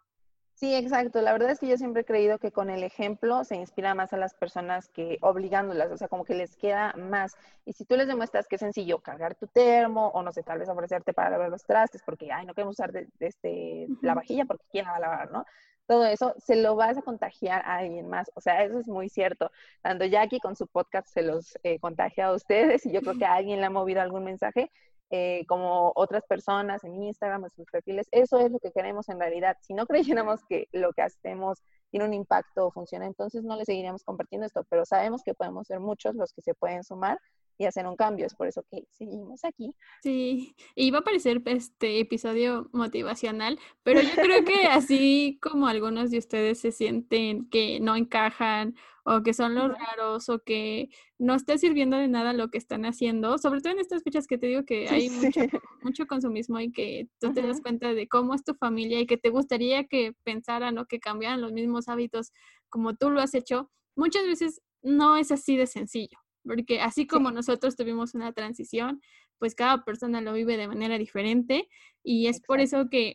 Sí, 0.59 0.75
exacto. 0.75 1.23
La 1.23 1.33
verdad 1.33 1.51
es 1.53 1.61
que 1.61 1.69
yo 1.69 1.77
siempre 1.77 2.03
he 2.03 2.05
creído 2.05 2.39
que 2.41 2.51
con 2.51 2.69
el 2.69 2.83
ejemplo 2.83 3.45
se 3.45 3.55
inspira 3.55 3.95
más 3.95 4.13
a 4.13 4.17
las 4.17 4.35
personas 4.35 4.89
que 4.89 5.17
obligándolas, 5.21 5.93
o 5.93 5.97
sea, 5.97 6.09
como 6.09 6.25
que 6.25 6.35
les 6.35 6.57
queda 6.57 6.93
más. 6.95 7.37
Y 7.65 7.75
si 7.75 7.85
tú 7.85 7.95
les 7.97 8.09
demuestras 8.09 8.49
que 8.49 8.57
es 8.57 8.61
sencillo 8.61 8.99
cargar 8.99 9.37
tu 9.37 9.47
termo 9.47 10.09
o 10.09 10.23
no 10.25 10.33
sé, 10.33 10.43
tal 10.43 10.59
vez 10.59 10.69
ofrecerte 10.69 11.13
para 11.13 11.31
lavar 11.31 11.51
los 11.51 11.65
trastes 11.65 12.03
porque, 12.05 12.33
ay, 12.33 12.45
no 12.45 12.55
queremos 12.55 12.75
usar 12.75 12.91
de, 12.91 13.07
este, 13.21 13.87
la 14.03 14.15
vajilla 14.15 14.47
porque 14.47 14.65
quién 14.73 14.85
la 14.87 14.91
va 14.91 14.97
a 14.97 15.01
lavar, 15.01 15.31
¿no? 15.31 15.45
Todo 15.87 16.05
eso 16.07 16.35
se 16.39 16.57
lo 16.57 16.75
vas 16.75 16.99
a 16.99 17.03
contagiar 17.03 17.63
a 17.65 17.77
alguien 17.77 18.09
más. 18.09 18.29
O 18.35 18.41
sea, 18.41 18.65
eso 18.65 18.81
es 18.81 18.89
muy 18.89 19.09
cierto. 19.09 19.53
Tanto 19.81 20.07
Jackie 20.07 20.41
con 20.41 20.57
su 20.57 20.67
podcast 20.67 21.07
se 21.07 21.23
los 21.23 21.57
eh, 21.63 21.79
contagia 21.79 22.27
a 22.27 22.35
ustedes 22.35 22.85
y 22.85 22.91
yo 22.91 23.01
creo 23.03 23.17
que 23.17 23.27
a 23.27 23.35
alguien 23.35 23.61
le 23.61 23.67
ha 23.67 23.71
movido 23.71 24.01
algún 24.01 24.25
mensaje 24.25 24.73
eh, 25.11 25.45
como 25.47 25.93
otras 25.95 26.25
personas 26.27 26.85
en 26.85 27.03
Instagram, 27.03 27.45
en 27.45 27.51
sus 27.51 27.67
perfiles. 27.71 28.09
Eso 28.11 28.39
es 28.41 28.51
lo 28.51 28.59
que 28.59 28.73
queremos 28.73 29.09
en 29.09 29.19
realidad. 29.19 29.57
Si 29.63 29.75
no 29.75 29.87
creyéramos 30.27 30.45
que 30.49 30.69
lo 30.73 30.93
que 30.93 31.03
hacemos 31.03 31.63
tiene 31.91 32.07
un 32.07 32.15
impacto 32.15 32.67
o 32.67 32.71
funciona, 32.71 33.07
entonces 33.07 33.43
no 33.43 33.57
le 33.57 33.65
seguiríamos 33.65 34.05
compartiendo 34.05 34.47
esto, 34.47 34.65
pero 34.69 34.85
sabemos 34.85 35.23
que 35.23 35.35
podemos 35.35 35.67
ser 35.67 35.81
muchos 35.81 36.15
los 36.15 36.33
que 36.33 36.43
se 36.43 36.55
pueden 36.55 36.85
sumar 36.85 37.19
y 37.59 37.67
hacer 37.67 37.87
un 37.87 37.97
cambio. 37.97 38.27
Es 38.27 38.35
por 38.35 38.47
eso 38.47 38.65
que 38.71 38.85
seguimos 38.91 39.45
aquí. 39.45 39.75
Sí, 40.03 40.55
y 40.75 40.91
va 40.91 41.01
a 41.01 41.05
parecer 41.05 41.43
este 41.45 41.99
episodio 41.99 42.71
motivacional, 42.73 43.59
pero 43.83 44.01
yo 44.01 44.15
creo 44.15 44.45
que 44.45 44.67
así 44.71 45.39
como 45.43 45.67
algunos 45.67 46.11
de 46.11 46.19
ustedes 46.19 46.61
se 46.61 46.71
sienten 46.71 47.49
que 47.51 47.81
no 47.81 47.97
encajan 47.97 48.77
o 49.05 49.23
que 49.23 49.35
son 49.35 49.55
los 49.55 49.73
raros 49.77 50.29
o 50.29 50.39
que 50.41 50.91
no 51.19 51.35
está 51.35 51.57
sirviendo 51.59 51.97
de 51.97 52.09
nada 52.09 52.33
lo 52.33 52.51
que 52.51 52.59
están 52.59 52.85
haciendo, 52.85 53.39
sobre 53.39 53.61
todo 53.61 53.73
en 53.73 53.81
estas 53.81 54.03
fechas 54.03 54.27
que 54.27 54.39
te 54.39 54.47
digo 54.47 54.65
que 54.65 54.87
hay 54.91 55.11
mucho, 55.11 55.41
mucho 55.83 56.07
consumismo 56.07 56.61
y 56.61 56.71
que 56.71 57.09
tú 57.19 57.33
te 57.33 57.43
das 57.43 57.61
cuenta 57.61 57.93
de 57.93 58.07
cómo 58.07 58.35
es 58.35 58.45
tu 58.45 58.55
familia 58.55 59.01
y 59.01 59.07
que 59.07 59.17
te 59.17 59.31
gustaría 59.31 59.85
que 59.85 60.13
pensaran 60.25 60.79
o 60.79 60.87
que 60.87 61.01
cambiaran 61.01 61.41
los 61.41 61.53
mismos 61.53 61.89
hábitos 61.89 62.33
como 62.69 62.95
tú 62.95 63.11
lo 63.11 63.21
has 63.21 63.35
hecho, 63.35 63.71
muchas 63.97 64.27
veces 64.27 64.61
no 64.83 65.17
es 65.17 65.33
así 65.33 65.57
de 65.57 65.67
sencillo 65.67 66.19
porque 66.49 66.81
así 66.81 67.07
como 67.07 67.31
nosotros 67.31 67.77
tuvimos 67.77 68.15
una 68.15 68.33
transición, 68.33 69.01
pues 69.39 69.55
cada 69.55 69.85
persona 69.85 70.21
lo 70.21 70.33
vive 70.33 70.57
de 70.57 70.67
manera 70.67 70.99
diferente 70.99 71.69
y 72.03 72.27
es 72.27 72.41
por 72.41 72.59
eso 72.59 72.89
que, 72.91 73.15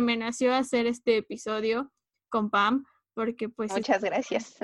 me 0.00 0.16
nació 0.16 0.54
hacer 0.54 0.86
este 0.86 1.16
episodio 1.16 1.90
con 2.28 2.50
Pam, 2.50 2.84
porque 3.14 3.48
pues... 3.48 3.72
Muchas 3.72 4.04
gracias. 4.04 4.56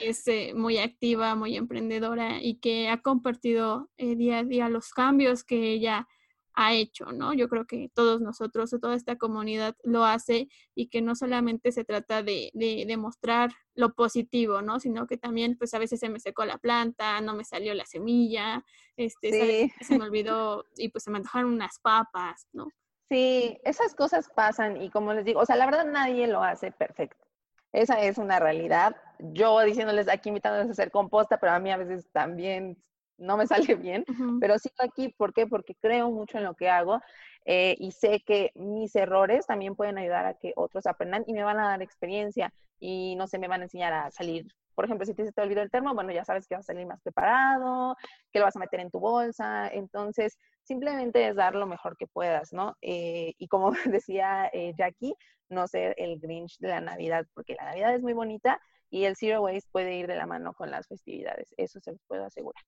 Es 0.00 0.28
eh, 0.28 0.52
muy 0.54 0.78
activa, 0.78 1.34
muy 1.34 1.56
emprendedora 1.56 2.40
y 2.40 2.56
que 2.60 2.88
ha 2.88 3.00
compartido 3.00 3.90
eh, 3.96 4.14
día 4.14 4.40
a 4.40 4.44
día 4.44 4.68
los 4.68 4.90
cambios 4.90 5.42
que 5.42 5.72
ella 5.72 6.06
ha 6.54 6.74
hecho, 6.74 7.06
¿no? 7.12 7.32
Yo 7.34 7.48
creo 7.48 7.66
que 7.66 7.90
todos 7.94 8.20
nosotros 8.20 8.72
o 8.72 8.78
toda 8.78 8.94
esta 8.94 9.16
comunidad 9.16 9.76
lo 9.82 10.04
hace 10.04 10.48
y 10.74 10.88
que 10.88 11.02
no 11.02 11.14
solamente 11.14 11.72
se 11.72 11.84
trata 11.84 12.22
de, 12.22 12.50
de, 12.54 12.96
mostrar 12.96 13.50
lo 13.74 13.94
positivo, 13.94 14.62
¿no? 14.62 14.78
Sino 14.80 15.06
que 15.06 15.16
también, 15.16 15.56
pues 15.56 15.74
a 15.74 15.78
veces 15.78 16.00
se 16.00 16.08
me 16.08 16.20
secó 16.20 16.44
la 16.44 16.58
planta, 16.58 17.20
no 17.20 17.34
me 17.34 17.44
salió 17.44 17.74
la 17.74 17.86
semilla, 17.86 18.64
este, 18.96 19.72
se 19.80 19.98
me 19.98 20.04
olvidó 20.04 20.66
y 20.76 20.88
pues 20.90 21.04
se 21.04 21.10
me 21.10 21.18
antojaron 21.18 21.52
unas 21.52 21.78
papas, 21.78 22.46
¿no? 22.52 22.68
Sí, 23.08 23.58
esas 23.64 23.94
cosas 23.94 24.30
pasan 24.34 24.80
y 24.80 24.90
como 24.90 25.12
les 25.12 25.24
digo, 25.24 25.40
o 25.40 25.46
sea, 25.46 25.56
la 25.56 25.66
verdad 25.66 25.84
nadie 25.84 26.26
lo 26.26 26.42
hace 26.42 26.72
perfecto. 26.72 27.26
Esa 27.72 28.00
es 28.02 28.18
una 28.18 28.38
realidad. 28.38 28.96
Yo 29.18 29.58
diciéndoles 29.60 30.08
aquí 30.08 30.28
invitándoles 30.28 30.68
a 30.68 30.72
hacer 30.72 30.90
composta, 30.90 31.38
pero 31.38 31.52
a 31.52 31.58
mí 31.58 31.70
a 31.70 31.78
veces 31.78 32.06
también 32.12 32.82
no 33.22 33.36
me 33.36 33.46
sale 33.74 33.74
bien, 33.74 34.04
pero 34.40 34.58
sigo 34.58 34.74
aquí, 34.80 35.08
¿por 35.10 35.32
qué? 35.32 35.46
Porque 35.46 35.74
creo 35.80 36.10
mucho 36.10 36.38
en 36.38 36.44
lo 36.44 36.54
que 36.54 36.68
hago 36.68 37.00
eh, 37.44 37.76
y 37.78 37.92
sé 37.92 38.20
que 38.20 38.52
mis 38.54 38.94
errores 38.94 39.46
también 39.46 39.74
pueden 39.74 39.98
ayudar 39.98 40.26
a 40.26 40.34
que 40.34 40.52
otros 40.56 40.86
aprendan 40.86 41.24
y 41.26 41.32
me 41.32 41.42
van 41.42 41.58
a 41.58 41.68
dar 41.68 41.82
experiencia 41.82 42.52
y 42.78 43.14
no 43.16 43.26
sé, 43.26 43.38
me 43.38 43.48
van 43.48 43.60
a 43.60 43.64
enseñar 43.64 43.92
a 43.92 44.10
salir. 44.10 44.46
Por 44.74 44.86
ejemplo, 44.86 45.06
si 45.06 45.14
te, 45.14 45.30
te 45.30 45.40
olvidó 45.42 45.60
el 45.62 45.70
termo, 45.70 45.94
bueno, 45.94 46.12
ya 46.12 46.24
sabes 46.24 46.46
que 46.46 46.54
vas 46.54 46.64
a 46.64 46.72
salir 46.72 46.86
más 46.86 47.00
preparado, 47.02 47.96
que 48.32 48.38
lo 48.38 48.46
vas 48.46 48.56
a 48.56 48.58
meter 48.58 48.80
en 48.80 48.90
tu 48.90 49.00
bolsa. 49.00 49.68
Entonces, 49.68 50.38
simplemente 50.62 51.28
es 51.28 51.36
dar 51.36 51.54
lo 51.54 51.66
mejor 51.66 51.96
que 51.96 52.06
puedas, 52.06 52.52
¿no? 52.52 52.76
Eh, 52.80 53.34
y 53.38 53.48
como 53.48 53.70
decía 54.02 54.50
eh, 54.52 54.72
Jackie, 54.76 55.14
no 55.48 55.66
ser 55.68 55.94
el 55.98 56.18
Grinch 56.18 56.58
de 56.58 56.68
la 56.68 56.80
Navidad, 56.80 57.26
porque 57.34 57.54
la 57.54 57.66
Navidad 57.66 57.94
es 57.94 58.02
muy 58.02 58.14
bonita 58.14 58.60
y 58.90 59.04
el 59.04 59.16
Zero 59.16 59.42
Waste 59.42 59.68
puede 59.70 59.96
ir 59.96 60.06
de 60.06 60.16
la 60.16 60.26
mano 60.26 60.54
con 60.54 60.70
las 60.70 60.88
festividades. 60.88 61.48
Eso 61.56 61.80
se 61.80 61.92
los 61.92 62.00
puedo 62.06 62.24
asegurar. 62.24 62.62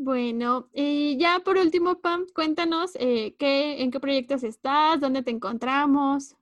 Bueno, 0.00 0.68
y 0.72 1.18
ya 1.18 1.40
por 1.44 1.56
último, 1.56 2.00
Pam, 2.00 2.26
cuéntanos 2.32 2.92
eh, 3.00 3.34
qué, 3.36 3.82
en 3.82 3.90
qué 3.90 3.98
proyectos 3.98 4.44
estás, 4.44 5.00
dónde 5.00 5.24
te 5.24 5.32
encontramos. 5.32 6.36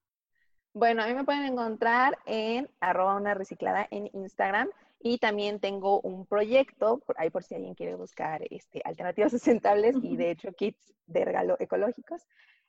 Bueno, 0.75 1.03
a 1.03 1.07
mí 1.07 1.15
me 1.15 1.25
pueden 1.25 1.45
encontrar 1.45 2.19
en 2.27 2.69
arroba 2.81 3.17
una 3.17 3.33
reciclada 3.33 3.89
en 3.91 4.11
Instagram 4.13 4.69
y 5.01 5.17
también 5.17 5.59
tengo 5.59 6.03
un 6.03 6.27
proyecto, 6.27 6.99
por 6.99 7.19
ahí 7.19 7.31
por 7.31 7.45
si 7.45 7.55
alguien 7.55 7.75
quiere 7.75 7.95
buscar 7.95 8.43
este, 8.51 8.83
alternativas 8.85 9.33
sustentables 9.33 9.97
y 10.03 10.19
de 10.19 10.33
hecho 10.33 10.53
kits 10.53 10.93
de 11.07 11.25
regalo 11.25 11.57
ecológicos, 11.59 12.27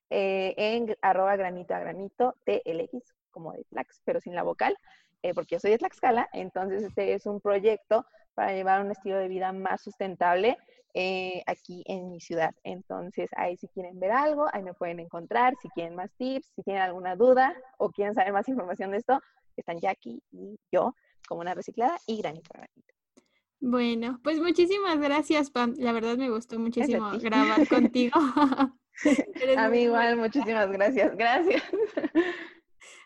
eh, 0.10 0.54
en 0.56 0.96
arroba 1.02 1.36
granito 1.36 1.76
a 1.76 1.80
granito 1.80 2.34
TLX, 2.46 3.14
como 3.30 3.52
de 3.52 3.66
Tlax, 3.66 4.02
pero 4.06 4.22
sin 4.22 4.36
la 4.36 4.44
vocal, 4.44 4.78
eh, 5.22 5.34
porque 5.34 5.56
yo 5.56 5.60
soy 5.60 5.72
de 5.72 5.80
Tlaxcala, 5.80 6.30
entonces 6.32 6.82
este 6.82 7.14
es 7.14 7.26
un 7.26 7.42
proyecto 7.42 8.06
para 8.36 8.54
llevar 8.54 8.86
un 8.86 8.92
estilo 8.92 9.18
de 9.18 9.28
vida 9.28 9.52
más 9.52 9.82
sustentable 9.82 10.58
eh, 11.00 11.44
aquí 11.46 11.84
en 11.86 12.10
mi 12.10 12.20
ciudad. 12.20 12.56
Entonces, 12.64 13.30
ahí 13.38 13.56
si 13.56 13.68
quieren 13.68 14.00
ver 14.00 14.12
algo, 14.12 14.48
ahí 14.52 14.64
me 14.64 14.74
pueden 14.74 15.00
encontrar. 15.00 15.54
Si 15.62 15.70
quieren 15.70 15.94
más 15.94 16.12
tips, 16.18 16.52
si 16.56 16.64
tienen 16.64 16.82
alguna 16.82 17.16
duda 17.16 17.56
o 17.78 17.92
quieren 17.92 18.16
saber 18.16 18.34
más 18.34 18.50
información 18.50 18.90
de 18.90 18.98
esto, 18.98 19.22
están 19.56 19.80
Jackie 19.80 20.20
y 20.32 20.58
yo 20.72 20.96
como 21.28 21.42
una 21.42 21.54
reciclada 21.54 22.00
y 22.08 22.18
granito 22.18 22.50
granito. 22.52 22.94
Bueno, 23.60 24.20
pues 24.24 24.40
muchísimas 24.40 25.00
gracias, 25.00 25.52
Pam. 25.52 25.76
La 25.78 25.92
verdad 25.92 26.18
me 26.18 26.32
gustó 26.32 26.58
muchísimo 26.58 27.12
grabar 27.20 27.68
contigo. 27.68 28.14
a 29.58 29.70
mí 29.70 29.82
igual, 29.82 30.18
muchísimas 30.18 30.72
gracias. 30.72 31.16
Gracias. 31.16 31.62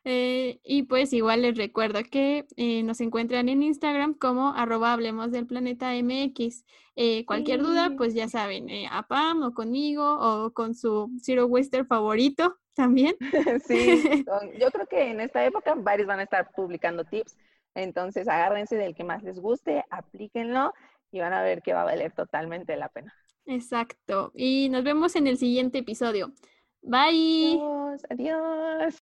Eh, 0.03 0.59
y 0.63 0.83
pues 0.83 1.13
igual 1.13 1.43
les 1.43 1.57
recuerdo 1.57 1.99
que 2.09 2.45
eh, 2.57 2.83
nos 2.83 3.01
encuentran 3.01 3.49
en 3.49 3.63
Instagram 3.63 4.15
como 4.15 4.53
arroba 4.53 4.93
hablemos 4.93 5.31
del 5.31 5.47
planeta 5.47 5.93
MX. 5.93 6.65
Eh, 6.95 7.25
cualquier 7.25 7.61
duda, 7.61 7.93
pues 7.97 8.13
ya 8.13 8.27
saben, 8.27 8.67
a 8.89 9.07
Pam 9.07 9.43
o 9.43 9.53
conmigo 9.53 10.17
o 10.19 10.51
con 10.53 10.75
su 10.75 11.09
Zero 11.21 11.45
Waster 11.45 11.85
favorito 11.85 12.57
también. 12.75 13.15
sí, 13.67 14.25
yo 14.59 14.71
creo 14.71 14.87
que 14.87 15.11
en 15.11 15.21
esta 15.21 15.45
época 15.45 15.75
varios 15.75 16.07
van 16.07 16.19
a 16.19 16.23
estar 16.23 16.51
publicando 16.55 17.03
tips. 17.03 17.37
Entonces 17.73 18.27
agárrense 18.27 18.75
del 18.75 18.95
que 18.95 19.03
más 19.03 19.23
les 19.23 19.39
guste, 19.39 19.85
aplíquenlo 19.89 20.73
y 21.11 21.19
van 21.19 21.33
a 21.33 21.41
ver 21.41 21.61
que 21.61 21.73
va 21.73 21.81
a 21.81 21.85
valer 21.85 22.11
totalmente 22.11 22.75
la 22.75 22.89
pena. 22.89 23.13
Exacto. 23.45 24.31
Y 24.35 24.69
nos 24.69 24.83
vemos 24.83 25.15
en 25.15 25.27
el 25.27 25.37
siguiente 25.37 25.79
episodio. 25.79 26.33
Bye. 26.81 27.59
Adiós. 27.59 28.01
Adiós. 28.09 28.95